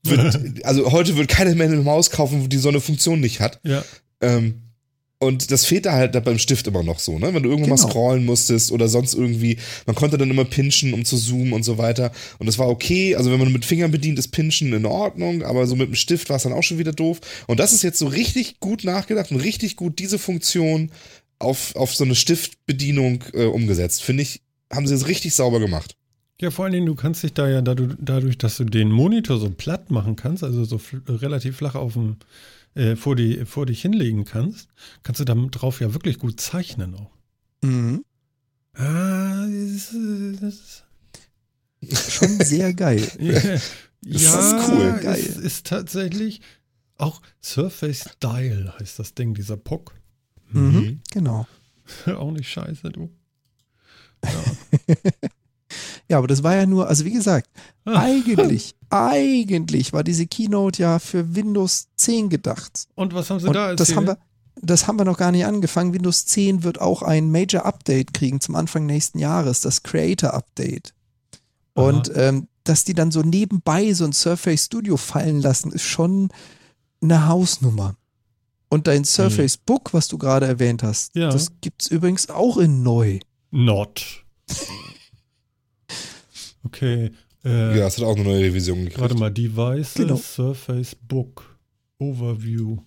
[0.02, 3.60] Wird, also heute wird keiner mehr eine Maus kaufen, die so eine Funktion nicht hat.
[3.62, 3.84] Ja,
[4.20, 4.65] Ähm,
[5.26, 7.34] und das fehlt da halt beim Stift immer noch so, ne?
[7.34, 7.88] Wenn du irgendwo mal Genau.
[7.88, 11.76] scrollen musstest oder sonst irgendwie, man konnte dann immer pinchen, um zu zoomen und so
[11.78, 12.12] weiter.
[12.38, 13.14] Und das war okay.
[13.16, 16.30] Also wenn man mit Fingern bedient, ist Pinchen in Ordnung, aber so mit dem Stift
[16.30, 17.20] war es dann auch schon wieder doof.
[17.46, 20.90] Und das ist jetzt so richtig gut nachgedacht und richtig gut diese Funktion
[21.38, 24.02] auf, auf so eine Stiftbedienung äh, umgesetzt.
[24.02, 24.40] Finde ich,
[24.72, 25.96] haben sie es richtig sauber gemacht.
[26.40, 29.48] Ja, vor allen Dingen, du kannst dich da ja dadurch, dass du den Monitor so
[29.50, 32.16] platt machen kannst, also so relativ flach auf dem,
[32.76, 34.68] äh, vor, die, vor dich hinlegen kannst,
[35.02, 37.10] kannst du da drauf ja wirklich gut zeichnen auch.
[37.62, 38.04] Mhm.
[38.74, 40.86] Ah, das ist, das ist
[42.12, 43.06] Schon sehr geil.
[44.02, 44.98] ja, ist cool.
[45.02, 45.18] Geil.
[45.18, 46.40] Ist, ist tatsächlich
[46.98, 49.94] auch Surface Style heißt das Ding, dieser Puck.
[50.50, 51.00] Mhm.
[51.10, 51.46] Genau.
[52.06, 53.10] auch nicht scheiße, du.
[54.24, 54.30] Ja,
[56.10, 57.48] aber das war ja nur, also wie gesagt,
[57.84, 58.00] Ah.
[58.00, 62.86] eigentlich, eigentlich war diese Keynote ja für Windows 10 gedacht.
[62.94, 63.96] Und was haben sie Und da das erzählt?
[63.96, 64.18] haben wir,
[64.62, 65.92] das haben wir noch gar nicht angefangen.
[65.92, 70.94] Windows 10 wird auch ein Major Update kriegen zum Anfang nächsten Jahres, das Creator Update.
[71.74, 76.30] Und ähm, dass die dann so nebenbei so ein Surface Studio fallen lassen, ist schon
[77.02, 77.96] eine Hausnummer.
[78.68, 81.30] Und dein Surface Book, was du gerade erwähnt hast, Ja.
[81.30, 83.18] das gibt's übrigens auch in neu.
[83.50, 84.24] Not.
[86.66, 87.10] Okay.
[87.44, 89.00] Äh, Ja, es hat auch eine neue Revision gekriegt.
[89.00, 90.16] Warte mal, Devices, Genau.
[90.16, 91.58] Surface Book,
[91.98, 92.78] Overview.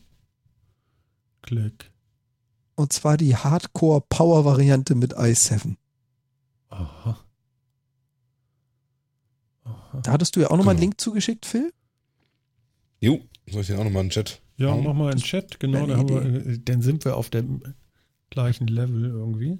[1.42, 1.92] Klick.
[2.76, 5.76] Und zwar die Hardcore-Power-Variante mit i7.
[6.70, 7.20] Aha.
[9.64, 10.00] Aha.
[10.02, 10.90] Da hattest du ja auch nochmal einen Genau.
[10.92, 11.72] Link zugeschickt, Phil?
[13.02, 13.20] Jo,
[13.50, 14.42] soll ich den auch nochmal in den Chat?
[14.58, 14.84] Ja, hauen?
[14.84, 17.30] mach mal in den Chat, genau, Eine da haben wir, äh, dann sind wir auf
[17.30, 17.62] dem
[18.30, 19.58] gleichen Level irgendwie.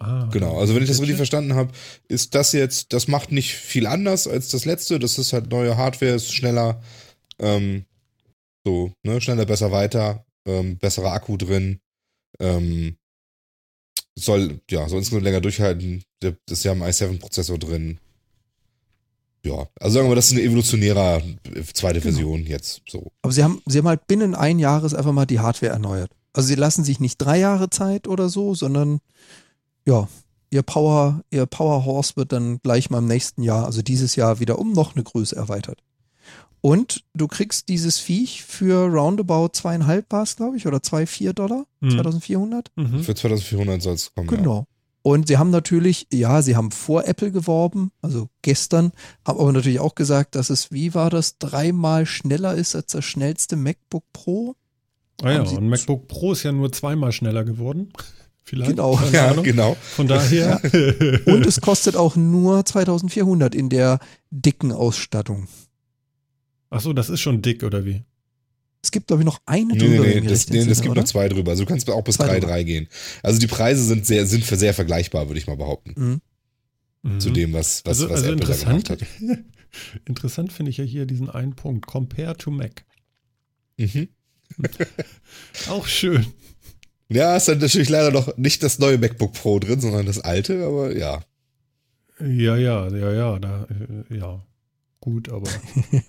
[0.00, 1.72] Ah, Genau, also wenn ich das richtig verstanden habe,
[2.08, 4.98] ist das jetzt, das macht nicht viel anders als das letzte.
[4.98, 6.82] Das ist halt neue Hardware, ist schneller,
[7.38, 7.84] ähm,
[8.64, 11.80] so, ne, schneller, besser, weiter, ähm, besserer Akku drin,
[12.38, 12.96] ähm,
[14.16, 16.02] soll, ja, soll insgesamt länger durchhalten.
[16.20, 17.98] Das ist ja im i7-Prozessor drin.
[19.44, 21.22] Ja, also sagen wir, das ist eine evolutionärer
[21.54, 22.12] äh, zweite Genau.
[22.12, 23.10] Version jetzt, so.
[23.22, 26.10] Aber sie haben, sie haben halt binnen ein Jahres einfach mal die Hardware erneuert.
[26.34, 29.00] Also sie lassen sich nicht drei Jahre Zeit oder so, sondern
[29.86, 30.08] ja,
[30.50, 34.40] ihr Power, ihr Power Horse wird dann gleich mal im nächsten Jahr, also dieses Jahr
[34.40, 35.82] wieder um noch eine Größe erweitert.
[36.62, 41.32] Und du kriegst dieses Viech für roundabout zweieinhalb war es, glaube ich, oder zwei, vier
[41.32, 41.90] Dollar, Hm.
[41.92, 42.70] 2400.
[42.76, 43.02] Mhm.
[43.02, 44.28] Für 2400 soll es kommen.
[44.28, 44.36] Ja.
[44.36, 44.66] Genau.
[45.02, 48.92] Und sie haben natürlich, ja, sie haben vor Apple geworben, also gestern,
[49.26, 53.06] haben aber natürlich auch gesagt, dass es, wie war das, dreimal schneller ist als das
[53.06, 54.56] schnellste MacBook Pro.
[55.22, 57.90] Ah ja, und MacBook Pro ist ja nur zweimal schneller geworden.
[58.50, 58.72] Vielleicht.
[58.72, 59.00] Genau.
[59.12, 59.76] Ja, genau.
[59.80, 60.60] Von daher.
[61.26, 64.00] Und es kostet auch nur 2400 in der
[64.32, 65.46] dicken Ausstattung.
[66.68, 68.02] Achso, das ist schon dick, oder wie?
[68.82, 70.04] Es gibt, glaube ich, noch eine Nee, drüber.
[70.04, 71.02] nee, nee, das, nee, sind, gibt oder?
[71.02, 71.52] noch zwei drüber.
[71.52, 72.88] Also du kannst auch bis Zwei 3,3 gehen.
[73.22, 75.94] Also die Preise sind sehr, sind für sehr vergleichbar, würde ich mal behaupten.
[75.96, 76.20] Mhm.
[77.02, 77.20] Mhm.
[77.20, 78.88] Zu dem, was, was, also, was also Apple da interessant.
[78.88, 79.38] gemacht hat.
[80.06, 81.86] interessant finde ich ja hier diesen einen Punkt.
[81.86, 82.84] Compare to Mac.
[83.76, 84.08] Mhm.
[85.68, 86.26] Auch schön.
[87.10, 90.64] Ja, ist dann natürlich leider noch nicht das neue MacBook Pro drin, sondern das alte,
[90.64, 91.20] aber ja.
[92.20, 94.44] Ja, ja, ja, ja, da, äh, ja.
[95.00, 95.48] Gut, aber.
[95.50, 96.00] Ja,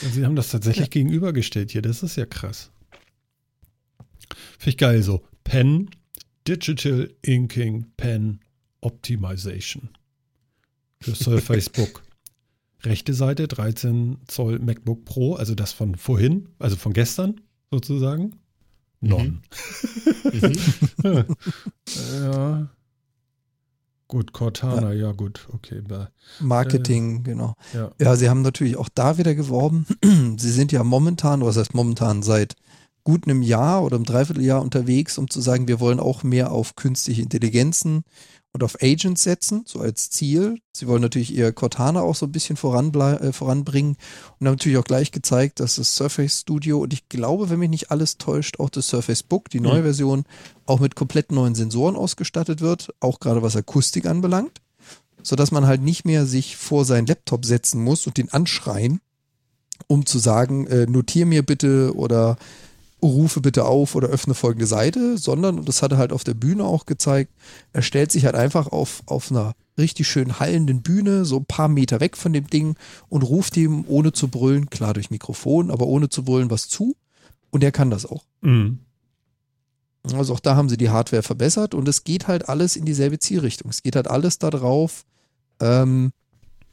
[0.12, 1.82] Sie haben das tatsächlich gegenübergestellt hier.
[1.82, 2.70] Das ist ja krass.
[4.58, 5.24] Finde ich geil so.
[5.42, 5.90] Pen,
[6.46, 8.40] Digital Inking Pen
[8.82, 9.88] Optimization.
[11.00, 12.04] Für Surface Book.
[12.82, 18.36] Rechte Seite 13 Zoll MacBook Pro, also das von vorhin, also von gestern sozusagen.
[19.00, 19.42] Non.
[20.32, 20.56] Mhm.
[22.22, 22.68] ja.
[24.08, 25.80] Gut, Cortana, ja, gut, okay.
[25.80, 26.06] bäh.
[26.40, 27.54] Marketing, genau.
[27.74, 27.90] Ja.
[28.00, 29.84] Ja, sie haben natürlich auch da wieder geworben.
[30.38, 32.54] sie sind ja momentan, was heißt momentan, seit
[33.02, 36.76] gut einem Jahr oder einem Dreivierteljahr unterwegs, um zu sagen, wir wollen auch mehr auf
[36.76, 38.04] künstliche Intelligenzen
[38.56, 40.58] und auf Agents setzen, so als Ziel.
[40.72, 43.96] Sie wollen natürlich ihr Cortana auch so ein bisschen äh, voranbringen
[44.38, 47.68] und haben natürlich auch gleich gezeigt, dass das Surface Studio und ich glaube, wenn mich
[47.68, 49.84] nicht alles täuscht, auch das Surface Book, die neue Mhm.
[49.84, 50.24] Version,
[50.64, 54.62] auch mit komplett neuen Sensoren ausgestattet wird, auch gerade was Akustik anbelangt,
[55.22, 59.00] sodass man halt nicht mehr sich vor seinen Laptop setzen muss und den anschreien,
[59.86, 62.38] um zu sagen, äh, notier mir bitte oder
[63.02, 66.34] rufe bitte auf oder öffne folgende Seite, sondern, und das hat er halt auf der
[66.34, 67.32] Bühne auch gezeigt,
[67.72, 71.68] er stellt sich halt einfach auf, auf einer richtig schön hallenden Bühne, so ein paar
[71.68, 72.76] Meter weg von dem Ding
[73.08, 76.96] und ruft ihm ohne zu brüllen, klar durch Mikrofon, aber ohne zu brüllen was zu.
[77.50, 78.24] Und er kann das auch.
[78.40, 78.80] Mhm.
[80.14, 83.18] Also auch da haben sie die Hardware verbessert und es geht halt alles in dieselbe
[83.18, 83.70] Zielrichtung.
[83.70, 85.04] Es geht halt alles darauf,
[85.60, 86.12] ähm,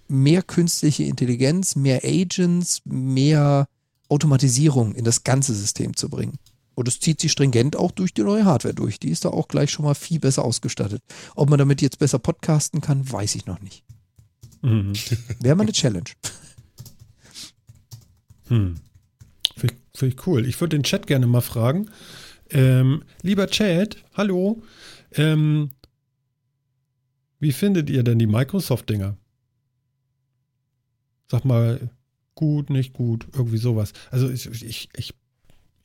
[0.08, 3.68] mehr künstliche Intelligenz, mehr Agents, mehr
[4.14, 6.38] Automatisierung in das ganze System zu bringen.
[6.76, 9.00] Und es zieht sich stringent auch durch die neue Hardware durch.
[9.00, 11.04] Die ist da auch gleich schon mal viel besser ausgestattet.
[11.36, 13.84] Ob man damit jetzt besser podcasten kann, weiß ich noch nicht.
[14.62, 14.94] Mhm.
[15.40, 16.10] Wäre mal eine Challenge.
[18.48, 18.76] Hm.
[19.56, 20.46] Finde ich, find ich cool.
[20.46, 21.90] Ich würde den Chat gerne mal fragen.
[22.50, 24.62] Ähm, lieber Chat, hallo.
[25.12, 25.72] Ähm,
[27.40, 29.18] wie findet ihr denn die Microsoft-Dinger?
[31.30, 31.90] Sag mal,
[32.36, 33.94] gut, nicht gut, irgendwie sowas.
[34.12, 35.14] Also ich, ich, ich,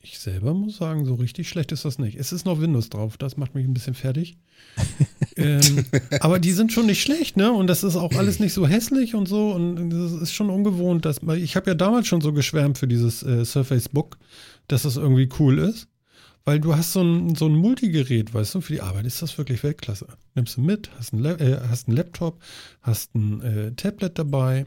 [0.01, 2.17] ich selber muss sagen, so richtig schlecht ist das nicht.
[2.17, 4.37] Es ist noch Windows drauf, das macht mich ein bisschen fertig.
[5.35, 5.85] ähm,
[6.19, 7.51] aber die sind schon nicht schlecht, ne?
[7.51, 9.51] Und das ist auch alles nicht so hässlich und so.
[9.51, 12.87] Und das ist schon ungewohnt, dass man, ich habe ja damals schon so geschwärmt für
[12.87, 14.17] dieses äh, Surface Book,
[14.67, 15.87] dass das irgendwie cool ist.
[16.45, 19.37] Weil du hast so ein, so ein Multigerät, weißt du, für die Arbeit ist das
[19.37, 20.07] wirklich Weltklasse.
[20.35, 22.39] Nimmst du mit, hast einen, äh, hast Laptop,
[22.81, 24.65] hast ein äh, Tablet dabei,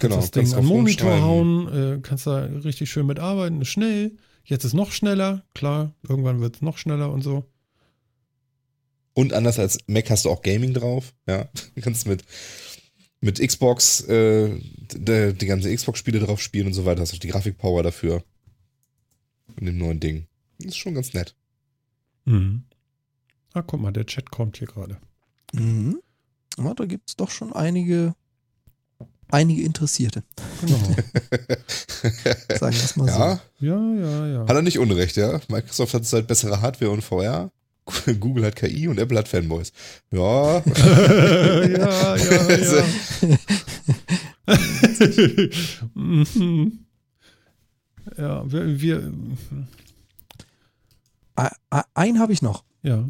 [0.00, 4.16] Genau, das Ding kannst am Monitor hauen, äh, kannst da richtig schön mitarbeiten, ist schnell.
[4.44, 7.44] Jetzt ist noch schneller, klar, irgendwann wird es noch schneller und so.
[9.12, 11.14] Und anders als Mac hast du auch Gaming drauf.
[11.26, 11.44] Ja,
[11.74, 12.24] du kannst mit,
[13.20, 14.58] mit Xbox äh,
[14.92, 17.02] die, die ganze Xbox-Spiele drauf spielen und so weiter.
[17.02, 18.24] Hast auch die Grafikpower dafür.
[19.58, 20.26] In dem neuen Ding.
[20.58, 21.34] Das ist schon ganz nett.
[22.24, 22.64] Mhm.
[23.52, 24.98] Ah, guck mal, der Chat kommt hier gerade.
[25.52, 26.00] Mhm.
[26.58, 28.14] Ja, da gibt es doch schon einige,
[29.32, 30.22] einige Interessierte.
[30.60, 30.78] Genau.
[32.58, 34.40] Sagen wir es mal ja, ja, ja, ja.
[34.40, 35.40] hat er nicht unrecht, ja.
[35.48, 37.50] Microsoft hat halt bessere Hardware und VR.
[38.20, 39.72] Google hat KI und Apple hat Fanboys.
[40.10, 42.16] Ja, ja, ja,
[42.56, 42.84] ja.
[45.94, 46.86] Mhm.
[48.16, 49.56] ja, wir, wir so.
[51.94, 52.64] Einen habe ich noch.
[52.82, 53.08] ja.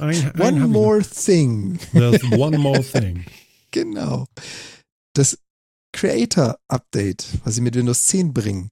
[0.00, 1.78] Ein, ein One more thing.
[1.92, 3.24] There's one more thing.
[3.70, 4.26] Genau.
[5.16, 5.38] Das
[5.92, 8.70] Creator-Update, was sie mit Windows 10 bringen,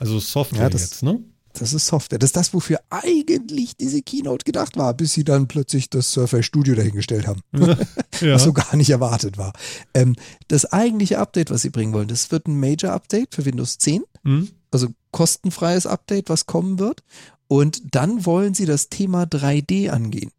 [0.00, 1.22] Also Software Ja, das- jetzt, ne?
[1.54, 2.18] das ist Software.
[2.20, 6.46] Das ist das, wofür eigentlich diese Keynote gedacht war, bis sie dann plötzlich das Surface
[6.46, 7.40] Studio dahingestellt haben.
[7.52, 7.76] ja.
[8.34, 9.52] was so gar nicht erwartet war.
[9.94, 10.14] Ähm,
[10.46, 14.50] das eigentliche Update, was sie bringen wollen, das wird ein Major-Update für Windows 10, Hm?
[14.70, 17.02] also kostenfreies Update, was kommen wird.
[17.48, 20.30] Und dann wollen sie das Thema 3D angehen.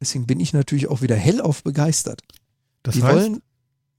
[0.00, 2.20] Deswegen bin ich natürlich auch wieder hellauf begeistert.
[2.82, 3.42] Das die heißt, wollen,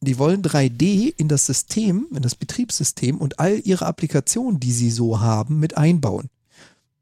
[0.02, 4.92] die wollen 3D in das System, in das Betriebssystem und all ihre Applikationen, die sie
[4.92, 6.30] so haben, mit einbauen.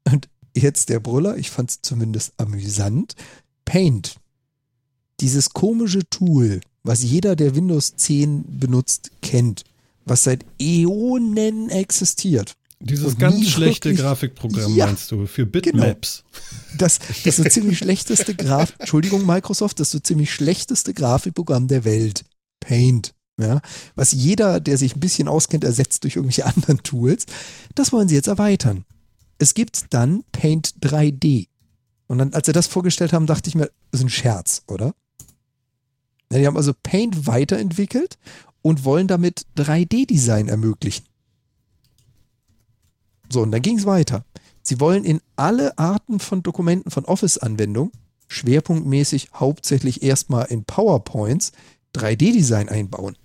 [0.04, 3.14] Und jetzt der Brüller, ich fand es zumindest amüsant.
[3.64, 4.16] Paint.
[5.20, 9.64] Dieses komische Tool, was jeder, der Windows 10 benutzt, kennt,
[10.04, 12.54] was seit Äonen existiert.
[12.80, 16.24] dieses und ganz schlechte wirklich- Grafikprogramm Ja, meinst du, für Bitmaps.
[16.78, 22.24] Das, das so ziemlich schlechteste Graf, Entschuldigung, Microsoft, das so ziemlich schlechteste Grafikprogramm der Welt.
[22.60, 23.14] Paint.
[23.40, 23.60] Ja,
[23.94, 27.26] was jeder, der sich ein bisschen auskennt, ersetzt durch irgendwelche anderen Tools.
[27.74, 28.84] Das wollen sie jetzt erweitern.
[29.38, 31.46] Es gibt dann Paint 3D.
[32.08, 34.94] Und dann, als sie das vorgestellt haben, dachte ich mir, das ist ein Scherz, oder?
[36.32, 38.18] Ja, die haben also Paint weiterentwickelt
[38.62, 41.06] und wollen damit 3D-Design ermöglichen.
[43.30, 44.24] So, und dann ging es weiter.
[44.62, 47.92] Sie wollen in alle Arten von Dokumenten von Office-Anwendungen,
[48.26, 51.52] schwerpunktmäßig hauptsächlich erstmal in PowerPoints,
[51.94, 53.16] 3D-Design einbauen.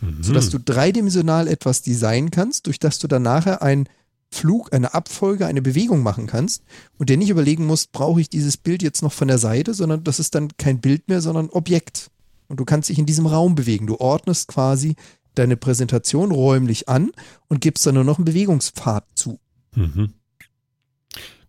[0.00, 0.22] Mhm.
[0.22, 3.88] Sodass du dreidimensional etwas designen kannst, durch das du dann nachher einen
[4.30, 6.62] Flug, eine Abfolge, eine Bewegung machen kannst
[6.98, 10.04] und dir nicht überlegen musst, brauche ich dieses Bild jetzt noch von der Seite, sondern
[10.04, 12.10] das ist dann kein Bild mehr, sondern Objekt.
[12.46, 13.86] Und du kannst dich in diesem Raum bewegen.
[13.86, 14.96] Du ordnest quasi
[15.34, 17.10] deine Präsentation räumlich an
[17.48, 19.38] und gibst dann nur noch einen Bewegungspfad zu.
[19.74, 20.12] Mhm.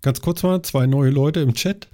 [0.01, 1.88] ganz kurz mal, zwei neue Leute im Chat.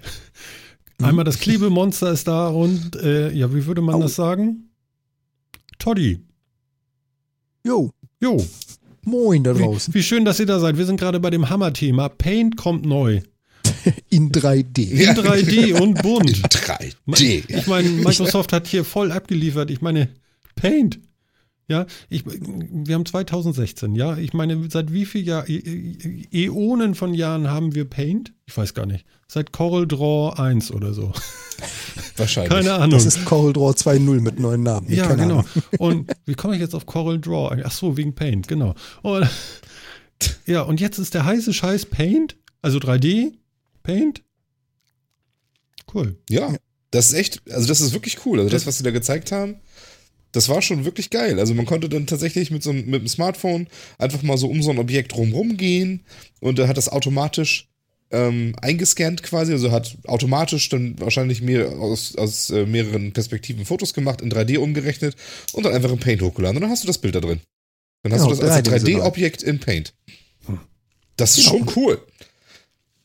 [1.00, 1.06] Mhm.
[1.06, 4.02] Einmal das Klebemonster ist da und, äh, ja, wie würde man Au.
[4.02, 4.70] das sagen?
[5.80, 6.20] Toddy.
[7.66, 7.92] Jo,
[8.22, 8.44] Jo,
[9.04, 9.94] moin da draußen.
[9.94, 10.78] wie, wie schön, dass ihr da seid.
[10.78, 12.10] Wir sind gerade bei dem Hammer-Thema.
[12.10, 13.22] Paint kommt neu.
[14.10, 14.80] In 3D.
[14.92, 16.30] In 3D und bunt.
[16.48, 17.44] 3D.
[17.48, 19.70] Ich meine, Microsoft hat hier voll abgeliefert.
[19.70, 20.10] Ich meine,
[20.56, 21.00] Paint.
[21.68, 24.18] Ja, ich, wir haben 2016, ja.
[24.18, 28.34] Ich meine, seit wie viel Jahr, Ä- Ä- Äonen von Jahren haben wir Paint?
[28.46, 29.06] Ich weiß gar nicht.
[29.28, 31.12] Seit Coral Draw 1 oder so.
[32.18, 32.52] Wahrscheinlich.
[32.54, 32.92] Keine Ahnung.
[32.92, 34.92] Das ist Coral Draw 2.0 mit neuen Namen.
[34.92, 35.40] ja, Keine genau.
[35.40, 35.48] Ahnung.
[35.80, 37.60] Und wie komme ich jetzt auf Coral Draw?
[37.64, 38.76] Ach so, wegen Paint, genau.
[39.02, 39.28] Und,
[40.46, 43.32] ja, und jetzt ist der heiße Scheiß Paint, also 3D,
[43.82, 44.22] Paint.
[45.94, 46.18] Cool.
[46.30, 46.56] Ja,
[46.92, 48.40] das ist echt, also das ist wirklich cool.
[48.40, 49.56] Also das, was sie da gezeigt haben,
[50.36, 51.40] das war schon wirklich geil.
[51.40, 53.68] Also man konnte dann tatsächlich mit so einem, mit dem Smartphone
[53.98, 56.02] einfach mal so um so ein Objekt drumherum gehen
[56.42, 57.70] und da hat das automatisch
[58.12, 63.94] ähm, eingescannt quasi, also hat automatisch dann wahrscheinlich mehr, aus, aus äh, mehreren Perspektiven Fotos
[63.94, 65.16] gemacht, in 3D umgerechnet
[65.54, 67.40] und dann einfach in Paint hochgeladen und dann hast du das Bild da drin.
[68.04, 69.08] Dann hast Genau, du das als dreidimensional.
[69.08, 69.94] 3D-Objekt in Paint.
[71.18, 71.52] Das ist Ja.
[71.52, 72.00] schon cool.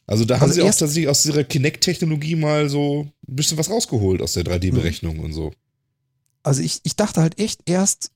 [0.07, 3.71] Also da haben Also sie auch tatsächlich aus ihrer Kinect-Technologie mal so ein bisschen was
[3.71, 5.53] rausgeholt aus der 3D-Berechnung und so.
[6.43, 8.11] Also ich, ich dachte halt echt erst,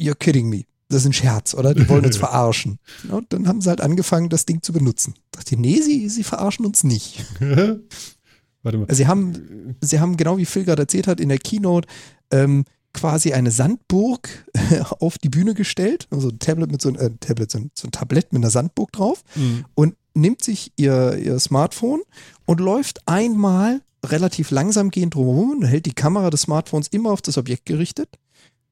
[0.00, 0.62] you're kidding me.
[0.88, 1.72] Das ist ein Scherz, oder?
[1.74, 2.78] Die wollen uns verarschen.
[3.08, 5.14] Und dann haben sie halt angefangen, das Ding zu benutzen.
[5.16, 7.24] Ich dachte, nee, sie, sie verarschen uns nicht.
[8.62, 8.94] Warte mal.
[8.94, 11.88] Sie haben, sie haben, genau wie Phil gerade erzählt hat, in der Keynote
[12.30, 14.28] ähm, quasi eine Sandburg
[15.00, 16.06] auf die Bühne gestellt.
[16.10, 18.50] Also ein Tablet mit so ein, äh, Tablet, so ein, so ein Tablett mit einer
[18.50, 19.64] Sandburg drauf Mhm.
[19.74, 22.02] und nimmt sich ihr, ihr Smartphone
[22.44, 27.22] und läuft einmal relativ langsam gehend drumherum und hält die Kamera des Smartphones immer auf
[27.22, 28.08] das Objekt gerichtet.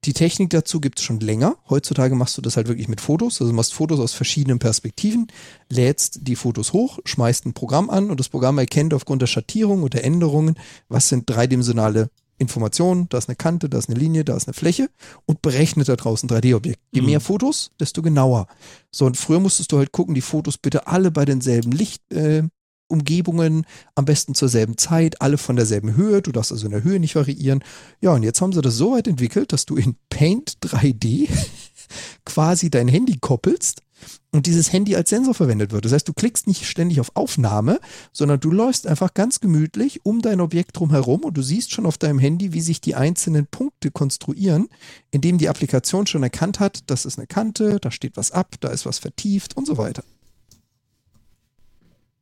[0.05, 1.57] Die Technik dazu gibt es schon länger.
[1.69, 3.41] Heutzutage machst du das halt wirklich mit Fotos.
[3.41, 5.27] Also du machst Fotos aus verschiedenen Perspektiven,
[5.69, 9.83] lädst die Fotos hoch, schmeißt ein Programm an und das Programm erkennt aufgrund der Schattierung
[9.83, 10.55] und der Änderungen,
[10.89, 12.09] was sind dreidimensionale
[12.39, 14.89] Informationen, da ist eine Kante, da ist eine Linie, da ist eine Fläche
[15.27, 16.81] und berechnet da draußen 3D-Objekt.
[16.93, 17.07] Je Mhm.
[17.09, 18.47] mehr Fotos, desto genauer.
[18.91, 22.49] So, und früher musstest du halt gucken, die Fotos bitte alle bei denselben Lichtumgebungen, äh,
[22.91, 23.65] Umgebungen,
[23.95, 26.23] am besten zur selben Zeit, alle von derselben Höhe.
[26.23, 27.63] Du darfst also in der Höhe nicht variieren.
[28.01, 31.29] Ja, und jetzt haben sie das so weit entwickelt, dass du in Paint 3D
[32.25, 33.83] quasi dein Handy koppelst
[34.33, 35.85] und dieses Handy als Sensor verwendet wird.
[35.85, 37.81] Das heißt, du klickst nicht ständig auf Aufnahme,
[38.13, 41.99] sondern du läufst einfach ganz gemütlich um dein Objekt drumherum und du siehst schon auf
[41.99, 44.69] deinem Handy, wie sich die einzelnen Punkte konstruieren,
[45.11, 48.69] indem die Applikation schon erkannt hat, das ist eine Kante, da steht was ab, da
[48.69, 50.05] ist was vertieft und so weiter.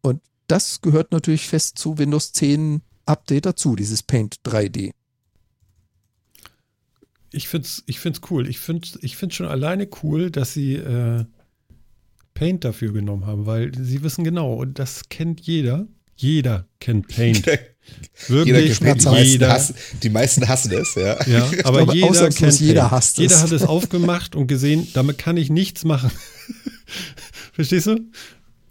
[0.01, 4.91] Und das gehört natürlich fest zu Windows 10 Update dazu, dieses Paint 3D.
[7.31, 8.49] Ich find's, ich find's cool.
[8.49, 11.25] Ich find's, ich find's schon alleine cool, dass sie äh,
[12.35, 15.87] Paint dafür genommen haben, weil sie wissen genau, und das kennt jeder.
[16.17, 17.47] Jeder kennt Paint.
[18.29, 19.49] Jeder Wirklich kennt die, meisten jeder.
[19.51, 21.25] hassen, die meisten hassen es, ja.
[21.27, 22.91] Ja, aber glaube, jeder kennt jeder Paint.
[22.91, 23.43] hasst Jeder es.
[23.43, 26.11] hat es aufgemacht und gesehen, damit kann ich nichts machen.
[27.53, 28.01] Verstehst du?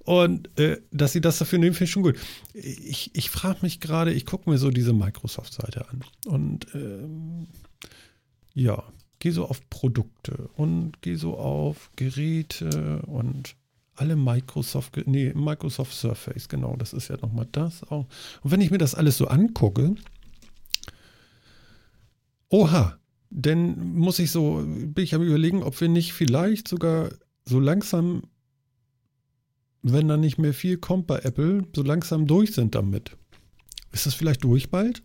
[0.07, 2.17] Und äh, dass sie das dafür nehmen, finde ich schon gut.
[2.53, 6.01] Ich, ich frage mich gerade, ich gucke mir so diese Microsoft-Seite an.
[6.25, 7.47] Und ähm,
[8.53, 8.81] ja,
[9.19, 13.57] gehe so auf Produkte und gehe so auf Geräte und
[13.95, 18.05] alle Microsoft, nee, Microsoft Surface, genau, das ist ja nochmal das auch.
[18.43, 19.95] Und wenn ich mir das alles so angucke,
[22.47, 22.97] oha,
[23.29, 27.09] dann muss ich so, bin ich am überlegen, ob wir nicht vielleicht sogar
[27.43, 28.23] so langsam,
[29.93, 33.15] wenn da nicht mehr viel kommt bei Apple, so langsam durch sind damit.
[33.91, 35.01] Ist das vielleicht durch bald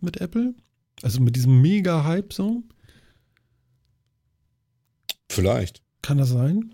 [0.00, 0.54] mit Apple?
[1.02, 2.62] Also mit diesem Mega-Hype so?
[5.30, 5.82] Vielleicht.
[6.02, 6.72] Kann das sein?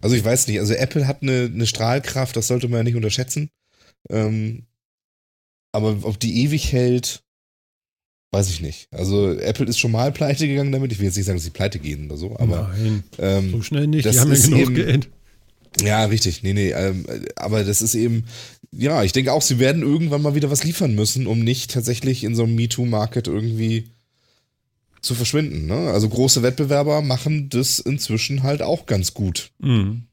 [0.00, 2.94] Also ich weiß nicht, also Apple hat eine, eine Strahlkraft, das sollte man ja nicht
[2.96, 3.50] unterschätzen.
[4.10, 4.66] Ähm,
[5.72, 7.22] aber ob die ewig hält,
[8.32, 8.88] weiß ich nicht.
[8.92, 10.92] Also Apple ist schon mal pleite gegangen damit.
[10.92, 13.62] Ich will jetzt nicht sagen, dass sie pleite gehen oder so, aber Nein, ähm, so
[13.62, 14.06] schnell nicht.
[14.06, 15.10] das Die haben ja genug eben- Geld.
[15.82, 16.42] Ja, richtig.
[16.42, 16.70] Nee, nee.
[16.70, 17.04] Ähm,
[17.36, 18.24] aber das ist eben,
[18.70, 22.24] ja, ich denke auch, sie werden irgendwann mal wieder was liefern müssen, um nicht tatsächlich
[22.24, 23.90] in so einem MeToo-Market irgendwie
[25.00, 25.66] zu verschwinden.
[25.66, 25.90] Ne?
[25.90, 29.50] Also große Wettbewerber machen das inzwischen halt auch ganz gut.
[29.58, 30.04] Mhm.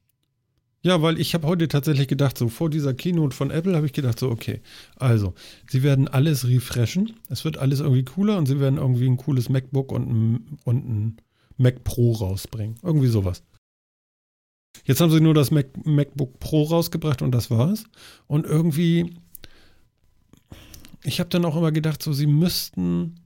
[0.82, 3.92] Ja, weil ich habe heute tatsächlich gedacht, so vor dieser Keynote von Apple habe ich
[3.92, 4.60] gedacht, so okay,
[4.94, 5.34] also
[5.68, 9.48] sie werden alles refreshen, es wird alles irgendwie cooler und sie werden irgendwie ein cooles
[9.48, 11.16] MacBook und ein, und ein
[11.56, 13.42] Mac Pro rausbringen, irgendwie sowas.
[14.84, 17.84] Jetzt haben sie nur das Mac, MacBook Pro rausgebracht und das war's.
[18.26, 19.14] Und irgendwie,
[21.02, 23.20] ich habe dann auch immer gedacht, so sie müssten,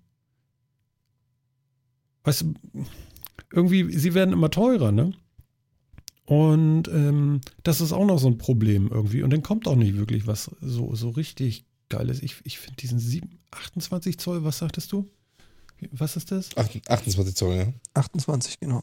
[2.24, 2.54] weißt du,
[3.52, 5.12] irgendwie, sie werden immer teurer, ne?
[6.26, 9.24] Und ähm, das ist auch noch so ein Problem irgendwie.
[9.24, 12.22] Und dann kommt auch nicht wirklich was so, so richtig Geiles.
[12.22, 15.10] Ich, ich finde diesen 7, 28 Zoll, was sagtest du?
[15.90, 16.56] Was ist das?
[16.56, 17.72] 28 Zoll, ja.
[17.94, 18.82] 28, genau.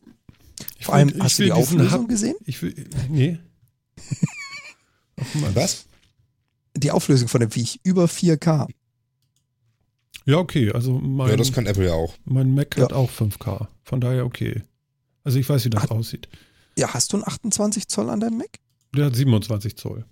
[0.80, 2.36] Ich Vor allem, ich hast du die Auflösung Hub- gesehen?
[2.46, 2.74] Ich will,
[3.10, 3.40] nee.
[5.54, 5.86] Was?
[6.76, 8.68] Die Auflösung von dem Viech, über 4K.
[10.26, 10.72] Ja, okay.
[10.72, 12.14] Also mein, Ja, das kann Apple ja auch.
[12.26, 12.98] mein Mac hat Ja.
[12.98, 13.68] auch 5K.
[13.84, 14.64] Von daher okay.
[15.24, 16.28] Also ich weiß, wie das Hat- aussieht.
[16.78, 18.60] Ja, hast du einen 28 Zoll an deinem Mac?
[18.96, 20.06] Der hat 27 Zoll.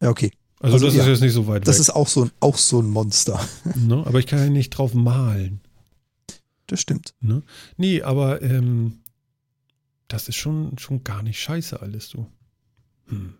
[0.00, 0.30] Ja, okay.
[0.60, 1.02] Also, Also, das ja.
[1.02, 1.80] ist jetzt nicht so weit Das weg.
[1.82, 3.38] ist auch so, ein, auch so ein Monster.
[3.76, 4.02] ne?
[4.06, 5.60] Aber ich kann ja nicht drauf malen.
[6.66, 7.14] Das stimmt.
[7.20, 7.42] Ne?
[7.76, 9.00] Nee, aber ähm,
[10.08, 12.26] das ist schon, schon gar nicht scheiße alles, du.
[13.06, 13.34] Hm.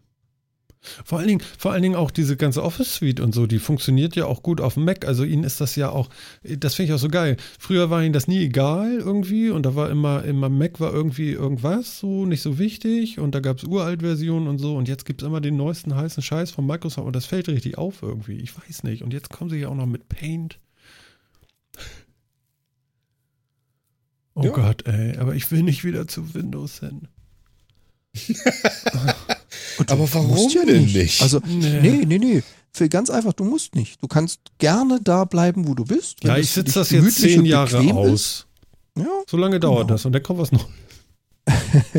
[1.05, 4.27] Vor allen, Dingen, vor allen Dingen auch diese ganze Office-Suite und so, die funktioniert ja
[4.27, 5.05] auch gut auf dem Mac.
[5.05, 6.09] Also ihnen ist das ja auch,
[6.43, 7.37] das finde ich auch so geil.
[7.59, 11.33] Früher war ihnen das nie egal irgendwie und da war immer, immer Mac war irgendwie
[11.33, 15.23] irgendwas so nicht so wichtig und da gab es Uralt-Versionen und so und jetzt gibt
[15.23, 18.37] es immer den neuesten heißen Scheiß von Microsoft und das fällt richtig auf irgendwie.
[18.37, 19.03] Ich weiß nicht.
[19.03, 20.61] Und jetzt kommen sie ja auch noch mit Paint.
[24.37, 24.51] Oh Ja.
[24.51, 27.09] Gott, ey, aber ich will nicht wieder zu Windows hin.
[29.89, 30.97] Aber warum musst ja denn nicht?
[30.97, 31.23] nicht?
[31.23, 31.81] Also, Nee.
[31.81, 32.43] nee, nee, nee.
[32.73, 34.03] Für ganz einfach, du musst nicht.
[34.03, 36.23] Du kannst gerne da bleiben, wo du bist.
[36.25, 38.11] Ja, ich sitze das jetzt zehn Jahre aus.
[38.11, 38.47] Ist.
[38.99, 39.95] Ja, So lange dauert Genau.
[39.95, 40.69] das und dann kommt was noch.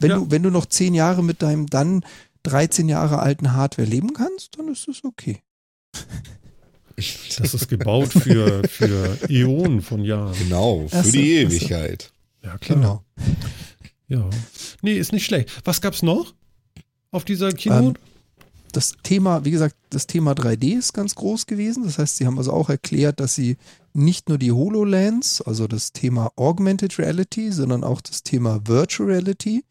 [0.00, 0.16] wenn, Ja.
[0.18, 2.04] du, wenn du noch zehn Jahre mit deinem dann
[2.44, 5.42] 13 Jahre alten Hardware leben kannst, dann ist es okay.
[7.38, 10.34] Das ist gebaut für, für Äonen von Jahren.
[10.38, 11.56] Genau, für so, die ach so.
[11.56, 12.12] Ewigkeit.
[12.42, 12.78] Ja, klar.
[12.78, 13.04] Genau.
[14.08, 14.30] Ja.
[14.82, 15.50] Nee, ist nicht schlecht.
[15.64, 16.34] Was gab's noch
[17.10, 18.00] auf dieser Keynote?
[18.72, 21.84] Das Thema, wie gesagt, das Thema 3D ist ganz groß gewesen.
[21.84, 23.56] Das heißt, sie haben also auch erklärt, dass sie
[23.94, 29.64] nicht nur die HoloLens, also das Thema Augmented Reality, sondern auch das Thema Virtual Reality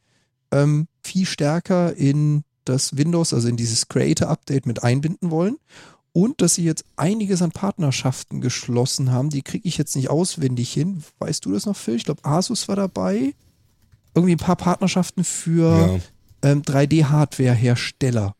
[0.52, 5.58] ähm, viel stärker in das Windows, also in dieses Creator Update mit einbinden wollen.
[6.16, 9.30] Und dass sie jetzt einiges an Partnerschaften geschlossen haben.
[9.30, 11.04] Die kriege ich jetzt nicht auswendig hin.
[11.20, 11.96] Weißt du das noch, Phil?
[11.96, 13.36] Ich glaube, Asus war dabei.
[14.14, 16.00] Irgendwie ein paar Partnerschaften für
[16.42, 16.50] Ja.
[16.52, 18.34] ähm, 3D-Hardware-Hersteller.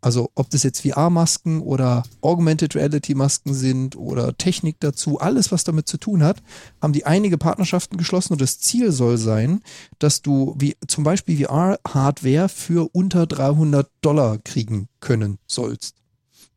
[0.00, 5.86] Also ob das jetzt VR-Masken oder Augmented Reality-Masken sind oder Technik dazu, alles was damit
[5.88, 6.42] zu tun hat,
[6.80, 9.60] haben die einige Partnerschaften geschlossen und das Ziel soll sein,
[9.98, 15.96] dass du wie zum Beispiel VR-Hardware für unter 300 Dollar kriegen können sollst.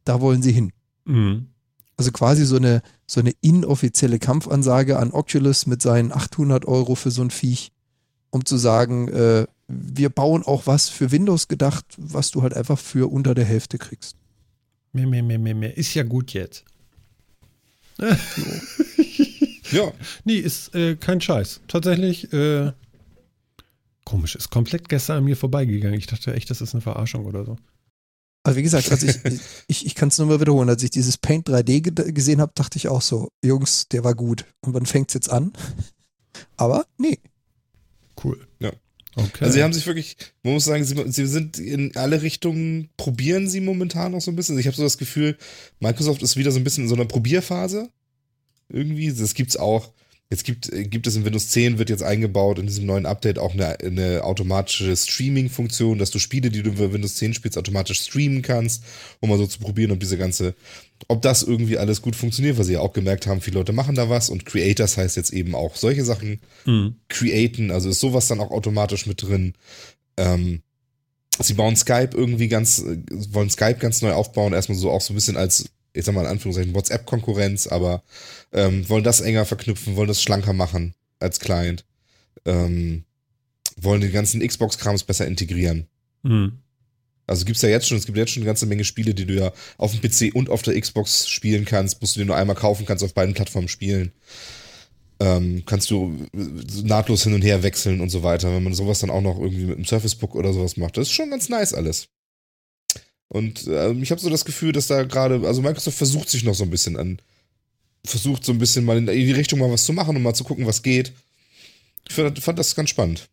[0.07, 0.71] Da wollen sie hin.
[1.05, 1.47] Mhm.
[1.97, 7.09] Also quasi so eine, so eine inoffizielle Kampfansage an Oculus mit seinen 800 Euro für
[7.09, 7.71] so ein Viech,
[8.29, 12.77] um zu sagen, äh, wir bauen auch was für Windows gedacht, was du halt einfach
[12.77, 14.15] für unter der Hälfte kriegst.
[14.93, 15.75] Mehr, mehr, mehr, mehr, mehr.
[15.75, 16.63] Ist ja gut jetzt.
[19.71, 19.91] ja,
[20.23, 21.61] Nee, ist äh, kein Scheiß.
[21.67, 22.71] Tatsächlich, äh,
[24.05, 25.97] komisch, ist komplett gestern an mir vorbeigegangen.
[25.97, 27.57] Ich dachte echt, das ist eine Verarschung oder so.
[28.43, 29.17] Also wie gesagt, als ich,
[29.67, 32.51] ich, ich kann es nur mal wiederholen, als ich dieses Paint 3D ge gesehen habe,
[32.55, 34.45] dachte ich auch so, Jungs, der war gut.
[34.61, 35.53] Und wann fängt es jetzt an?
[36.55, 37.19] Aber nee,
[38.23, 38.47] Cool.
[38.59, 38.71] Ja.
[39.15, 39.45] Okay.
[39.45, 43.49] also sie haben sich wirklich, man muss sagen, sie, sie sind in alle Richtungen, probieren
[43.49, 44.53] sie momentan noch so ein bisschen.
[44.53, 45.37] Also Ich habe so das Gefühl,
[45.79, 47.89] Microsoft ist wieder so ein bisschen in so einer Probierphase.
[48.69, 49.91] Irgendwie, das gibt's auch.
[50.29, 53.39] Jetzt gibt, äh, gibt es in Windows 10, wird jetzt eingebaut in diesem neuen Update
[53.39, 58.01] auch eine, eine automatische Streaming-Funktion, dass du Spiele, die du über Windows 10 spielst, automatisch
[58.01, 58.83] streamen kannst,
[59.21, 60.53] um mal so zu probieren, ob diese ganze,
[61.07, 63.95] ob das irgendwie alles gut funktioniert, weil sie ja auch gemerkt haben, viele Leute machen
[63.95, 66.95] da was und Creators heißt jetzt eben auch solche Sachen Mhm.
[67.07, 69.53] createn, also ist sowas dann auch automatisch mit drin.
[70.17, 70.61] Ähm,
[71.39, 72.97] sie bauen Skype irgendwie ganz, äh,
[73.31, 76.21] wollen Skype ganz neu aufbauen, erstmal so auch so ein bisschen als, ich sag mal
[76.21, 78.03] in Anführungszeichen, WhatsApp-Konkurrenz, aber
[78.53, 81.85] ähm, wollen das enger verknüpfen, wollen das schlanker machen als Client,
[82.45, 83.03] ähm,
[83.75, 85.87] wollen den ganzen Xbox-Krams besser integrieren.
[86.23, 86.59] Mhm.
[87.25, 89.33] Also gibt's ja jetzt schon, es gibt jetzt schon eine ganze Menge Spiele, die du
[89.33, 92.55] ja auf dem PC und auf der Xbox spielen kannst, musst du dir nur einmal
[92.55, 94.13] kaufen, kannst auf beiden Plattformen spielen.
[95.19, 96.39] Ähm, kannst du äh,
[96.83, 99.65] nahtlos hin und her wechseln und so weiter, wenn man sowas dann auch noch irgendwie
[99.65, 100.95] mit einem Surface Book oder sowas macht.
[100.95, 102.07] Das ist schon ganz nice alles.
[103.29, 106.55] Und ähm, ich habe so das Gefühl, dass da gerade, also Microsoft versucht sich noch
[106.55, 107.19] so ein bisschen an,
[108.05, 110.43] versucht so ein bisschen mal in die Richtung mal was zu machen und mal zu
[110.45, 111.11] gucken, was geht.
[112.07, 113.27] Ich fand, fand das ganz spannend.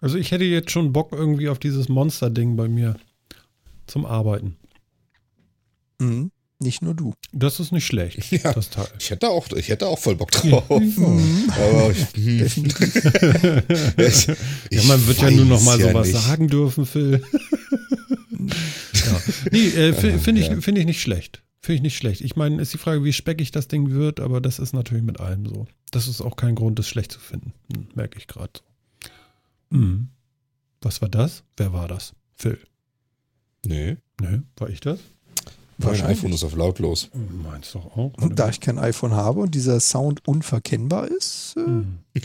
[0.00, 2.96] Also ich hätte jetzt schon Bock irgendwie auf dieses Monster-Ding bei mir
[3.88, 4.56] zum Arbeiten.
[5.98, 6.30] mhm.
[6.60, 7.12] nicht nur du.
[7.32, 8.52] Das ist nicht schlecht, Ja.
[8.52, 8.86] das Teil.
[9.00, 10.64] Ich hätte auch, ich hätte auch voll Bock drauf.
[10.80, 11.50] Mhm.
[11.50, 12.46] Aber ich, hm.
[13.96, 14.26] ich,
[14.70, 16.20] Ja, man wird ja nur noch mal ja sowas nicht.
[16.22, 17.22] sagen dürfen, Phil.
[19.10, 19.20] Ja.
[19.52, 21.42] Nee, äh, finde ich, find ich nicht schlecht.
[21.62, 22.22] Finde ich nicht schlecht.
[22.22, 25.20] Ich meine, ist die Frage, wie speckig das Ding wird, aber das ist natürlich mit
[25.20, 25.66] allem so.
[25.90, 27.52] Das ist auch kein Grund, das schlecht zu finden.
[27.74, 28.50] Hm, Merke ich gerade
[29.70, 29.76] so.
[29.76, 30.08] Mhm.
[30.80, 31.42] Was war das?
[31.58, 32.14] Wer war das?
[32.36, 32.58] Phil.
[33.66, 33.98] Nee.
[34.20, 34.98] Ne, war ich das?
[35.76, 37.08] Mein iPhone ist auf lautlos.
[37.42, 38.12] Meinst doch auch.
[38.18, 41.98] Und da ich kein iPhone habe und dieser Sound unverkennbar ist, äh, Hm.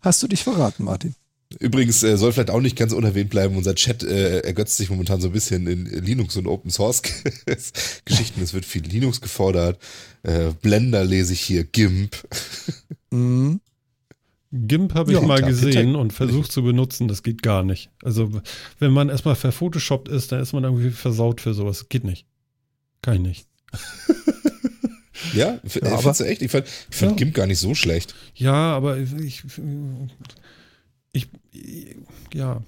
[0.00, 1.14] hast du dich verraten, Martin.
[1.58, 5.20] Übrigens äh, soll vielleicht auch nicht ganz unerwähnt bleiben, unser Chat äh, ergötzt sich momentan
[5.20, 7.02] so ein bisschen in Linux und Open Source
[8.04, 8.42] Geschichten.
[8.42, 9.78] Es wird viel Linux gefordert.
[10.22, 12.16] Äh, Blender lese ich hier, GIMP.
[13.10, 13.60] Mhm.
[14.52, 17.90] GIMP habe ich Ja, mal gesehen und versucht zu benutzen, das geht gar nicht.
[18.02, 18.40] Also,
[18.78, 21.88] wenn man erstmal verphotoshoppt ist, dann ist man irgendwie versaut für sowas.
[21.88, 22.26] Geht nicht.
[23.02, 23.46] Kann ich nicht.
[25.34, 26.42] Ja, Ja, äh, aber- findest du echt?
[26.42, 27.16] Ich fand, ich fand Ja.
[27.16, 28.14] GIMP gar nicht so schlecht.
[28.34, 29.42] Ja, aber ich,
[31.16, 31.28] ich,
[32.34, 32.62] ja,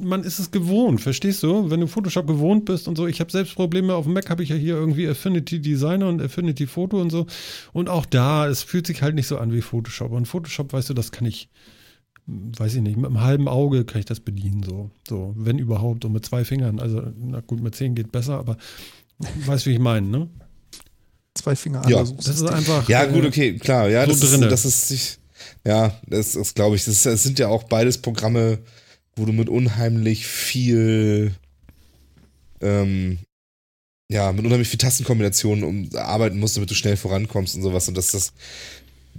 [0.00, 1.70] man ist es gewohnt, verstehst du?
[1.70, 4.42] Wenn du Photoshop gewohnt bist und so, ich habe selbst Probleme auf dem Mac, habe
[4.42, 7.26] ich ja hier irgendwie Affinity Designer und Affinity Photo und so.
[7.72, 10.10] Und auch da, es fühlt sich halt nicht so an wie Photoshop.
[10.12, 11.48] Und Photoshop, weißt du, das kann ich,
[12.26, 16.04] weiß ich nicht, mit einem halben Auge kann ich das bedienen, so, so, wenn überhaupt,
[16.04, 16.80] und mit zwei Fingern.
[16.80, 18.56] Also, na gut, mit zehn geht besser, aber
[19.46, 20.28] weißt du, wie ich meine, ne?
[21.34, 22.00] Zwei Finger Ja.
[22.00, 22.16] anders.
[22.16, 22.88] Das ist einfach.
[22.88, 23.88] Ja, äh, gut, okay, klar.
[23.88, 24.46] Ja, so das, drinne.
[24.46, 25.18] ist, das ist sich.
[25.64, 28.58] Ja, das ist, glaube ich, das, sind ja auch beides Programme,
[29.16, 31.34] wo du mit unheimlich viel,
[32.60, 33.18] ähm,
[34.10, 37.86] ja, mit unheimlich viel Tastenkombinationen um, arbeiten musst, damit du schnell vorankommst und sowas.
[37.88, 38.32] Und das, das,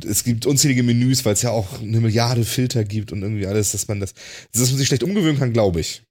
[0.06, 3.72] es gibt unzählige Menüs, weil es ja auch eine Milliarde Filter gibt und irgendwie alles,
[3.72, 4.14] dass man das,
[4.52, 6.03] dass man sich schlecht umgewöhnen kann, glaube ich.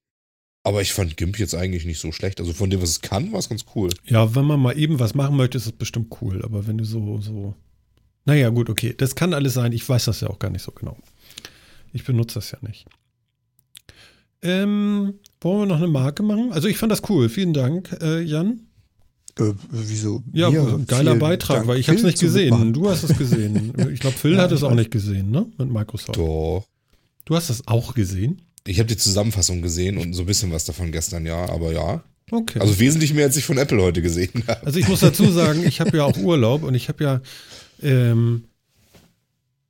[0.64, 2.40] Aber ich fand GIMP jetzt eigentlich nicht so schlecht.
[2.40, 3.90] Also von dem, was es kann, war es ganz cool.
[4.04, 6.44] Ja, wenn man mal eben was machen möchte, ist es bestimmt cool.
[6.44, 7.54] Aber wenn du so, so.
[8.24, 8.94] Naja, gut, okay.
[8.96, 9.72] Das kann alles sein.
[9.72, 10.96] Ich weiß das ja auch gar nicht so genau.
[11.92, 12.86] Ich benutze das ja nicht.
[14.42, 16.52] Ähm, wollen wir noch eine Marke machen?
[16.52, 17.28] Also ich fand das cool.
[17.28, 18.60] Vielen Dank, äh, Jan.
[19.38, 20.22] Äh, wieso?
[20.32, 22.50] Ja, Mir geiler Beitrag, Dank, weil ich habe es nicht gesehen.
[22.50, 22.72] mitmachen.
[22.72, 23.72] Du hast es gesehen.
[23.92, 25.46] Ich glaube, Phil Ja, hat es auch nicht gesehen, ne?
[25.58, 26.16] Mit Microsoft.
[26.18, 26.66] Doch.
[27.24, 28.42] Du hast das auch gesehen?
[28.66, 32.02] Ich habe die Zusammenfassung gesehen und so ein bisschen was davon gestern, ja, aber ja.
[32.30, 32.60] Okay.
[32.60, 34.66] Also wesentlich mehr, als ich von Apple heute gesehen habe.
[34.66, 37.20] Also ich muss dazu sagen, ich habe ja auch Urlaub und ich habe ja,
[37.82, 38.44] ähm,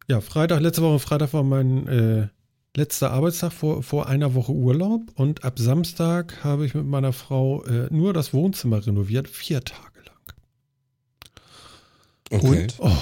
[0.09, 2.29] ja, Freitag, letzte Woche Freitag war mein äh,
[2.77, 7.65] letzter Arbeitstag vor, vor einer Woche Urlaub und ab Samstag habe ich mit meiner Frau
[7.65, 10.17] äh, nur das Wohnzimmer renoviert, vier Tage lang.
[12.31, 12.63] Okay.
[12.63, 12.77] Und?
[12.79, 12.97] Oh,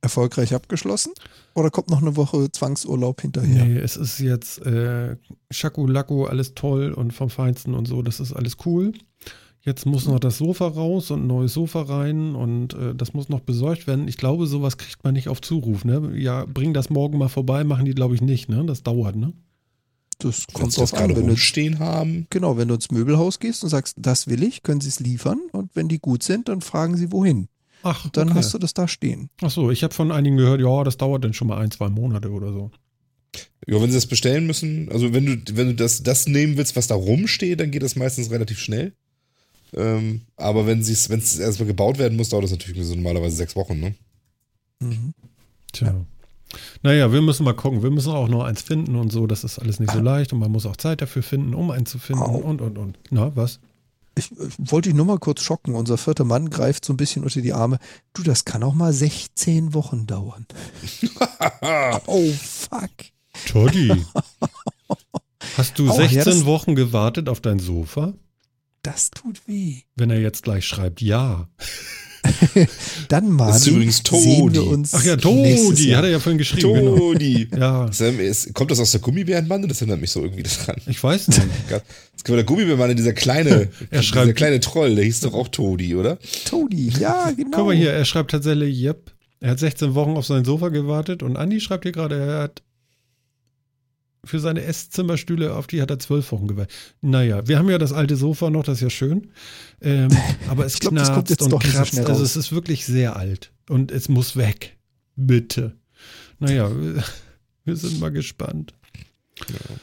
[0.00, 1.12] Erfolgreich abgeschlossen?
[1.54, 3.64] Oder kommt noch eine Woche Zwangsurlaub hinterher?
[3.64, 5.16] nee, es ist jetzt äh,
[5.50, 8.92] Schaku-Laku, alles toll und vom Feinsten und so, das ist alles cool.
[9.66, 13.28] Jetzt muss noch das Sofa raus und ein neues Sofa rein und äh, das muss
[13.28, 14.06] noch besorgt werden.
[14.06, 15.84] Ich glaube, sowas kriegt man nicht auf Zuruf.
[15.84, 16.12] Ne?
[16.14, 18.48] Ja, bring das morgen mal vorbei, machen die, glaube ich, nicht.
[18.48, 18.64] Ne?
[18.64, 19.32] Das dauert, ne?
[20.18, 22.28] Das kommt drauf an, gerade wenn du, rumstehen haben.
[22.30, 25.40] genau, wenn du ins Möbelhaus gehst und sagst, das will ich, können sie es liefern
[25.50, 27.48] und wenn die gut sind, dann fragen sie wohin.
[27.82, 28.38] Ach, Dann okay.
[28.38, 29.30] hast du das da stehen.
[29.42, 31.88] Ach so, ich habe von einigen gehört, ja, das dauert dann schon mal ein, zwei
[31.88, 32.70] Monate oder so.
[33.66, 36.76] Ja, wenn sie das bestellen müssen, also wenn du, wenn du das, das nehmen willst,
[36.76, 38.94] was da rumsteht, dann geht das meistens relativ schnell.
[39.74, 43.36] Ähm, aber wenn es wenn es erstmal gebaut werden muss, dauert das natürlich so normalerweise
[43.36, 43.94] sechs Wochen, ne?
[44.80, 45.12] Mhm.
[45.72, 45.94] Tja.
[46.82, 47.82] Naja, wir müssen mal gucken.
[47.82, 49.26] Wir müssen auch noch eins finden und so.
[49.26, 51.90] Das ist alles nicht so leicht und man muss auch Zeit dafür finden, um eins
[51.90, 52.36] zu finden Au.
[52.36, 52.98] und, und, und.
[53.10, 53.58] Na, was?
[54.18, 55.74] Ich, ich wollte dich nur mal kurz schocken.
[55.74, 57.78] Unser vierter Mann greift so ein bisschen unter die Arme.
[58.14, 60.46] Du, das kann auch mal 16 Wochen dauern.
[62.06, 62.90] oh, fuck.
[63.46, 63.92] Toddy.
[65.56, 68.14] Hast du Aua, ja, 16 das- Wochen gewartet auf dein Sofa?
[68.86, 69.78] Das tut weh.
[69.96, 71.48] Wenn er jetzt gleich schreibt, ja.
[73.08, 73.48] Dann mal.
[73.48, 74.54] Das ist übrigens Todi.
[74.54, 76.72] wir uns Ach ja, Todi, hat er ja vorhin geschrieben.
[76.74, 76.96] Genau.
[76.96, 77.48] Todi!
[77.56, 79.66] Ja, Sam, ist, kommt das aus der Gummibärenbande?
[79.68, 80.80] Das erinnert mich so irgendwie daran.
[80.86, 81.42] ich weiß nicht.
[81.68, 81.82] Das
[82.28, 83.50] war der Gummibärenbande, dieser kleine,
[83.90, 86.18] Er dieser schreibt- kleine Troll, der hieß doch auch Todi, oder?
[86.44, 87.50] Todi, ja, genau.
[87.58, 89.12] Guck mal hier, er schreibt tatsächlich, yep.
[89.40, 92.62] Er hat 16 Wochen auf sein Sofa gewartet und Andi schreibt hier gerade, er hat
[94.26, 96.74] für seine Esszimmerstühle, auf die hat er zwölf Wochen gewartet.
[97.00, 99.30] Naja, wir haben ja das alte Sofa noch, das ist ja schön.
[99.80, 100.08] Ähm,
[100.48, 101.90] aber es glaub, das kommt knarzt jetzt und so kratzt.
[101.92, 104.76] schnell also es ist wirklich sehr alt und es muss weg.
[105.16, 105.76] Bitte.
[106.38, 107.02] Naja, wir-
[107.64, 108.74] wir sind mal gespannt.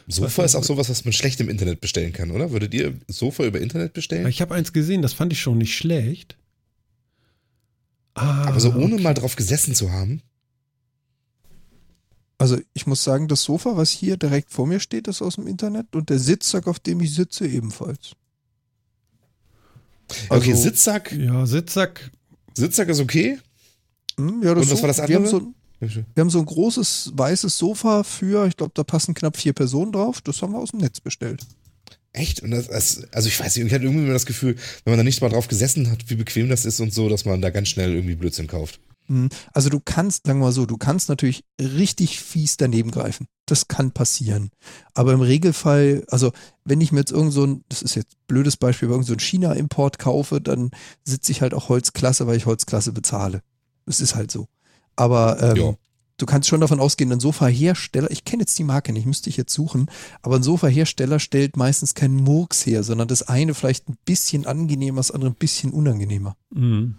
[0.08, 2.52] Sofa ist auch sowas, was man schlecht im Internet bestellen kann, oder?
[2.52, 4.26] Würdet ihr Sofa über Internet bestellen?
[4.28, 6.38] Ich habe eins gesehen, das fand ich schon nicht schlecht.
[8.16, 9.04] Ah, Aber so ohne okay.
[9.04, 10.22] mal drauf gesessen zu haben.
[12.44, 15.48] Also ich muss sagen, das Sofa, was hier direkt vor mir steht, ist aus dem
[15.48, 18.12] Internet und der Sitzsack, auf dem ich sitze, ebenfalls.
[20.28, 22.12] Okay, Also- Sitzsack, Ja, Sitzsack.
[22.54, 23.40] Sitzsack ist okay.
[24.18, 25.30] Hm, ja, das Und was so, war das Wir haben, andere?
[25.80, 29.38] so, ein- wir haben so ein großes weißes Sofa für, ich glaube, da passen knapp
[29.38, 30.20] vier Personen drauf.
[30.20, 31.46] Das haben wir aus dem Netz bestellt.
[32.12, 32.44] Echt?
[32.44, 34.98] Und das, das, also ich weiß nicht, ich hatte irgendwie immer das Gefühl, wenn man
[34.98, 37.52] da nicht mal drauf gesessen hat, wie bequem das ist und so, dass man da
[37.52, 38.82] ganz schnell irgendwie Blödsinn kauft.
[39.08, 39.30] Mhm.
[39.54, 43.28] Also du kannst, sagen wir mal so, du kannst natürlich richtig fies daneben greifen.
[43.46, 44.50] Das kann passieren.
[44.94, 46.32] Aber im Regelfall, also
[46.64, 49.14] wenn ich mir jetzt irgend so ein, das ist jetzt ein blödes Beispiel, irgend so
[49.14, 50.72] ein China-Import kaufe, dann
[51.04, 53.42] sitze ich halt auch Holzklasse, weil ich Holzklasse bezahle.
[53.86, 54.48] Das ist halt so.
[54.96, 55.74] Aber ähm, Ja.
[56.18, 59.36] du kannst schon davon ausgehen, ein Sofahersteller, ich kenne jetzt die Marke nicht, müsste ich
[59.36, 59.90] jetzt suchen,
[60.22, 64.98] aber ein Sofahersteller stellt meistens keinen Murks her, sondern das eine vielleicht ein bisschen angenehmer,
[64.98, 66.38] das andere ein bisschen unangenehmer.
[66.54, 66.96] Mhm.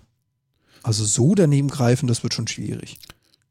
[0.85, 2.99] Also so daneben greifen, das wird schon schwierig.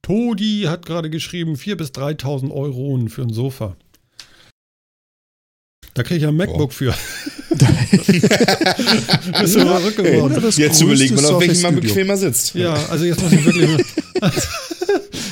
[0.04, 3.76] Todi hat gerade geschrieben, 4.000 bis 3.000 Euro für ein Sofa.
[5.96, 6.74] Da kriege ich ein MacBook Oh.
[6.74, 6.94] für.
[7.52, 7.62] Bist
[9.56, 10.40] du verrückt geworden?
[10.42, 12.56] Das Jetzt überlegt man, auf welchem man bequemer sitzt.
[12.56, 13.70] Ja, also jetzt muss ich wirklich
[14.22, 14.32] mal.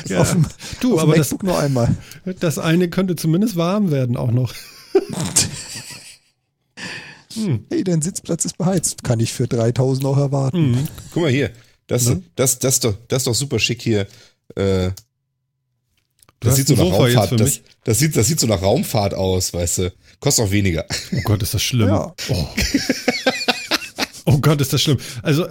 [0.07, 0.21] Ja.
[0.21, 0.45] Auf dem,
[0.81, 1.95] Du, auf aber das, MacBook nur einmal.
[2.41, 4.53] das eine könnte zumindest warm werden auch noch.
[7.33, 7.63] Hm.
[7.71, 9.05] Hey, dein Sitzplatz ist beheizt.
[9.05, 10.71] Kann ich für 3000 auch erwarten.
[10.71, 10.87] Mhm.
[11.13, 11.51] Guck mal hier.
[11.91, 12.23] Das, Ne?
[12.38, 14.07] das, das, ist doch, das ist doch super schick hier.
[14.55, 14.91] Äh,
[16.39, 17.39] das sieht so nach Sofa Raumfahrt.
[17.39, 19.93] Das, das, sieht, das sieht so nach Raumfahrt aus, weißt du.
[20.22, 20.85] Kostet auch weniger.
[21.11, 21.89] Oh Gott, ist das schlimm.
[21.89, 22.15] Ja.
[22.30, 22.47] Oh.
[24.26, 24.99] oh Gott, ist das schlimm.
[25.22, 25.45] Also,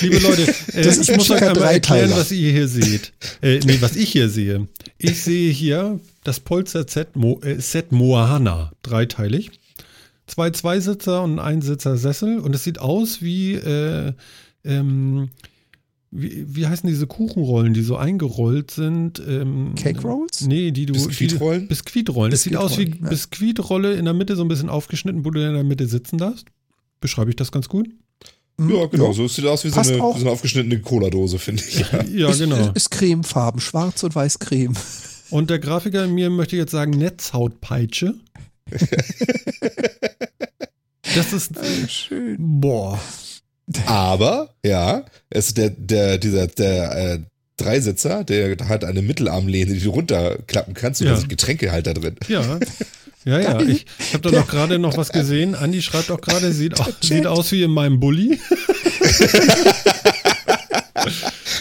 [0.00, 0.42] liebe Leute,
[0.72, 3.12] äh, Das ist ich muss euch einmal erklären, was ihr hier seht.
[3.42, 4.66] Äh, nee, was ich hier sehe.
[4.96, 9.50] Ich sehe hier das Polster Z Mo, äh, Set Moana, dreiteilig.
[10.26, 14.14] Zwei Zweisitzer und ein Einsitzer Sessel und es sieht aus wie, äh,
[14.64, 15.28] ähm,
[16.10, 19.20] wie, wie heißen diese Kuchenrollen, die so eingerollt sind?
[19.26, 20.42] Ähm, Cake Rolls?
[20.42, 20.92] Nee, die du.
[20.92, 21.62] Biskuitrollen?
[21.62, 22.32] Die, Biskuitrollen.
[22.32, 23.08] Es sieht aus wie ja.
[23.08, 26.46] Biskuitrolle in der Mitte, so ein bisschen aufgeschnitten, wo du in der Mitte sitzen darfst.
[27.00, 27.88] Beschreibe ich das ganz gut?
[28.58, 29.12] Hm, Ja, genau.
[29.12, 31.80] So sieht aus wie so eine, so eine aufgeschnittene Cola-Dose, finde ich.
[31.80, 32.04] Ja.
[32.04, 32.70] Ja, ist, genau.
[32.74, 34.74] Ist Cremefarben, schwarz und weiß Creme.
[35.30, 38.14] Und der Grafiker in mir möchte jetzt sagen Netzhautpeitsche.
[41.14, 41.52] Das ist.
[41.88, 42.36] Schön.
[42.38, 43.00] Boah.
[43.86, 47.18] Aber, ja, es ist der, der, dieser, der äh,
[47.56, 51.14] Dreisitzer, der hat eine Mittelarmlehne, die du runterklappen kannst und Ja.
[51.14, 52.16] da sind Getränkehalter drin.
[52.28, 52.58] Ja.
[53.24, 53.60] Ja, ja.
[53.60, 55.56] Ich, habe da noch gerade noch was gesehen.
[55.56, 58.38] Andi schreibt auch gerade, sieht, sieht aus wie in meinem Bulli.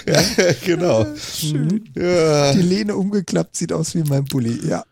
[0.66, 1.08] genau.
[1.16, 1.90] Schön.
[1.96, 2.54] Ja.
[2.54, 4.60] Die Lehne umgeklappt, sieht aus wie mein Bulli.
[4.68, 4.84] Ja.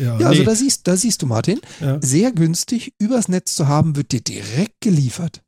[0.00, 0.46] Ja, Ja, also nee.
[0.46, 1.98] da siehst, da siehst du, Martin, ja.
[2.02, 5.42] sehr günstig, übers Netz zu haben, wird dir direkt geliefert.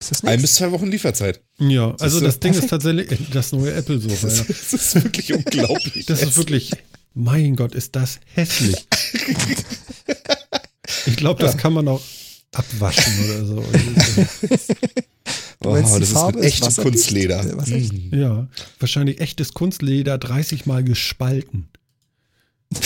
[0.00, 1.42] Ist das Ein bis zwei Wochen Lieferzeit.
[1.58, 2.24] ja, also Siehst du?
[2.26, 2.70] das Ding ist Perfekt.
[2.84, 4.26] tatsächlich äh, das neue Apple-Sofa.
[4.28, 4.44] Das, Ja.
[4.48, 6.06] das ist wirklich unglaublich.
[6.06, 6.70] Das ist wirklich,
[7.14, 8.86] mein Gott, ist das hässlich.
[11.06, 12.00] Ich glaube, das kann man auch
[12.52, 13.64] abwaschen oder so.
[15.62, 16.92] Meinst, die das ist Farbe mit ist echtem wasserdicht?
[16.92, 17.56] Kunstleder.
[17.58, 17.92] Wasserdicht?
[18.12, 18.14] Mm.
[18.18, 18.48] Ja,
[18.78, 21.68] wahrscheinlich echtes Kunstleder, 30 Mal gespalten.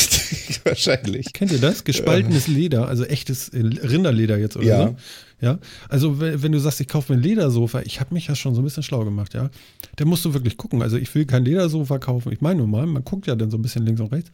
[0.65, 1.33] Wahrscheinlich.
[1.35, 1.85] Kennt ihr das?
[1.85, 4.87] Gespaltenes Leder, also echtes äh, Rinderleder jetzt oder Ja.
[4.89, 4.97] so.
[5.41, 5.59] Ja,
[5.89, 8.61] also wenn, du sagst, ich kaufe mir ein Ledersofa, ich habe mich ja schon so
[8.61, 9.51] ein bisschen schlau gemacht, ja.
[9.97, 10.81] Da musst du wirklich gucken.
[10.81, 12.33] Also ich will kein Ledersofa kaufen.
[12.33, 14.31] Ich meine nur mal, man guckt ja dann so ein bisschen links und rechts.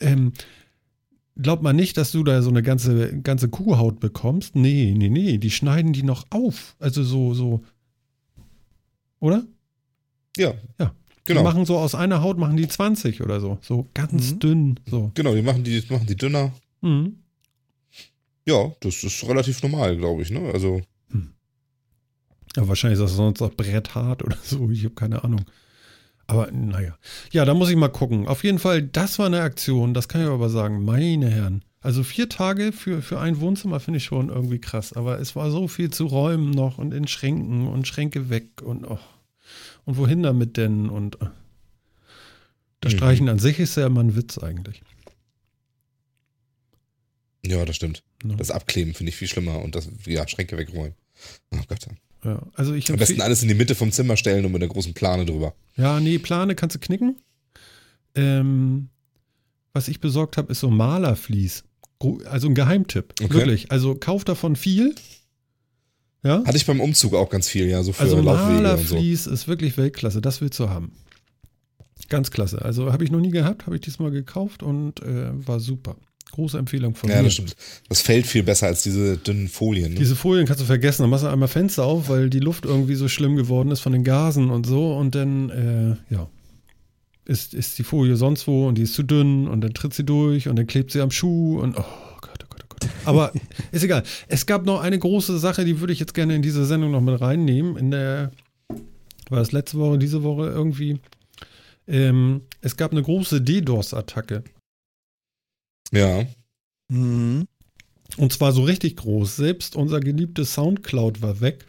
[0.00, 0.32] Ähm,
[1.40, 4.54] glaubt man nicht, dass du da so eine ganze, ganze Kuhhaut bekommst?
[4.56, 5.36] Nee, nee, nee.
[5.38, 6.76] Die schneiden die noch auf.
[6.78, 7.62] Also so, so.
[9.20, 9.44] Oder?
[10.36, 10.54] Ja.
[10.78, 10.92] Ja.
[11.26, 11.42] Die Genau.
[11.42, 13.58] machen so aus einer Haut, machen die 20 oder so.
[13.60, 14.38] So ganz Mhm.
[14.38, 14.80] dünn.
[14.88, 15.10] So.
[15.14, 16.52] Genau, die machen die, machen die dünner.
[16.82, 17.16] Mhm.
[18.46, 20.30] Ja, das ist relativ normal, glaube ich.
[20.30, 20.40] Ne?
[20.52, 20.80] Also,
[22.56, 24.70] Ja, wahrscheinlich ist das sonst auch bretthart oder so.
[24.70, 25.44] Ich habe keine Ahnung.
[26.28, 26.96] Aber naja.
[27.30, 28.26] Ja, da muss ich mal gucken.
[28.26, 29.94] Auf jeden Fall, das war eine Aktion.
[29.94, 30.84] Das kann ich aber sagen.
[30.84, 31.64] Meine Herren.
[31.80, 34.92] Also vier Tage für, für ein Wohnzimmer finde ich schon irgendwie krass.
[34.92, 38.84] Aber es war so viel zu räumen noch und in Schränken und Schränke weg und
[38.86, 38.98] oh.
[39.84, 40.88] Und wohin damit denn?
[40.88, 41.26] Und äh.
[42.80, 42.96] das Mhm.
[42.96, 44.82] Streichen an sich ist ja immer ein Witz eigentlich.
[47.44, 48.02] ja, das stimmt.
[48.22, 48.36] Ne?
[48.36, 50.94] Das Abkleben finde ich viel schlimmer und das, ja, Schränke wegräumen.
[51.52, 51.86] Oh Gott.
[52.24, 54.72] Ja, also ich Am besten alles in die Mitte vom Zimmer stellen und mit einer
[54.72, 55.54] großen Plane drüber.
[55.76, 57.16] Ja, nee, Plane kannst du knicken.
[58.14, 58.88] Ähm,
[59.72, 61.64] was ich besorgt habe, ist so Malerflies.
[62.26, 63.14] Also ein Geheimtipp.
[63.22, 63.32] Okay.
[63.32, 63.70] Wirklich.
[63.70, 64.94] Also kauf davon viel.
[66.22, 66.42] Ja.
[66.44, 68.94] Hatte ich beim Umzug auch ganz viel, ja, so für Also Laufwege und so.
[68.94, 70.20] Malerflies ist wirklich Weltklasse.
[70.20, 70.92] Das willst du haben.
[72.08, 72.62] Ganz klasse.
[72.62, 75.96] Also habe ich noch nie gehabt, habe ich diesmal gekauft und äh, war super.
[76.32, 77.24] Große Empfehlung von Ja, mir.
[77.24, 77.56] das stimmt.
[77.88, 79.92] Das fällt viel besser als diese dünnen Folien.
[79.92, 79.98] Ne?
[79.98, 81.02] Diese Folien kannst du vergessen.
[81.02, 83.92] Dann machst du einmal Fenster auf, weil die Luft irgendwie so schlimm geworden ist von
[83.92, 84.94] den Gasen und so.
[84.96, 85.50] Und dann,
[86.10, 86.28] äh, ja,
[87.24, 90.04] ist, ist die Folie sonst wo und die ist zu dünn und dann tritt sie
[90.04, 91.82] durch und dann klebt sie am Schuh und oh
[92.20, 92.90] Gott, oh Gott, oh Gott.
[93.04, 93.32] Aber
[93.72, 94.02] ist egal.
[94.28, 97.00] Es gab noch eine große Sache, die würde ich jetzt gerne in diese Sendung noch
[97.00, 97.76] mit reinnehmen.
[97.76, 98.30] In der,
[99.30, 101.00] war das letzte Woche, diese Woche irgendwie.
[101.88, 104.42] Ähm, es gab eine große DDoS-Attacke.
[105.92, 106.24] Ja.
[106.88, 107.46] Mhm.
[108.16, 109.36] Und zwar so richtig groß.
[109.36, 111.66] Selbst unser geliebtes Soundcloud war weg.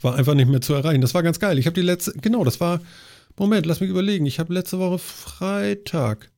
[0.00, 1.00] War einfach nicht mehr zu erreichen.
[1.00, 1.58] Das war ganz geil.
[1.58, 2.80] Ich habe die letzte, genau, das war,
[3.38, 4.26] Moment, lass mich überlegen.
[4.26, 6.30] Ich habe letzte Woche Freitag,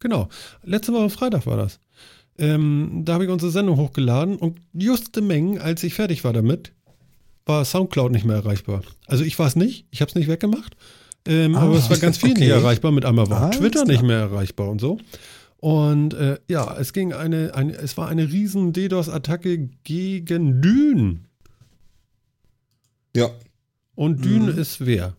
[0.00, 0.28] genau,
[0.64, 1.78] letzte Woche Freitag war das.
[2.38, 6.32] Ähm, da habe ich unsere Sendung hochgeladen und just in Mengen, als ich fertig war
[6.32, 6.72] damit,
[7.44, 8.82] war Soundcloud nicht mehr erreichbar.
[9.06, 10.76] Also ich war es nicht, ich habe es nicht weggemacht,
[11.26, 12.40] ähm, Ah, aber es war ganz viel okay.
[12.40, 12.90] nicht erreichbar.
[12.92, 13.86] Mit einmal war Twitter klar.
[13.86, 14.98] nicht mehr erreichbar und so.
[15.62, 21.20] Und äh, ja, es ging eine, eine, es war eine riesen DDoS-Attacke gegen Dyn.
[23.14, 23.30] Ja.
[23.94, 24.58] Und Dyn Mhm.
[24.58, 25.14] ist wer?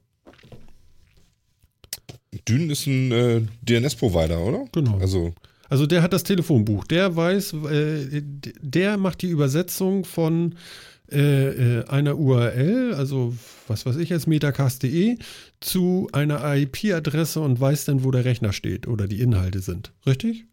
[2.45, 4.65] Dyn ist ein äh, DNS-Provider, oder?
[4.73, 4.97] Genau.
[4.97, 5.33] Also,
[5.69, 6.83] Also der hat das Telefonbuch.
[6.87, 8.21] Der weiß, äh,
[8.59, 10.55] der macht die Übersetzung von
[11.09, 13.33] äh, äh, einer URL, also
[13.67, 15.17] was weiß ich jetzt, metacast.de,
[15.59, 19.93] zu einer IP-Adresse und weiß dann, wo der Rechner steht oder die Inhalte sind.
[20.05, 20.45] Richtig?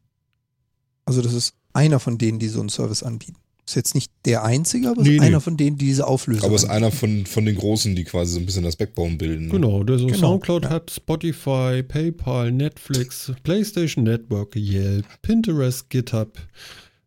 [1.05, 3.37] Also das ist einer von denen, die so einen Service anbieten.
[3.67, 5.27] Ist jetzt nicht der einzige, aber Nee, ist nee.
[5.27, 6.85] einer von denen, die diese Auflösung aber ist anbieten.
[6.85, 9.47] einer von, von den Großen, die quasi so ein bisschen das Backbone bilden.
[9.47, 9.53] ne?
[9.53, 10.71] Genau, der so Genau, Soundcloud ja.
[10.71, 16.39] hat, Spotify, PayPal, Netflix, PlayStation Network, Yelp, Pinterest, GitHub,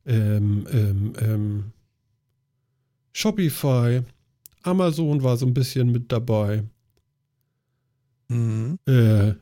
[0.05, 1.63] ähm, ähm, ähm,
[3.11, 4.01] Shopify,
[4.63, 6.63] Amazon war so ein bisschen mit dabei.
[8.29, 8.79] Mhm.
[8.87, 9.33] Äh,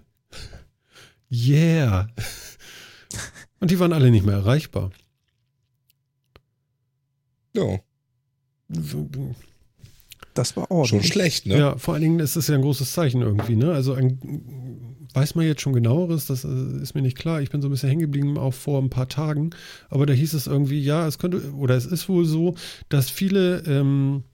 [1.31, 2.07] yeah.
[3.59, 4.91] Und die waren alle nicht mehr erreichbar.
[7.55, 7.79] Ja,
[10.33, 11.07] Das war schon ordentlich.
[11.07, 11.57] schlecht, ne?
[11.57, 13.73] Ja, vor allen Dingen ist es ja ein großes Zeichen irgendwie, ne?
[13.73, 14.17] Also ein,
[15.13, 17.41] weiß man jetzt schon genaueres, das äh, ist mir nicht klar.
[17.41, 19.49] Ich bin so ein bisschen hängen geblieben, auch vor ein paar Tagen.
[19.89, 22.55] Aber da hieß es irgendwie, ja, es könnte, oder es ist wohl so,
[22.87, 24.30] dass viele ähm, äh,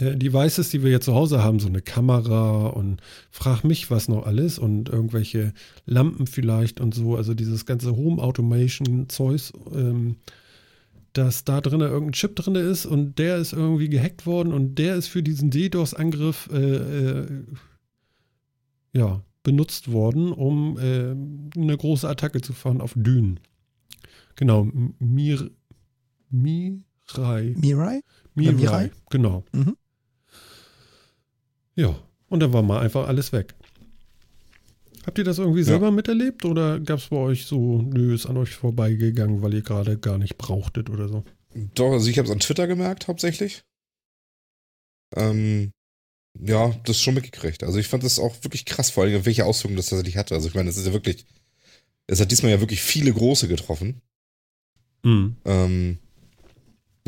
[0.00, 3.00] Devices, die wir jetzt zu Hause haben, so eine Kamera und
[3.30, 5.52] frag mich was noch alles und irgendwelche
[5.86, 10.16] Lampen vielleicht und so, also dieses ganze Home Automation Zeugs, ähm,
[11.14, 14.94] dass da drin irgendein Chip drin ist und der ist irgendwie gehackt worden und der
[14.94, 17.44] ist für diesen DDoS-Angriff äh, äh,
[18.92, 23.40] ja, benutzt worden, um äh, eine große Attacke zu fahren auf Dünen.
[24.36, 24.68] Genau,
[25.00, 25.50] Mir,
[26.30, 27.54] Mirai.
[27.56, 28.02] Mirai?
[28.34, 28.90] Mirai, Mirai?
[29.10, 29.44] genau.
[29.52, 29.76] Mhm.
[31.78, 31.96] Ja,
[32.28, 33.54] und dann war mal einfach alles weg.
[35.06, 38.36] Habt ihr das irgendwie selber miterlebt oder gab es bei euch so, nö, ist an
[38.36, 41.22] euch vorbeigegangen, weil ihr gerade gar nicht brauchtet oder so?
[41.76, 43.62] Doch, also ich habe es an Twitter gemerkt, hauptsächlich.
[45.14, 45.70] Ähm,
[46.36, 47.62] ja, das schon mitgekriegt.
[47.62, 50.34] Also ich fand das auch wirklich krass, vor allem, welche Auswirkungen das tatsächlich hatte.
[50.34, 51.26] Also ich meine, es ist ja wirklich,
[52.08, 54.02] es hat diesmal ja wirklich viele große getroffen.
[55.04, 55.36] Mhm.
[55.44, 55.98] Ähm,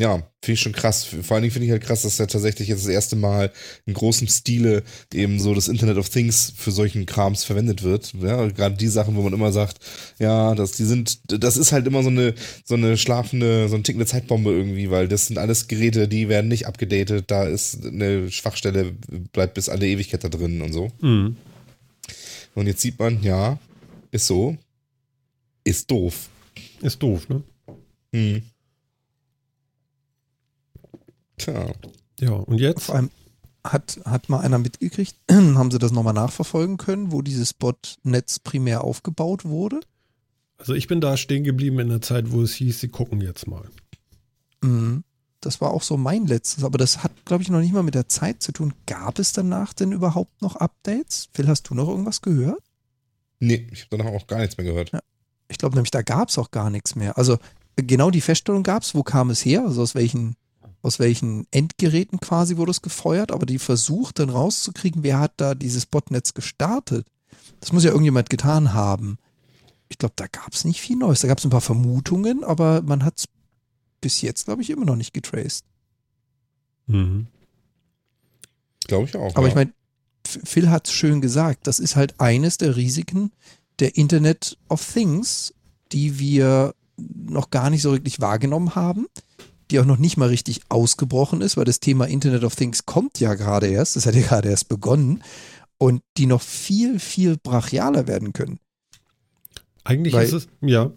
[0.01, 1.03] ja, finde ich schon krass.
[1.03, 3.51] Vor allen Dingen finde ich halt krass, dass ja tatsächlich jetzt das erste Mal
[3.85, 4.81] in großem Stile
[5.13, 8.11] eben so das Internet of Things für solchen Krams verwendet wird.
[8.19, 9.77] Ja, gerade die Sachen, wo man immer sagt,
[10.17, 12.33] ja, dass die sind, das ist halt immer so eine,
[12.65, 16.47] so eine schlafende, so eine tickende Zeitbombe irgendwie, weil das sind alles Geräte, die werden
[16.47, 18.93] nicht abgedatet, da ist eine Schwachstelle,
[19.33, 20.91] bleibt bis alle Ewigkeit da drin und so.
[21.01, 21.35] Mhm.
[22.55, 23.59] Und jetzt sieht man, ja,
[24.09, 24.57] ist so,
[25.63, 26.27] ist doof.
[26.81, 27.43] Ist doof, ne?
[28.13, 28.41] Hm.
[31.41, 31.71] Tja.
[32.19, 32.83] Ja, und jetzt?
[32.83, 33.09] Vor allem
[33.63, 38.83] hat, hat mal einer mitgekriegt, haben sie das nochmal nachverfolgen können, wo dieses Botnetz primär
[38.83, 39.79] aufgebaut wurde?
[40.57, 43.47] Also ich bin da stehen geblieben in der Zeit, wo es hieß, sie gucken jetzt
[43.47, 43.67] mal.
[44.61, 45.03] Mhm.
[45.39, 47.95] Das war auch so mein letztes, aber das hat, glaube ich, noch nicht mal mit
[47.95, 48.75] der Zeit zu tun.
[48.85, 51.29] Gab es danach denn überhaupt noch Updates?
[51.33, 52.61] Phil, hast du noch irgendwas gehört?
[53.39, 54.91] Nee, ich habe danach auch gar nichts mehr gehört.
[55.47, 57.17] Ich glaube nämlich, da gab es auch gar nichts mehr.
[57.17, 57.39] Also
[57.75, 59.65] genau die Feststellung gab es, wo kam es her?
[59.65, 60.35] Also aus welchen,
[60.81, 65.55] aus welchen Endgeräten quasi wurde es gefeuert, aber die versucht dann rauszukriegen, wer hat da
[65.55, 67.07] dieses Botnetz gestartet.
[67.59, 69.17] Das muss ja irgendjemand getan haben.
[69.89, 71.19] Ich glaube, da gab es nicht viel Neues.
[71.19, 73.25] Da gab es ein paar Vermutungen, aber man hat es
[73.99, 75.65] bis jetzt, glaube ich, immer noch nicht getraced.
[76.87, 77.27] Mhm.
[78.87, 79.35] Glaube ich auch.
[79.35, 79.49] Aber ja.
[79.49, 79.73] ich meine,
[80.25, 83.31] Phil hat es schön gesagt, das ist halt eines der Risiken
[83.79, 85.53] der Internet of Things,
[85.91, 89.07] die wir noch gar nicht so wirklich wahrgenommen haben,
[89.71, 93.19] die auch noch nicht mal richtig ausgebrochen ist, weil das Thema Internet of Things kommt
[93.19, 95.23] ja gerade erst, das hat ja gerade erst begonnen
[95.77, 98.59] und die noch viel, viel brachialer werden können.
[99.83, 100.91] Eigentlich Weil- ist es, ja.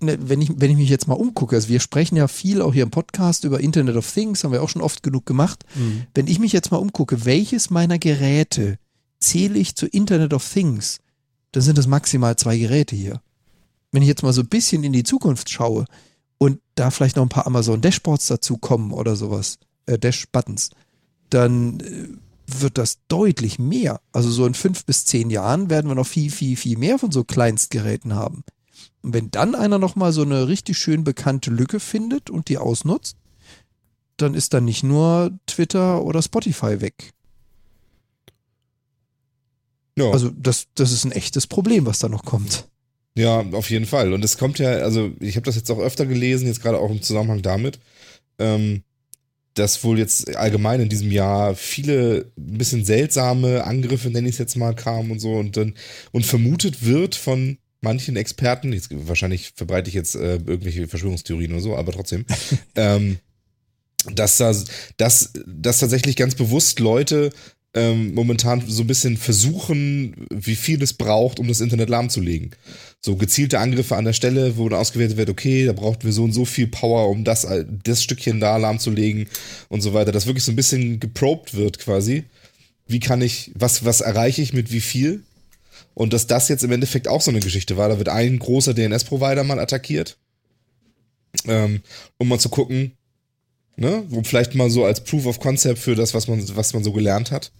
[0.00, 2.72] Ne, Wenn ich, wenn ich mich jetzt mal umgucke, also wir sprechen ja viel auch
[2.72, 5.64] hier im Podcast über Internet of Things, haben wir auch schon oft genug gemacht.
[5.74, 6.04] Mhm.
[6.14, 8.78] Wenn ich mich jetzt mal umgucke, welches meiner Geräte
[9.18, 11.00] zähle ich zu Internet of Things,
[11.50, 13.20] dann sind das maximal zwei Geräte hier.
[13.90, 15.84] Wenn ich jetzt mal so ein bisschen in die Zukunft schaue
[16.38, 20.70] und da vielleicht noch ein paar Amazon Dashboards dazu kommen oder sowas, äh, Dash-Buttons,
[21.30, 22.08] dann äh,
[22.46, 24.00] wird das deutlich mehr.
[24.12, 27.10] Also so in fünf bis zehn Jahren werden wir noch viel, viel, viel mehr von
[27.10, 28.44] so Kleinstgeräten haben.
[29.02, 33.16] Und wenn dann einer nochmal so eine richtig schön bekannte Lücke findet und die ausnutzt,
[34.16, 37.12] dann ist dann nicht nur Twitter oder Spotify weg.
[39.96, 40.10] Ja.
[40.10, 42.68] Also das, das ist ein echtes Problem, was da noch kommt.
[43.18, 44.12] Ja, auf jeden Fall.
[44.12, 46.88] Und es kommt ja, also ich habe das jetzt auch öfter gelesen, jetzt gerade auch
[46.88, 47.80] im Zusammenhang damit,
[48.38, 48.84] ähm,
[49.54, 54.38] dass wohl jetzt allgemein in diesem Jahr viele ein bisschen seltsame Angriffe, nenne ich es
[54.38, 55.74] jetzt mal, kamen und so und dann
[56.12, 61.60] und vermutet wird von manchen Experten, jetzt, wahrscheinlich verbreite ich jetzt äh, irgendwelche Verschwörungstheorien oder
[61.60, 62.24] so, aber trotzdem,
[62.76, 63.18] ähm,
[64.14, 64.54] dass da,
[64.96, 67.30] dass, dass tatsächlich ganz bewusst Leute
[67.74, 72.50] ähm, momentan so ein bisschen versuchen, wie viel es braucht, um das Internet lahmzulegen.
[73.00, 76.24] So gezielte Angriffe an der Stelle, wo dann ausgewertet wird, okay, da brauchten wir so
[76.24, 77.46] und so viel Power, um das,
[77.84, 79.28] das Stückchen da lahmzulegen
[79.68, 80.12] und so weiter.
[80.12, 82.24] Dass wirklich so ein bisschen geprobt wird quasi.
[82.86, 85.22] Wie kann ich, was, was erreiche ich mit wie viel?
[85.94, 87.88] Und dass das jetzt im Endeffekt auch so eine Geschichte war.
[87.88, 90.16] Da wird ein großer DNS-Provider mal attackiert.
[91.46, 91.82] Ähm,
[92.16, 92.92] um mal zu gucken,
[93.78, 96.84] ne, wo vielleicht mal so als Proof of Concept für das, was man, was man
[96.84, 97.52] so gelernt hat.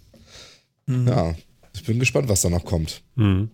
[0.86, 1.07] Mhm.
[1.07, 1.35] Ja,
[1.74, 3.03] ich bin gespannt, was da noch kommt.
[3.15, 3.51] Mhm.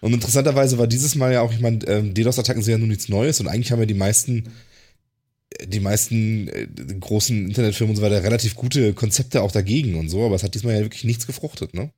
[0.00, 3.08] Und interessanterweise war dieses Mal ja auch, ich meine, ähm, DDoS-Attacken sind ja nun nichts
[3.08, 4.50] Neues und eigentlich haben ja die meisten,
[5.64, 6.66] die meisten äh,
[7.00, 10.54] großen Internetfirmen und so weiter relativ gute Konzepte auch dagegen und so, aber es hat
[10.54, 11.90] diesmal ja wirklich nichts gefruchtet, ne?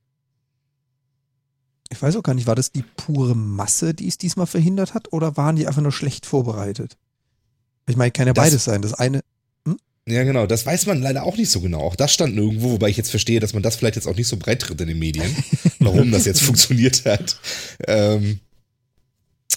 [1.91, 5.13] Ich weiß auch gar nicht, war das die pure Masse, die es diesmal verhindert hat,
[5.13, 6.97] oder waren die einfach nur schlecht vorbereitet?
[7.87, 8.81] Ich meine, kann ja Das- beides sein.
[8.81, 9.21] Das eine,
[10.07, 10.45] Ja, genau.
[10.45, 11.81] Das weiß man leider auch nicht so genau.
[11.81, 14.27] Auch das stand nirgendwo, wobei ich jetzt verstehe, dass man das vielleicht jetzt auch nicht
[14.27, 15.35] so breit tritt in den Medien,
[15.79, 17.39] warum das jetzt funktioniert hat.
[17.87, 18.39] Ähm,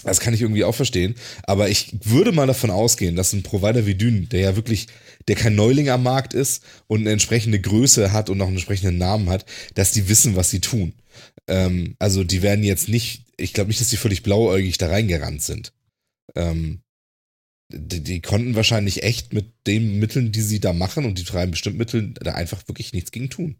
[0.03, 1.13] das kann ich irgendwie auch verstehen.
[1.43, 4.87] Aber ich würde mal davon ausgehen, dass ein Provider wie Dyn, der ja wirklich,
[5.27, 8.97] der kein Neuling am Markt ist und eine entsprechende Größe hat und auch einen entsprechenden
[8.97, 9.45] Namen hat,
[9.75, 10.93] dass die wissen, was sie tun.
[11.47, 15.43] Ähm, also die werden jetzt nicht, ich glaube nicht, dass die völlig blauäugig da reingerannt
[15.43, 15.73] sind.
[16.35, 16.79] Ähm,
[17.69, 21.51] die, die konnten wahrscheinlich echt mit den Mitteln, die sie da machen und die treiben
[21.51, 23.55] bestimmt Mittel, da einfach wirklich nichts gegen tun.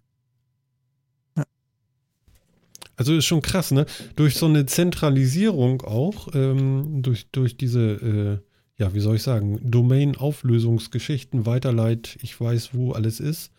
[2.95, 3.86] Also ist schon krass, ne?
[4.18, 8.41] Durch so eine Zentralisierung auch, ähm, durch, durch diese,
[8.77, 13.52] äh, ja, wie soll ich sagen, Domain-Auflösungsgeschichten, Weiterleit, ich weiß, wo alles ist,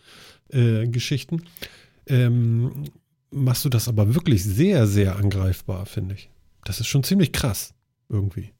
[0.51, 1.45] äh, Geschichten,
[2.07, 2.85] ähm,
[3.31, 6.29] machst du das aber wirklich sehr, sehr angreifbar, finde ich.
[6.65, 7.73] Das ist schon ziemlich krass,
[8.11, 8.51] irgendwie.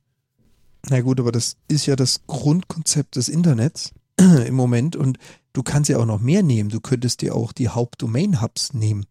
[0.89, 5.19] Na gut, aber das ist ja das Grundkonzept des Internets im Moment und
[5.53, 6.71] du kannst ja auch noch mehr nehmen.
[6.71, 9.05] Du könntest dir auch die Hauptdomain-Hubs nehmen.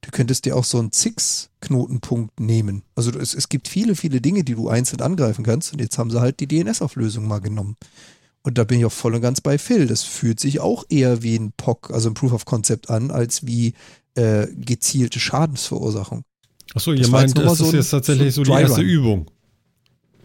[0.00, 2.82] Du könntest dir auch so einen Zix-Knotenpunkt nehmen.
[2.96, 6.10] Also es, es gibt viele, viele Dinge, die du einzeln angreifen kannst und jetzt haben
[6.10, 7.76] sie halt die DNS-Auflösung mal genommen.
[8.42, 9.86] Und da bin ich auch voll und ganz bei Phil.
[9.86, 13.46] Das fühlt sich auch eher wie ein POC, also ein Proof of Concept an, als
[13.46, 13.74] wie
[14.14, 16.24] äh, gezielte Schadensverursachung.
[16.74, 18.80] Achso, ihr meint, das so ist jetzt tatsächlich so die erste.
[18.80, 19.30] Übung.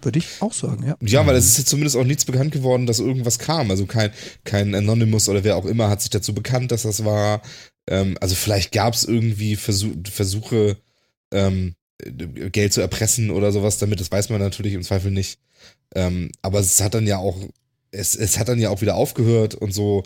[0.07, 0.95] Würde ich auch sagen, ja.
[1.01, 3.69] Ja, weil es ist jetzt zumindest auch nichts bekannt geworden, dass irgendwas kam.
[3.71, 4.11] Also kein,
[4.45, 7.41] kein Anonymous oder wer auch immer hat sich dazu bekannt, dass das war.
[7.89, 10.77] Ähm, also vielleicht gab es irgendwie Versuch, Versuche,
[11.31, 13.99] ähm, Geld zu erpressen oder sowas damit.
[13.99, 15.39] Das weiß man natürlich im Zweifel nicht.
[15.93, 17.37] Ähm, aber es hat dann ja auch,
[17.91, 20.03] es, es hat dann ja auch wieder aufgehört und so.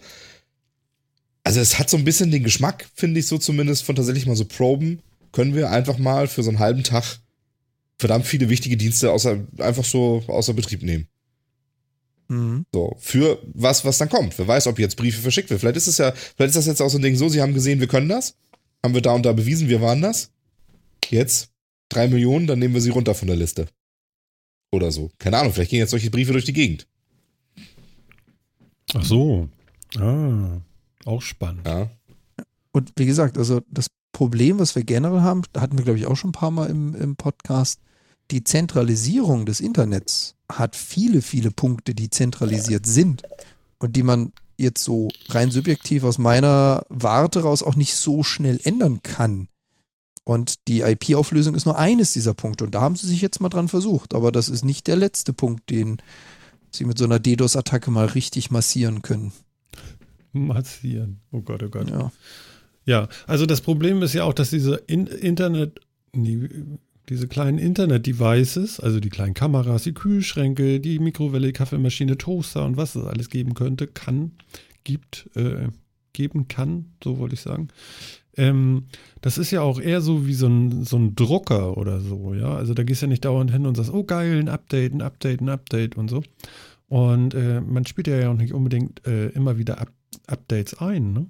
[1.43, 4.35] Also es hat so ein bisschen den Geschmack, finde ich so zumindest, von tatsächlich mal
[4.35, 5.03] so proben.
[5.31, 7.19] Können wir einfach mal für so einen halben Tag
[8.01, 11.07] verdammt viele wichtige Dienste außer, einfach so außer Betrieb nehmen.
[12.27, 12.65] Mhm.
[12.73, 14.37] So, für was, was dann kommt.
[14.39, 15.61] Wer weiß, ob jetzt Briefe verschickt wird.
[15.61, 17.53] Vielleicht ist es ja, vielleicht ist das jetzt auch so ein Ding so, sie haben
[17.53, 18.35] gesehen, wir können das.
[18.83, 20.31] Haben wir da und da bewiesen, wir waren das.
[21.09, 21.51] Jetzt
[21.89, 23.67] drei Millionen, dann nehmen wir sie runter von der Liste.
[24.71, 25.11] Oder so.
[25.19, 26.87] Keine Ahnung, vielleicht gehen jetzt solche Briefe durch die Gegend.
[28.95, 29.47] Ach so.
[29.99, 30.61] Ah,
[31.05, 31.67] auch spannend.
[31.67, 31.91] Ja.
[32.71, 36.07] Und wie gesagt, also das Problem, was wir generell haben, da hatten wir, glaube ich,
[36.07, 37.81] auch schon ein paar Mal im, im Podcast,
[38.31, 43.23] die Zentralisierung des Internets hat viele, viele Punkte, die zentralisiert sind
[43.79, 48.59] und die man jetzt so rein subjektiv aus meiner Warte raus auch nicht so schnell
[48.63, 49.47] ändern kann.
[50.23, 52.65] Und die IP-Auflösung ist nur eines dieser Punkte.
[52.65, 54.13] Und da haben sie sich jetzt mal dran versucht.
[54.13, 55.97] Aber das ist nicht der letzte Punkt, den
[56.69, 59.33] sie mit so einer DDoS-Attacke mal richtig massieren können.
[60.31, 61.21] Massieren.
[61.31, 61.89] Oh Gott, oh Gott.
[61.89, 62.11] Ja.
[62.85, 65.79] Ja, also das Problem ist ja auch, dass diese In Internet,
[66.13, 66.49] nee,
[67.11, 72.95] diese kleinen Internet-Devices, also die kleinen Kameras, die Kühlschränke, die Mikrowelle, Kaffeemaschine, Toaster und was
[72.95, 74.31] es alles geben könnte, kann,
[74.85, 75.67] gibt, äh,
[76.13, 77.67] geben kann, so wollte ich sagen.
[78.37, 78.85] Ähm,
[79.19, 82.55] das ist ja auch eher so wie so ein, so ein Drucker oder so, ja.
[82.55, 85.01] Also da gehst du ja nicht dauernd hin und sagst, oh geil, ein Update, ein
[85.01, 86.23] Update, ein Update und so.
[86.87, 89.91] Und äh, man spielt ja auch nicht unbedingt äh, immer wieder Up
[90.27, 91.25] Updates ein, ne?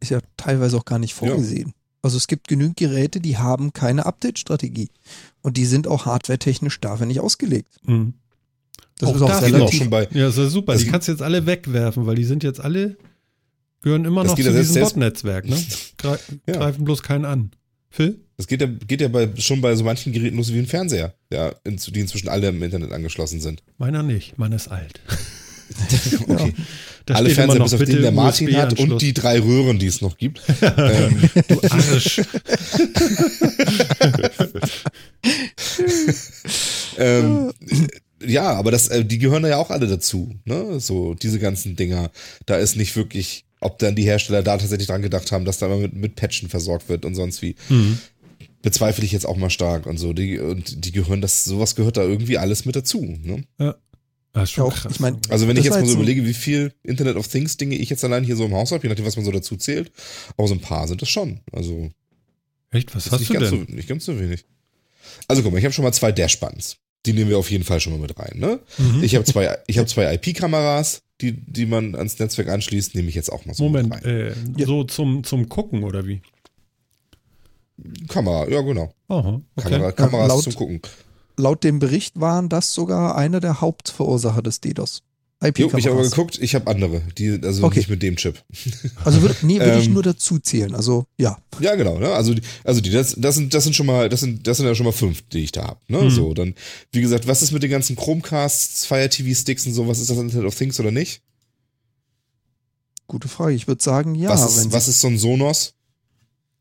[0.00, 1.72] ist ja teilweise auch gar nicht vorgesehen.
[2.02, 4.88] Also es gibt genügend Geräte, die haben keine Update-Strategie.
[5.42, 7.74] Und die sind auch hardwaretechnisch dafür nicht ausgelegt.
[7.86, 8.14] Mhm.
[8.98, 9.78] Das Auch ist auch das Das geht auch relativ.
[9.78, 10.72] schon bei, Ja, ist ja super.
[10.74, 12.96] Das- die kannst du jetzt alle wegwerfen, weil die sind jetzt alle,
[13.82, 15.56] gehören immer Das noch zu diesem Bot-Netzwerk, ne?
[15.96, 16.54] Gre Ja.
[16.54, 17.50] Greifen bloß keinen an.
[17.90, 18.20] Phil?
[18.36, 21.14] das geht ja, geht ja bei, schon bei so manchen Geräten los wie ein Fernseher,
[21.32, 23.62] ja, in, die inzwischen alle im Internet angeschlossen sind.
[23.78, 25.00] Meiner nicht, meiner ist alt.
[26.28, 26.54] Okay.
[27.06, 30.02] Da alle Fernseher, bis auf den der Martin hat und die drei Röhren, die es
[30.02, 30.42] noch gibt.
[30.62, 32.18] ähm, Du Arsch.
[36.98, 37.50] ähm,
[38.22, 40.80] ja, aber das, äh, die gehören da ja auch alle dazu, ne?
[40.80, 42.10] So, diese ganzen Dinger.
[42.44, 45.64] Da ist nicht wirklich, ob dann die Hersteller da tatsächlich dran gedacht haben, dass da
[45.66, 47.54] immer mit, mit Patchen versorgt wird und sonst wie.
[47.68, 47.98] Hm.
[48.60, 50.12] Bezweifle ich jetzt auch mal stark und so.
[50.12, 53.44] Die, und die gehören, das, sowas gehört da irgendwie alles mit dazu, ne?
[53.58, 53.74] Schon
[54.36, 54.92] Ja, auch, krass.
[54.92, 57.56] ich mein, Also wenn Das ich jetzt mal so überlege, wie viel Internet of Things
[57.56, 59.56] Dinge ich jetzt allein hier so im Haus habe, je nachdem, was man so dazu
[59.56, 59.90] zählt,
[60.36, 61.40] aber so ein paar sind das schon.
[61.52, 61.90] Also
[62.70, 63.66] Echt, was hast nicht du ganz, denn?
[63.66, 64.44] so, nicht ganz so wenig.
[65.26, 66.76] Also guck mal, ich habe schon mal zwei Dashbuttons.
[67.06, 68.38] Die nehmen wir auf jeden Fall schon mal mit rein.
[68.38, 68.60] Ne?
[68.76, 69.02] Mhm.
[69.02, 73.14] Ich habe zwei, ich habe zwei IP-Kameras, die, die man ans Netzwerk anschließt, nehme ich
[73.14, 74.10] jetzt auch mal so Moment, mit rein.
[74.10, 74.66] äh, Ja.
[74.66, 76.20] so zum, zum Gucken oder wie?
[78.08, 78.92] Kamera, ja genau.
[79.08, 79.70] Aha, okay.
[79.70, 80.80] Kamera, Kameras laut- zum Gucken.
[81.38, 85.02] Laut dem Bericht waren das sogar einer der Hauptverursacher des DDoS.
[85.40, 86.10] Jo, ich habe aber IP-Kameras.
[86.10, 87.78] geguckt, ich habe andere, die, also Okay.
[87.78, 88.42] nicht mit dem Chip.
[89.04, 90.74] Also würde, nee, würde ich Ähm, nur dazu zählen.
[90.74, 92.08] Also ja, Ja, genau, ne?
[92.08, 92.34] Also,
[92.64, 94.86] also die, das, das sind, das sind schon mal, das sind, das sind ja schon
[94.86, 95.80] mal fünf, die ich da habe.
[95.86, 96.02] Ne?
[96.02, 96.10] Mhm.
[96.10, 96.54] So, dann,
[96.90, 100.10] wie gesagt, was ist mit den ganzen Chromecasts, Fire TV Sticks und so, was ist
[100.10, 101.22] das Internet of Things oder nicht?
[103.08, 103.54] gute Frage.
[103.54, 104.30] Ich würde sagen, ja.
[104.30, 105.74] was, wenn ist, was ist so ein Sonos?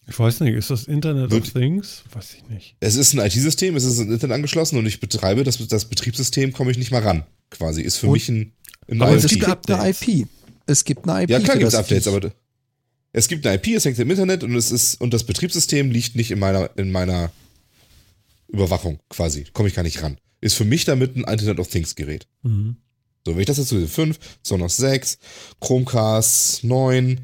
[0.09, 2.03] Ich weiß nicht, ist das Internet Wird- of Things?
[2.13, 2.75] Weiß ich nicht.
[2.79, 6.53] Es ist ein IT-System, es ist ein Internet angeschlossen und ich betreibe das, das Betriebssystem,
[6.53, 7.23] komme ich nicht mal ran.
[7.49, 8.53] Quasi, ist für Und- mich ein,
[8.89, 9.89] ein Aber es gibt eine.
[9.89, 10.27] IP.
[10.65, 11.29] Es gibt eine IP.
[11.29, 12.31] Ja, klar gibt es Updates, aber
[13.11, 16.15] es gibt eine IP, es hängt im Internet und es ist, und das Betriebssystem liegt
[16.15, 17.31] nicht in meiner, in meiner
[18.47, 19.45] Überwachung quasi.
[19.53, 20.17] Komme ich gar nicht ran.
[20.39, 22.27] Ist für mich damit ein Internet of Things Gerät.
[22.43, 22.77] Mhm.
[23.25, 25.17] So, wenn ich das jetzt sehe, 5, Sonos 6,
[25.59, 27.19] Chromecast 9,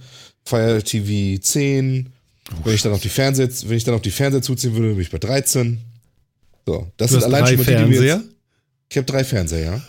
[0.45, 2.09] Fire TV 10,
[2.63, 5.01] wenn ich dann auf die Fernseher, wenn ich dann auf die Fernseher zuziehen würde, bin
[5.01, 5.79] ich bei 13.
[6.65, 8.15] So, das Du sind allein schon mal die, die mir Fernseher?
[8.17, 8.35] jetzt,
[8.89, 9.81] Ich habe drei Fernseher, ja.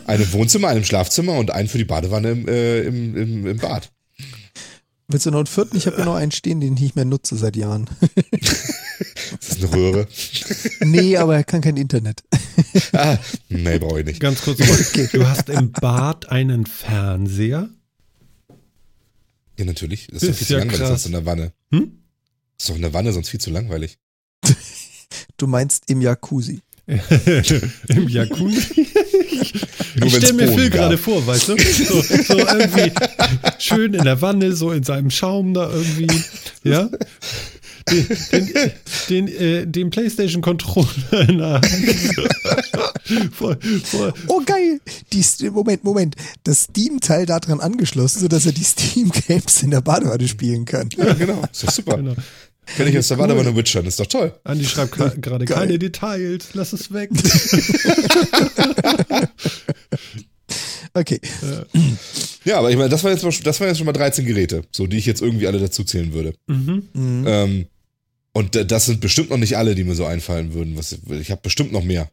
[0.06, 3.46] einen im Wohnzimmer, einen im Schlafzimmer und einen für die Badewanne im, äh, im, im,
[3.46, 3.90] im Bad.
[5.08, 5.76] Willst du noch einen vierten?
[5.76, 7.88] Ich habe ja noch einen stehen, den ich nicht mehr nutze seit Jahren.
[9.40, 10.06] Das ist eine Röhre.
[10.80, 12.22] nee, aber er kann kein Internet.
[12.92, 13.18] ah,
[13.48, 14.20] nee, brauche ich nicht.
[14.20, 15.08] Ganz kurz, nochmal.
[15.12, 17.68] du hast im Bad einen Fernseher?
[19.58, 20.06] Ja, natürlich.
[20.08, 20.88] Das ist Das doch viel ist zu ja langweilig krass.
[20.88, 21.52] sonst in der Wanne.
[21.72, 21.98] Hm?
[22.56, 23.98] Das ist doch in der Wanne sonst viel zu langweilig.
[25.36, 26.60] Du meinst im Jacuzzi.
[27.88, 28.86] Im Jacuzzi?
[29.96, 31.56] Nur ich stelle mir Phil gerade vor, weißt du?
[31.58, 32.92] So, so irgendwie
[33.58, 36.08] schön in der Wanne, so in seinem Schaum da irgendwie,
[36.62, 36.90] ja?
[37.90, 38.70] Den, den,
[39.08, 41.64] den, äh, den PlayStation-Controller in der Hand.
[43.34, 44.14] voll, voll.
[44.28, 44.80] Oh geil!
[45.12, 46.16] Die, Moment, Moment.
[46.44, 50.88] Das Steam-Teil da dran angeschlossen, sodass er die Steam-Games in der Badewanne spielen kann.
[50.96, 51.42] Ja, genau.
[51.52, 51.96] Ist doch super.
[51.98, 52.14] Genau.
[52.76, 54.32] Kann ich aus der Badewanne witchern, ist doch toll.
[54.44, 54.92] Andi schreibt
[55.22, 57.10] gerade keine Details, lass es weg.
[60.96, 61.20] Okay.
[62.44, 64.62] Ja, aber ich meine, das war jetzt, mal- das waren jetzt schon mal 13 Geräte,
[64.70, 66.34] so die ich jetzt irgendwie alle dazu zählen würde.
[66.46, 66.88] Mhm.
[66.92, 67.24] Mhm.
[67.26, 67.66] Ähm,
[68.32, 70.76] und das sind bestimmt noch nicht alle, die mir so einfallen würden.
[70.76, 72.10] Was, ich habe bestimmt noch mehr.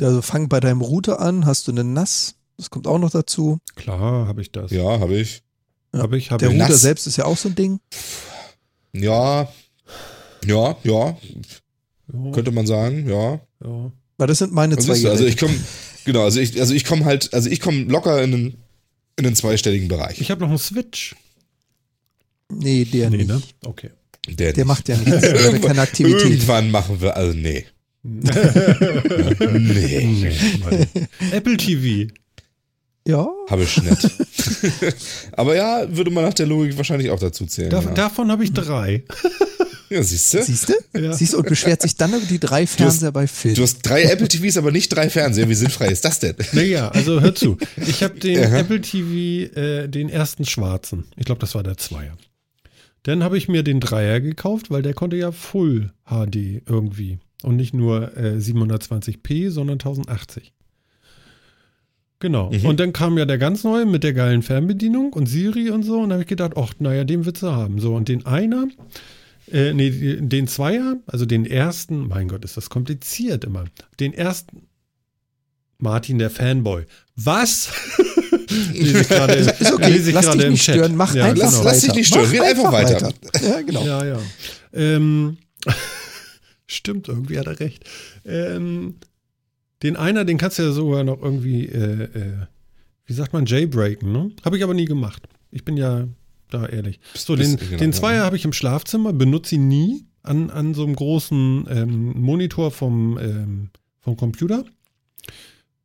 [0.00, 3.58] Also fang bei deinem Router an, hast du einen NAS, das kommt auch noch dazu.
[3.74, 4.70] Klar, habe ich das.
[4.70, 5.42] Ja, habe ich.
[5.94, 6.54] Habe ich, habe Der ich.
[6.60, 6.80] Router NAS.
[6.80, 7.80] selbst ist ja auch so ein Ding.
[8.94, 9.52] Ja,
[10.46, 11.16] ja, ja,
[12.12, 13.40] Ja, könnte man sagen, ja.
[13.64, 13.92] ja.
[14.18, 15.54] Weil das sind meine Also, zwei du, also ich komme,
[16.04, 18.54] genau, also ich, also ich komme halt, also ich komme locker in den,
[19.16, 20.20] in den zweistelligen Bereich.
[20.20, 21.14] Ich habe noch einen Switch.
[22.52, 23.28] nee, der nee, nicht.
[23.28, 23.42] ne?
[23.64, 23.90] Okay.
[24.28, 24.66] Der, Der nicht.
[24.66, 25.20] macht ja nichts.
[25.20, 26.22] Der hat keine Aktivität.
[26.22, 27.64] Irgendwann machen wir, also nee.
[29.50, 30.32] nee.
[31.32, 32.12] Apple TV.
[33.06, 34.10] Ja, Habe ich nicht.
[35.32, 37.70] Aber ja, würde man nach der Logik wahrscheinlich auch dazu zählen.
[37.70, 37.90] Da, ja.
[37.92, 39.04] Davon habe ich drei.
[39.90, 40.42] Ja, siehst du?
[40.42, 41.00] siehst du?
[41.00, 41.12] Ja.
[41.12, 43.54] Siehst du, und beschwert sich dann über die drei Fernseher bei Phil.
[43.54, 45.48] Du hast drei Apple TVs, aber nicht drei Fernseher.
[45.48, 46.34] Wie sinnfrei ist das denn?
[46.52, 47.56] Naja, also hör zu.
[47.76, 48.58] Ich habe den Aha.
[48.58, 51.04] Apple TV, äh, den ersten schwarzen.
[51.16, 52.16] Ich glaube, das war der Zweier.
[53.02, 57.18] Dann habe ich mir den Dreier gekauft, weil der konnte ja Full HD irgendwie.
[57.42, 60.52] Und nicht nur äh, 720p, sondern 1080.
[62.18, 62.50] Genau.
[62.50, 62.64] Mhm.
[62.64, 66.00] Und dann kam ja der ganz neue mit der geilen Fernbedienung und Siri und so.
[66.00, 67.78] Und da habe ich gedacht, ach, naja, den willst du haben.
[67.78, 68.66] So, und den einer,
[69.50, 73.64] äh, nee, den Zweier, also den ersten, mein Gott, ist das kompliziert immer.
[74.00, 74.66] Den ersten,
[75.78, 76.84] Martin der Fanboy.
[77.16, 77.70] Was?
[78.72, 80.74] lese ich gerade im, ist okay, lese ich lass dich nicht Chat.
[80.76, 81.64] stören, mach Ja, einfach Lass- genau.
[81.64, 81.86] lass weiter.
[81.88, 83.12] dich nicht stören, red einfach weiter.
[83.42, 83.84] Ja, genau.
[83.84, 84.18] Ja, ja.
[84.72, 85.36] Ähm,
[86.66, 87.84] stimmt, irgendwie hat er recht.
[88.24, 88.94] Ähm,
[89.82, 92.32] Den einer, den kannst du ja sogar noch irgendwie, äh, äh,
[93.04, 94.30] wie sagt man, jailbreaken, ne?
[94.44, 95.22] Habe ich aber nie gemacht.
[95.50, 96.08] Ich bin ja
[96.50, 97.00] da ehrlich.
[97.14, 97.96] So, den, Bist- genau, den ja.
[97.96, 102.70] Zweier habe ich im Schlafzimmer, benutze ihn nie an, an so einem großen ähm, Monitor
[102.70, 103.70] vom, ähm,
[104.00, 104.64] vom Computer.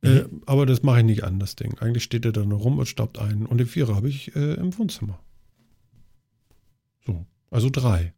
[0.02, 1.78] Äh, aber das mache ich nicht an, das Ding.
[1.78, 3.46] Eigentlich steht er da nur rum und staubt ein.
[3.46, 5.18] Und den Vierer habe ich äh, im Wohnzimmer.
[7.06, 8.12] So, also drei.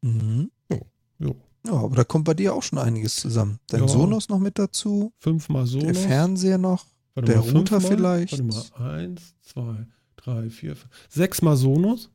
[0.00, 0.50] Mhm.
[1.18, 1.36] Jo.
[1.66, 3.58] Ja, aber da kommt bei dir auch schon einiges zusammen.
[3.68, 3.88] Dein Ja.
[3.88, 5.78] Sonos noch mit dazu, Fünfmal so.
[5.78, 6.84] der Fernseher noch.
[7.14, 8.32] Warte Der Router vielleicht?
[8.32, 8.44] Warte
[8.82, 9.86] mal, eins, zwei,
[10.24, 10.90] drei, vier, fünf.
[11.08, 12.10] Sechsmal Sonos.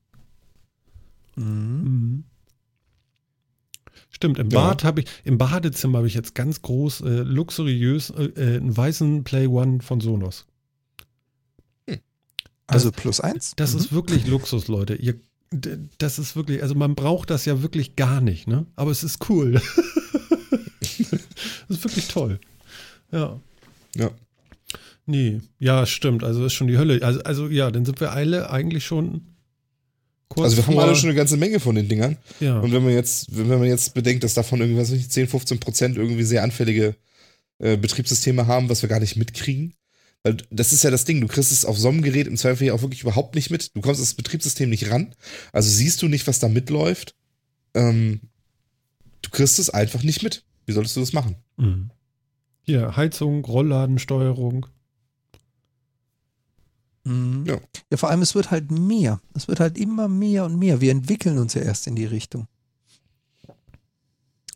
[1.36, 1.46] Mhm.
[1.84, 2.24] Mhm.
[4.12, 4.60] Stimmt, im Ja.
[4.70, 8.76] Bad habe ich, im Badezimmer habe ich jetzt ganz groß, äh, luxuriös, äh, äh, einen
[8.76, 10.46] weißen Play One von Sonos.
[12.68, 13.54] Also plus eins.
[13.56, 13.80] Das Mhm.
[13.80, 14.94] ist wirklich Luxus, Leute.
[14.94, 15.20] Ihr,
[15.98, 18.68] das ist wirklich, also man braucht das ja wirklich gar nicht, ne?
[18.76, 19.54] Aber es ist cool.
[20.80, 21.02] das
[21.68, 22.40] ist wirklich toll.
[23.12, 23.40] Ja.
[23.96, 24.12] Ja.
[25.10, 26.24] Nee, ja, stimmt.
[26.24, 27.02] Also ist schon die Hölle.
[27.02, 29.22] Also, also ja, dann sind wir alle eigentlich schon
[30.28, 32.18] kurz Also wir haben alle schon eine ganze Menge von den Dingern.
[32.40, 32.60] ja.
[32.60, 35.28] Und wenn man jetzt, wenn man jetzt bedenkt, dass davon irgendwie, was weiß ich, 10,
[35.28, 36.96] 15 Prozent irgendwie sehr anfällige
[37.58, 39.74] äh, Betriebssysteme haben, was wir gar nicht mitkriegen.
[40.22, 42.68] Weil das ist ja das Ding, du kriegst es auf so einem Gerät im Zweifel
[42.68, 43.76] ja auch wirklich überhaupt nicht mit.
[43.76, 45.16] Du kommst das Betriebssystem nicht ran.
[45.54, 47.16] Also siehst du nicht, was da mitläuft.
[47.74, 48.20] Ähm,
[49.24, 50.44] du kriegst es einfach nicht mit.
[50.68, 51.36] Wie solltest du das machen?
[51.58, 51.90] Mhm.
[52.62, 54.68] Hier, Heizung, Rollladensteuerung.
[57.10, 57.46] Mhm.
[57.46, 57.58] Ja.
[57.92, 59.20] ja, vor allem, es wird halt mehr.
[59.34, 60.80] Es wird halt immer mehr und mehr.
[60.82, 62.48] Wir entwickeln uns ja erst in die Richtung.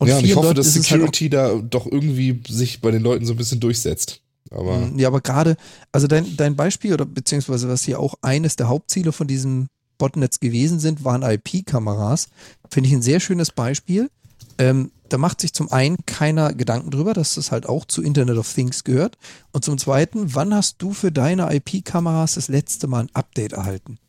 [0.04, 3.26] ja, und ich hoffe, Leuten dass halt Security da doch irgendwie sich bei den Leuten
[3.26, 4.22] so ein bisschen durchsetzt.
[4.52, 5.56] Aber Mm, Ja, aber gerade,
[5.92, 9.68] also dein, dein Beispiel oder beziehungsweise was hier auch eines der Hauptziele von diesem
[9.98, 12.28] Botnetz gewesen sind, waren IP-Kameras.
[12.70, 14.10] Finde ich ein sehr schönes Beispiel.
[14.58, 18.38] Ähm, da macht sich zum einen keiner Gedanken drüber, dass das halt auch zu Internet
[18.38, 19.19] of Things gehört.
[19.52, 23.99] Und zum zweiten, wann hast du für deine IP-Kameras das letzte Mal ein Update erhalten?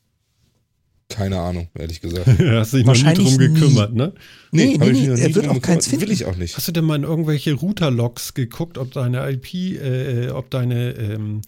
[1.11, 2.27] keine Ahnung, ehrlich gesagt.
[2.27, 4.15] Hast dich noch nie Wahrscheinlich drum gekümmert, ne?
[4.51, 5.91] Nee, nee, nee, noch er nie wird auch keins gekümmert.
[5.91, 6.13] Will finden.
[6.13, 6.57] ich auch nicht.
[6.57, 11.43] Hast du denn mal in irgendwelche Router-Logs geguckt, ob deine IP, äh, ob deine, ähm,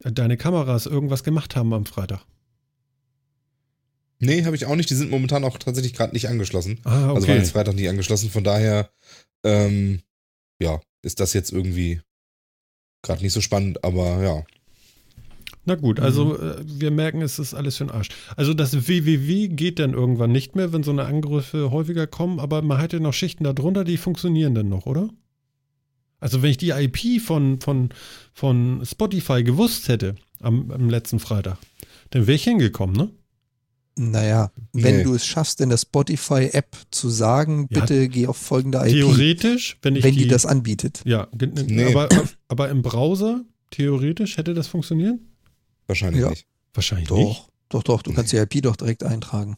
[0.00, 2.24] deine Kameras irgendwas gemacht haben am Freitag?
[4.18, 4.90] Nee, habe ich auch nicht.
[4.90, 6.80] Die sind momentan auch tatsächlich gerade nicht angeschlossen.
[6.84, 7.36] Ah, Also waren okay.
[7.36, 8.30] jetzt Freitag nicht angeschlossen.
[8.30, 8.90] Von daher,
[9.44, 10.00] ähm,
[10.60, 12.00] ja, ist das jetzt irgendwie
[13.02, 14.44] gerade nicht so spannend, aber ja.
[15.66, 18.08] Na gut, also äh, wir merken, es ist alles für den Arsch.
[18.36, 22.60] Also das WWW geht dann irgendwann nicht mehr, wenn so eine Angriffe häufiger kommen, aber
[22.62, 25.08] man hat ja noch Schichten darunter, die funktionieren dann noch, oder?
[26.20, 27.90] Also wenn ich die IP von, von,
[28.32, 31.58] von Spotify gewusst hätte am, am letzten Freitag,
[32.10, 33.10] dann wäre ich hingekommen, ne?
[33.96, 35.02] Naja, wenn Nee.
[35.04, 37.80] du es schaffst, in der Spotify-App zu sagen, Ja.
[37.80, 41.00] bitte geh auf folgende IP, Theoretisch, wenn ich wenn die, die das anbietet.
[41.04, 41.84] Ja, ge- Nee.
[41.94, 42.08] aber,
[42.48, 45.20] aber im Browser, theoretisch, hätte das funktioniert?
[45.86, 46.30] Wahrscheinlich Ja.
[46.30, 46.46] nicht.
[46.72, 47.48] Wahrscheinlich Doch, nicht.
[47.68, 49.56] doch, doch, du kannst die IP doch direkt eintragen.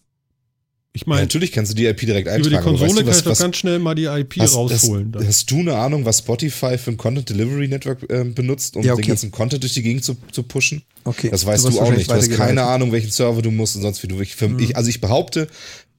[0.97, 2.51] Ich Ja, meine, natürlich kannst du die IP direkt über eintragen.
[2.51, 4.55] die aber Konsole weißt du, kann was, ich doch ganz schnell mal die IP hast,
[4.55, 5.13] rausholen.
[5.15, 8.83] Hast, hast du eine Ahnung, was Spotify für ein Content Delivery Network ähm, benutzt, um
[8.83, 9.03] Ja, okay.
[9.03, 10.83] den ganzen Content durch die Gegend zu, zu pushen?
[11.05, 11.29] Okay.
[11.31, 12.11] Das weißt wirst du, auch nicht.
[12.11, 12.63] Du hast keine.
[12.65, 14.21] Ahnung, welchen Server du musst und sonst wie du.
[14.21, 14.59] Ich, für, Mhm.
[14.59, 15.49] ich, also ich behaupte,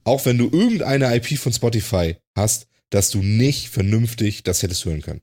[0.04, 5.02] auch wenn du irgendeine IP von Spotify hast, dass du nicht vernünftig das hättest hören
[5.02, 5.20] können.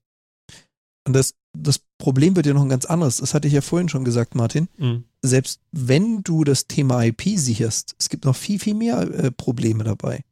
[1.08, 3.18] Und das, das Problem wird ja noch ein ganz anderes.
[3.18, 4.68] Das hatte ich ja vorhin schon gesagt, Martin.
[4.78, 5.06] Mhm.
[5.22, 9.84] Selbst wenn du das Thema IP sicherst, es gibt noch viel, viel mehr äh, Probleme
[9.84, 10.24] dabei.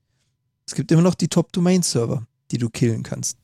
[0.68, 3.38] Es gibt immer noch die Top-Domain-Server, die du killen kannst.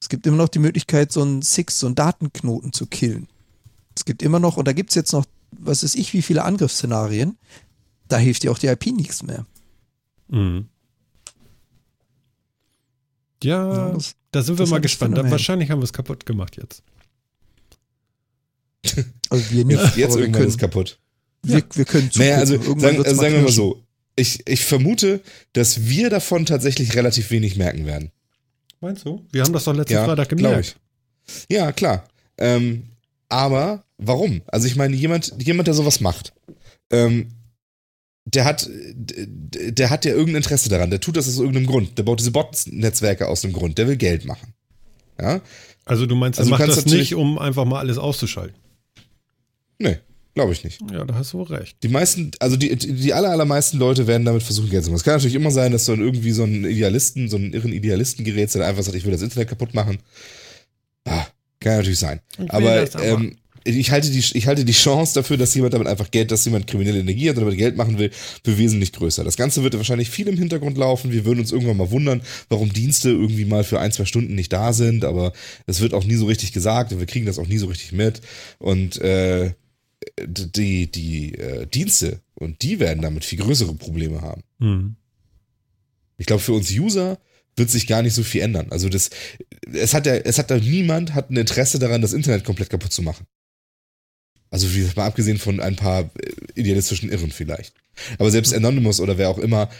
[0.00, 3.28] Es gibt immer noch die Möglichkeit, so einen Six, so einen Datenknoten zu killen.
[3.94, 6.44] Es gibt immer noch, und da gibt es jetzt noch, was weiß ich, wie viele
[6.44, 7.36] Angriffsszenarien,
[8.08, 9.46] da hilft dir auch die IP nichts mehr.
[10.28, 10.66] Mhm.
[13.42, 15.16] Ja, Ja, das- da sind wir mal gespannt.
[15.30, 16.82] Wahrscheinlich haben wir es kaputt gemacht jetzt.
[19.30, 20.98] Also wir nicht, Jetzt, jetzt aber wir irgendwann können, ist kaputt.
[21.42, 23.82] wir, wir können Naja, also sagen, also sagen wir mal so.
[24.16, 25.20] Ich, ich vermute,
[25.54, 28.10] dass wir davon tatsächlich relativ wenig merken werden.
[28.80, 29.24] Meinst du?
[29.32, 30.76] Wir haben das doch letzten Ja, Freitag gemerkt.
[31.26, 31.46] ich.
[31.56, 32.04] Ja, klar.
[32.36, 32.88] Ähm,
[33.28, 34.42] aber warum?
[34.48, 36.34] Also ich meine, jemand, jemand, der sowas macht,
[36.90, 37.28] ähm,
[38.24, 40.90] der hat, der hat ja irgendein Interesse daran.
[40.90, 41.96] Der tut das aus irgendeinem Grund.
[41.98, 43.78] Der baut diese Bot-Netzwerke aus einem Grund.
[43.78, 44.52] Der will Geld machen.
[45.20, 45.40] Ja?
[45.84, 48.56] Also du meinst, er Also du macht kannst das nicht, um einfach mal alles auszuschalten.
[49.82, 49.98] Nee,
[50.34, 50.80] glaube ich nicht.
[50.92, 51.76] Ja, da hast du wohl recht.
[51.82, 54.98] Die meisten, also die, die aller, allermeisten Leute werden damit versuchen, Geld zu machen.
[54.98, 57.72] Es kann natürlich immer sein, dass so ein, irgendwie so ein Idealisten, so ein irren
[57.72, 59.98] Idealisten gerät, der einfach sagt, ich will das Internet kaputt machen.
[61.04, 61.26] Ah,
[61.58, 62.20] kann natürlich sein.
[62.48, 63.04] Aber, aber.
[63.04, 66.44] ähm, ich halte, die, ich halte die Chance dafür, dass jemand damit einfach Geld, dass
[66.44, 68.10] jemand kriminelle Energie hat und damit Geld machen will,
[68.44, 69.24] für wesentlich größer.
[69.24, 71.12] Das Ganze wird wahrscheinlich viel im Hintergrund laufen.
[71.12, 74.52] Wir würden uns irgendwann mal wundern, warum Dienste irgendwie mal für ein, zwei Stunden nicht
[74.52, 75.32] da sind, aber
[75.66, 77.92] es wird auch nie so richtig gesagt und wir kriegen das auch nie so richtig
[77.92, 78.20] mit.
[78.58, 79.52] Und äh,
[80.24, 84.42] die, die äh, Dienste und die werden damit viel größere Probleme haben.
[84.60, 84.96] Hm.
[86.18, 87.18] Ich glaube, für uns User
[87.56, 88.68] wird sich gar nicht so viel ändern.
[88.70, 89.10] Also das,
[89.72, 92.92] es hat ja, es hat da niemand hat ein Interesse daran, das Internet komplett kaputt
[92.92, 93.26] zu machen.
[94.50, 97.74] Also wie, mal abgesehen von ein paar äh, idealistischen Irren vielleicht.
[98.18, 99.70] Aber selbst Anonymous oder wer auch immer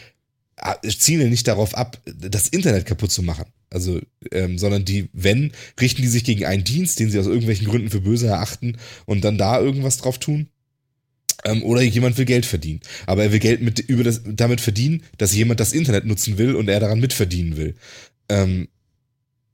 [0.97, 3.45] zielen nicht darauf ab, das Internet kaputt zu machen.
[3.69, 3.99] Also,
[4.31, 5.51] ähm, sondern die, wenn,
[5.81, 9.23] richten die sich gegen einen Dienst, den sie aus irgendwelchen Gründen für böse erachten und
[9.23, 10.47] dann da irgendwas drauf tun.
[11.43, 12.81] Ähm, oder jemand will Geld verdienen.
[13.07, 16.55] Aber er will Geld mit, über das, damit verdienen, dass jemand das Internet nutzen will
[16.55, 17.75] und er daran mitverdienen will.
[18.29, 18.67] Ähm,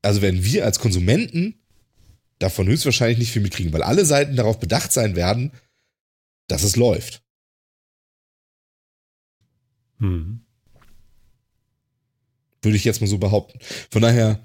[0.02, 1.56] also werden wir als Konsumenten
[2.40, 5.52] davon höchstwahrscheinlich nicht viel mitkriegen, weil alle Seiten darauf bedacht sein werden,
[6.48, 7.24] dass es läuft.
[10.00, 10.42] Hm.
[12.62, 13.60] Würde ich jetzt mal so behaupten.
[13.90, 14.40] Von daher,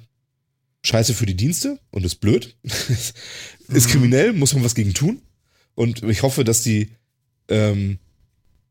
[0.84, 2.56] scheiße für die Dienste und ist blöd.
[3.68, 5.22] ist kriminell, muss man was gegen tun.
[5.74, 6.90] Und ich hoffe, dass die,
[7.48, 7.98] ähm,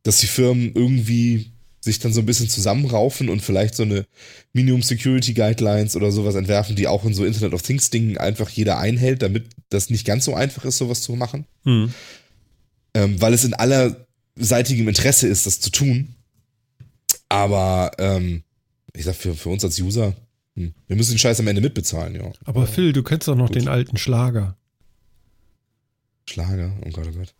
[0.03, 1.51] dass die Firmen irgendwie
[1.83, 4.05] sich dann so ein bisschen zusammenraufen und vielleicht so eine
[4.53, 8.49] Minimum Security Guidelines oder sowas entwerfen, die auch in so Internet of Things Dingen einfach
[8.49, 11.45] jeder einhält, damit das nicht ganz so einfach ist, sowas zu machen.
[11.63, 11.93] Hm.
[12.93, 16.15] Ähm, weil es in allerseitigem Interesse ist, das zu tun.
[17.27, 18.43] Aber ähm,
[18.93, 20.15] ich sag, für, für uns als User,
[20.55, 22.31] hm, wir müssen den Scheiß am Ende mitbezahlen, ja.
[22.45, 23.55] Aber Phil, du kennst doch noch Gut.
[23.55, 24.57] den alten Schlager.
[26.29, 27.33] Schlager, oh Gott, oh Gott.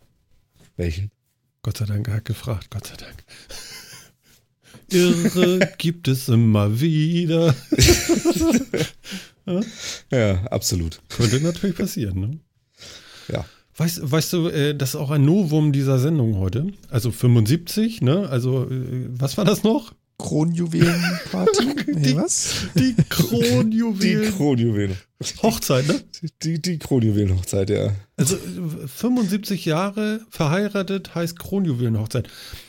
[0.76, 1.10] Welchen?
[1.62, 3.24] Gott sei Dank, er hat gefragt, Gott sei Dank.
[4.90, 7.54] Irre gibt es immer wieder.
[10.10, 11.00] Ja, absolut.
[11.10, 12.38] Könnte natürlich passieren, ne?
[13.30, 13.44] Ja.
[13.76, 16.68] Weißt, weißt du, äh, das ist auch ein Novum dieser Sendung heute.
[16.88, 18.28] Also 75, ne?
[18.28, 19.92] Also, äh, was war das noch?
[20.18, 21.74] Kronjuwelenparty?
[21.94, 22.66] Nee, was?
[22.74, 24.32] Die Die Kronjuwelen.
[24.34, 24.96] Kronjuwelen.
[25.42, 26.02] Hochzeit, ne?
[26.42, 27.92] Die, die Kronjuwelenhochzeit, ja.
[28.16, 32.28] Also äh, 75 Jahre verheiratet heißt Kronjuwelenhochzeit.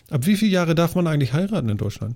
[0.10, 2.16] Ab wie viele Jahre darf man eigentlich heiraten in Deutschland?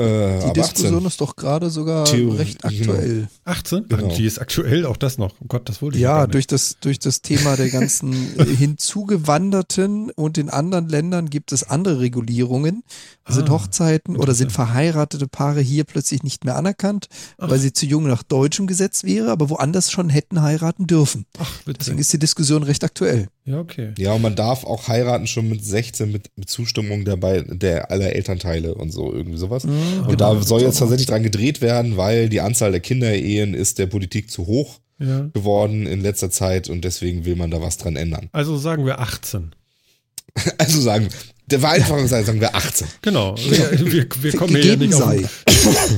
[0.00, 1.06] Äh, Die ab Diskussion 18.
[1.06, 2.92] ist doch gerade sogar Theorie, recht genau.
[2.92, 3.28] aktuell.
[3.44, 3.88] 18?
[3.88, 4.08] Genau.
[4.10, 5.34] Ach, die ist aktuell, auch das noch.
[5.40, 6.34] Oh Gott, das wollte ich Ja, gar nicht.
[6.34, 8.12] durch das, durch das Thema der ganzen
[8.58, 12.82] Hinzugewanderten und in anderen Ländern gibt es andere Regulierungen.
[13.28, 17.06] Sind Ah, Hochzeiten oder sind verheiratete Paare hier plötzlich nicht mehr anerkannt,
[17.38, 21.26] weil sie zu jung nach deutschem Gesetz wäre, aber woanders schon hätten heiraten dürfen.
[21.38, 23.28] Ach, Deswegen ist die Diskussion recht aktuell.
[23.50, 23.92] Ja, okay.
[23.98, 28.14] Ja, und man darf auch heiraten schon mit 16 mit, mit Zustimmung dabei der aller
[28.14, 29.64] Elternteile und so, irgendwie sowas.
[29.64, 29.72] Mhm.
[30.02, 30.34] Und Genau.
[30.36, 34.30] da soll jetzt tatsächlich dran gedreht werden, weil die Anzahl der Kinderehen ist der Politik
[34.30, 35.28] zu hoch Ja.
[35.32, 38.28] geworden in letzter Zeit und deswegen will man da was dran ändern.
[38.32, 39.50] Also sagen wir 18.
[40.58, 41.08] Also sagen,
[41.50, 42.86] der Vereinfachung sei, sagen wir 18.
[43.02, 43.34] Genau.
[43.36, 45.28] Wir, wir, wir, kommen hier ja nicht auf, den-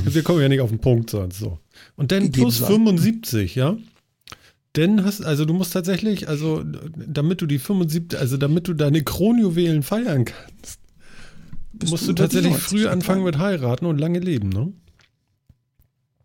[0.13, 1.59] wir kommen ja nicht auf den Punkt sonst so.
[1.95, 2.65] Und dann Gegeben plus sei.
[2.67, 3.77] 75, ja?
[4.75, 9.03] Denn hast, also du musst tatsächlich, also damit du die 75, also damit du deine
[9.03, 10.79] Kronjuwelen feiern kannst,
[11.73, 14.73] Bist musst du tatsächlich 90 früh anfangen mit heiraten und lange leben, ne?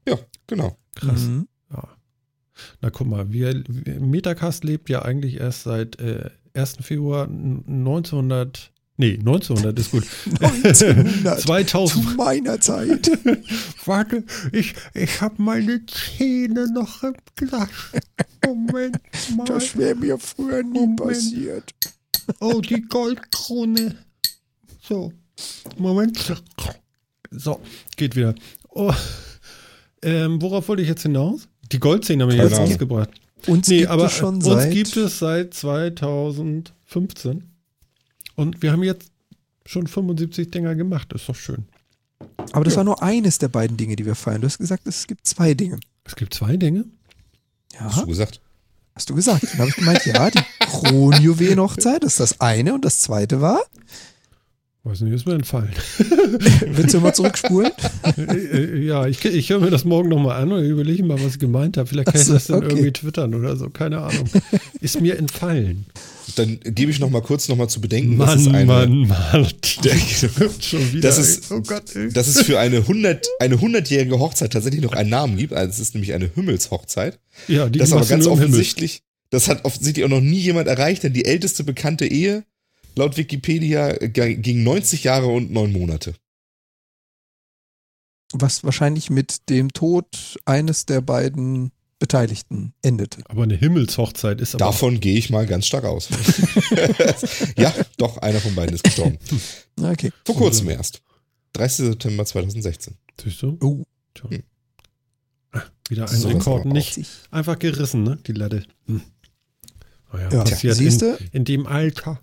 [0.09, 0.79] Ja, genau.
[0.95, 1.27] Krass.
[1.27, 1.49] Mhm.
[1.71, 1.89] Ja.
[2.81, 6.79] Na guck mal, wir, wir, Metacast lebt ja eigentlich erst seit äh, 1.
[6.81, 10.05] Februar 1900, nee, 1900 ist gut.
[10.41, 10.77] 1900.
[11.41, 12.17] Zu 2000.
[12.17, 13.11] meiner Zeit.
[13.87, 17.69] Warte, ich, ich habe meine Zähne noch im Glas.
[18.45, 18.99] Moment
[19.37, 19.45] mal.
[19.47, 21.01] Das wäre mir früher nie Moment.
[21.01, 21.75] passiert.
[22.41, 23.97] Oh, die Goldkrone.
[24.83, 25.13] So,
[25.79, 26.43] Moment.
[27.31, 27.61] So,
[27.97, 28.35] geht wieder.
[28.71, 28.93] Oh.
[30.03, 31.49] Ähm, worauf wollte ich jetzt hinaus?
[31.73, 32.71] Die Goldzähne haben wir jetzt Ahnung.
[32.71, 33.11] ausgebracht.
[33.47, 37.48] Uns Nee, gibt aber es schon uns seit gibt es seit 2015.
[38.39, 39.11] Und wir haben jetzt
[39.67, 41.13] schon 75 Dinger gemacht.
[41.13, 41.67] Ist doch schön.
[42.53, 44.41] Aber das war nur eines der beiden Dinge, die wir feiern.
[44.41, 45.81] Du hast gesagt, es gibt zwei Dinge.
[46.05, 46.85] Es gibt zwei Dinge.
[47.77, 48.41] Hast Ja, du gesagt?
[48.95, 49.43] hast du gesagt.
[49.43, 53.61] Dann habe ich gemeint, ja, die Kronjuwelenhochzeit ist das eine und das zweite war,
[54.89, 55.71] Weiß nicht, ist mir entfallen.
[56.67, 57.71] willst du mal zurückspulen?
[58.17, 61.35] Äh, äh, ja, ich, ich höre mir das morgen nochmal an und überlege mal, was
[61.35, 61.87] ich gemeint habe.
[61.87, 62.69] Vielleicht kann ich das dann okay.
[62.71, 63.69] irgendwie twittern oder so.
[63.69, 64.25] Keine Ahnung.
[64.81, 65.85] Ist mir entfallen.
[66.37, 69.09] Dann gebe ich noch mal kurz noch mal zu bedenken, Mann, das ist eine, Mann,
[69.09, 69.47] Mann.
[69.85, 69.95] Der-
[70.61, 71.09] Schon wieder.
[71.09, 75.11] Das ist- oh Gott, dass es für eine 100 eine 100-jährige Hochzeit tatsächlich noch einen
[75.11, 75.53] Namen gibt.
[75.53, 77.19] Also es ist nämlich eine Himmelshochzeit.
[77.47, 78.45] ja, die das aber ganz im Himmel.
[78.47, 82.45] offensichtlich, das hat offensichtlich auch noch nie jemand erreicht, denn die älteste bekannte Ehe
[82.99, 86.15] laut Wikipedia g- ging 90 Jahre und 9 Monate.
[88.33, 93.23] Was wahrscheinlich mit dem Tod eines der beiden Beteiligten endete.
[93.29, 94.67] Aber eine Himmelshochzeit ist aber.
[94.67, 96.09] Davon gehe ich mal ganz stark aus.
[97.57, 99.19] ja, doch, einer von beiden ist gestorben.
[99.81, 100.11] Okay.
[100.27, 101.03] Vor kurzem erst.
[101.53, 101.87] 30.
[101.87, 102.97] September 2016.
[103.23, 103.57] Siehst du?
[103.63, 104.29] Oh, Tja.
[105.53, 106.99] Ah, Wieder ein Sowas Rekord nicht
[107.31, 108.19] einfach gerissen, ne?
[108.27, 108.65] Die Latte.
[108.87, 109.01] Hm.
[110.13, 111.19] Naja, Ja, passiert siehst in, du?
[111.31, 112.21] in dem Alter.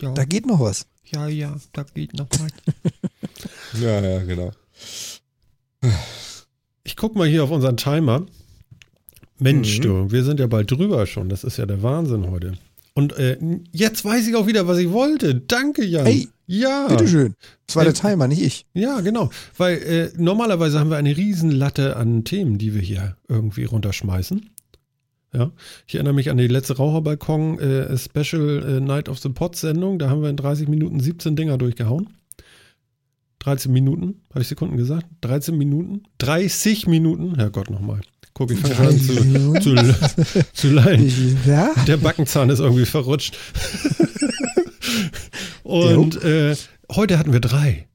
[0.00, 0.86] Ja, da geht noch was.
[1.12, 2.50] ja, ja, da geht noch was.
[3.80, 4.52] Ja, ja, genau.
[6.84, 8.26] Ich guck mal hier auf unseren Timer.
[9.38, 9.82] Mensch, Mhm.
[9.82, 11.28] du, wir sind ja bald drüber schon.
[11.28, 12.54] Das ist ja der Wahnsinn heute.
[12.94, 13.36] Und äh,
[13.72, 15.34] jetzt weiß ich auch wieder, was ich wollte.
[15.34, 16.06] Danke, Jan.
[16.06, 16.86] Hey, ja.
[16.88, 17.34] Bitteschön.
[17.66, 18.66] Das war Äh, der Timer, nicht ich.
[18.74, 19.30] Ja, genau.
[19.56, 24.48] Weil äh, normalerweise haben wir eine Riesenlatte an Themen, die wir hier irgendwie runterschmeißen.
[25.34, 25.50] Ja,
[25.86, 29.98] ich erinnere mich an die letzte Raucherbalkon äh, Special äh, Night of the Pot Sendung.
[29.98, 32.10] Da haben wir in 30 Minuten 17 Dinger durchgehauen.
[33.40, 35.06] 13 Minuten, habe ich Sekunden gesagt?
[35.22, 36.04] 13 Minuten?
[36.18, 37.34] 30 Minuten?
[37.34, 38.00] Herrgott nochmal.
[38.32, 39.74] Guck, ich fange schon an zu,
[40.24, 41.36] zu, zu lallen.
[41.46, 41.72] Ja?
[41.86, 43.36] Der Backenzahn ist irgendwie verrutscht.
[45.62, 46.56] Und äh,
[46.90, 47.86] heute hatten wir drei.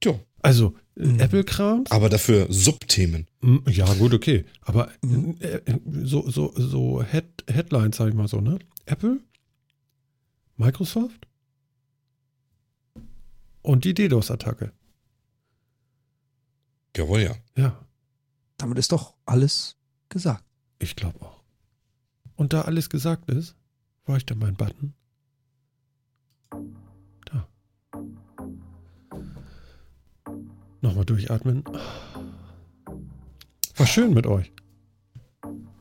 [0.00, 0.18] Tja.
[0.42, 1.20] Also Mhm.
[1.20, 1.90] Apple-Krams.
[1.90, 3.26] Aber dafür Subthemen.
[3.68, 4.44] Ja, gut, okay.
[4.60, 5.36] Aber Mhm.
[5.40, 8.58] äh, äh, so, so, so Head, Headlines, sag ich mal so, ne?
[8.84, 9.20] Apple,
[10.56, 11.26] Microsoft
[13.62, 14.72] und die DDoS-Attacke.
[16.96, 17.34] Jawohl, ja.
[17.56, 17.86] Ja,
[18.58, 19.76] Damit ist doch alles
[20.08, 20.44] gesagt.
[20.78, 21.42] ich glaube auch.
[22.36, 23.56] Und da alles gesagt ist,
[24.04, 24.94] war ich da mein Button?
[30.82, 31.64] Nochmal durchatmen.
[33.76, 34.52] War schön mit euch.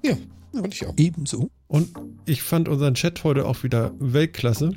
[0.03, 0.15] Ja,
[0.53, 0.93] fand ich auch.
[0.97, 1.49] Ebenso.
[1.67, 1.89] Und
[2.25, 4.71] ich fand unseren Chat heute auch wieder Weltklasse.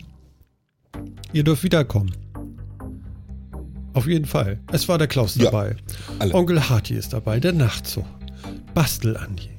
[1.32, 2.12] Ihr dürft wiederkommen.
[3.92, 4.58] Auf jeden Fall.
[4.72, 5.76] Es war der Klaus Ja, dabei.
[6.18, 6.34] alle.
[6.34, 7.38] Onkel Harty ist dabei.
[7.38, 8.04] Der Nachtzug.
[8.74, 9.50] Bastel Andi.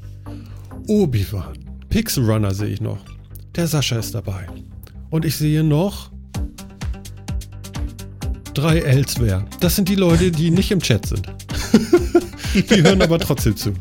[0.88, 1.58] Obi-Wan.
[1.90, 3.00] Pixel Runner sehe ich noch.
[3.56, 4.48] Der Sascha ist dabei.
[5.10, 6.12] Und ich sehe noch
[8.56, 9.46] drei Elsewhere.
[9.60, 11.28] Das sind die Leute, die nicht im Chat sind.
[12.54, 13.74] die hören aber trotzdem zu.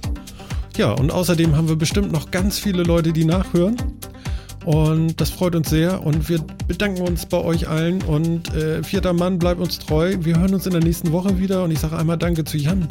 [0.76, 3.76] Ja, und außerdem haben wir bestimmt noch ganz viele Leute, die nachhören.
[4.64, 6.05] Und das freut uns sehr.
[6.05, 8.02] Und wir bedanken uns bei euch allen.
[8.02, 10.16] Und äh, vierter Mann, bleibt uns treu.
[10.20, 11.64] Wir hören uns in der nächsten Woche wieder.
[11.64, 12.88] Und ich sage einmal Danke zu Jan.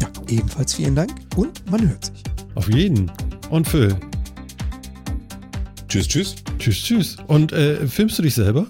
[0.00, 2.22] Ja, ebenfalls vielen Dank und man hört sich.
[2.54, 3.10] Auf jeden.
[3.50, 3.96] Und Phil.
[5.88, 6.34] Tschüss, tschüss.
[6.58, 7.16] Tschüss, tschüss.
[7.26, 8.66] Und äh, filmst du dich selber?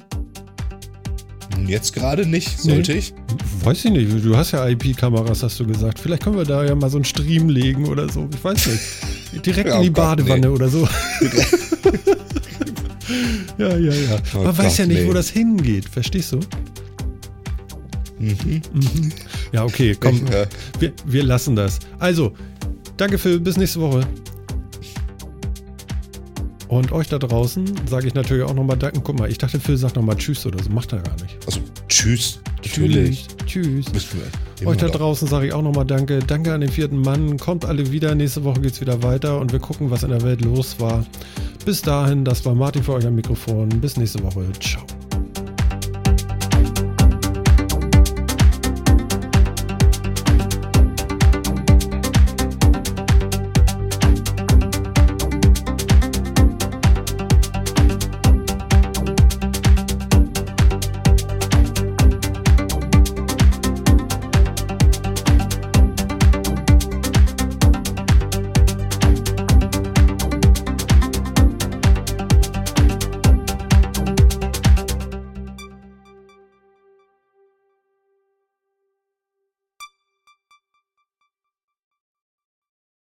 [1.69, 2.99] Jetzt gerade nicht, sollte Nee.
[2.99, 3.15] ich.
[3.65, 4.25] Weiß ich nicht.
[4.25, 5.99] Du hast ja IP-Kameras, hast du gesagt.
[5.99, 8.29] Vielleicht können wir da ja mal so einen Stream legen oder so.
[8.35, 9.47] Ich weiß nicht.
[9.47, 10.47] Direkt Ja, in die oh Gott, Badewanne nee.
[10.49, 10.89] oder so.
[13.59, 14.17] ja, ja, ja.
[14.35, 15.09] Oh Man weiß Gott, ja nicht, nee.
[15.09, 15.89] wo das hingeht.
[15.89, 16.41] Verstehst du?
[18.19, 18.63] Mhm.
[18.73, 19.13] Mhm.
[19.53, 20.23] Ja, okay, komm.
[20.27, 20.47] Ich, äh,
[20.79, 21.79] Wir, wir lassen das.
[21.99, 22.33] Also,
[22.97, 24.07] danke Phil, bis nächste Woche.
[26.73, 29.03] Und euch da draußen sage ich natürlich auch nochmal Danke.
[29.05, 30.71] Guck mal, ich dachte, Phil sagt nochmal Tschüss oder so.
[30.71, 31.37] Macht er gar nicht.
[31.45, 32.41] also, tschüss.
[32.57, 33.27] Natürlich.
[33.45, 33.93] Tschüss.
[33.93, 34.17] Tschüss.
[34.65, 36.21] Euch da draußen sage ich auch nochmal Danke.
[36.21, 37.37] Danke an den vierten Mann.
[37.37, 38.15] Kommt alle wieder.
[38.15, 41.05] Nächste Woche geht's wieder weiter und wir gucken, was in der Welt los war.
[41.67, 43.69] Bis dahin, das war Martin für euch am Mikrofon.
[43.69, 44.47] Bis nächste Woche.
[44.59, 44.83] Ciao.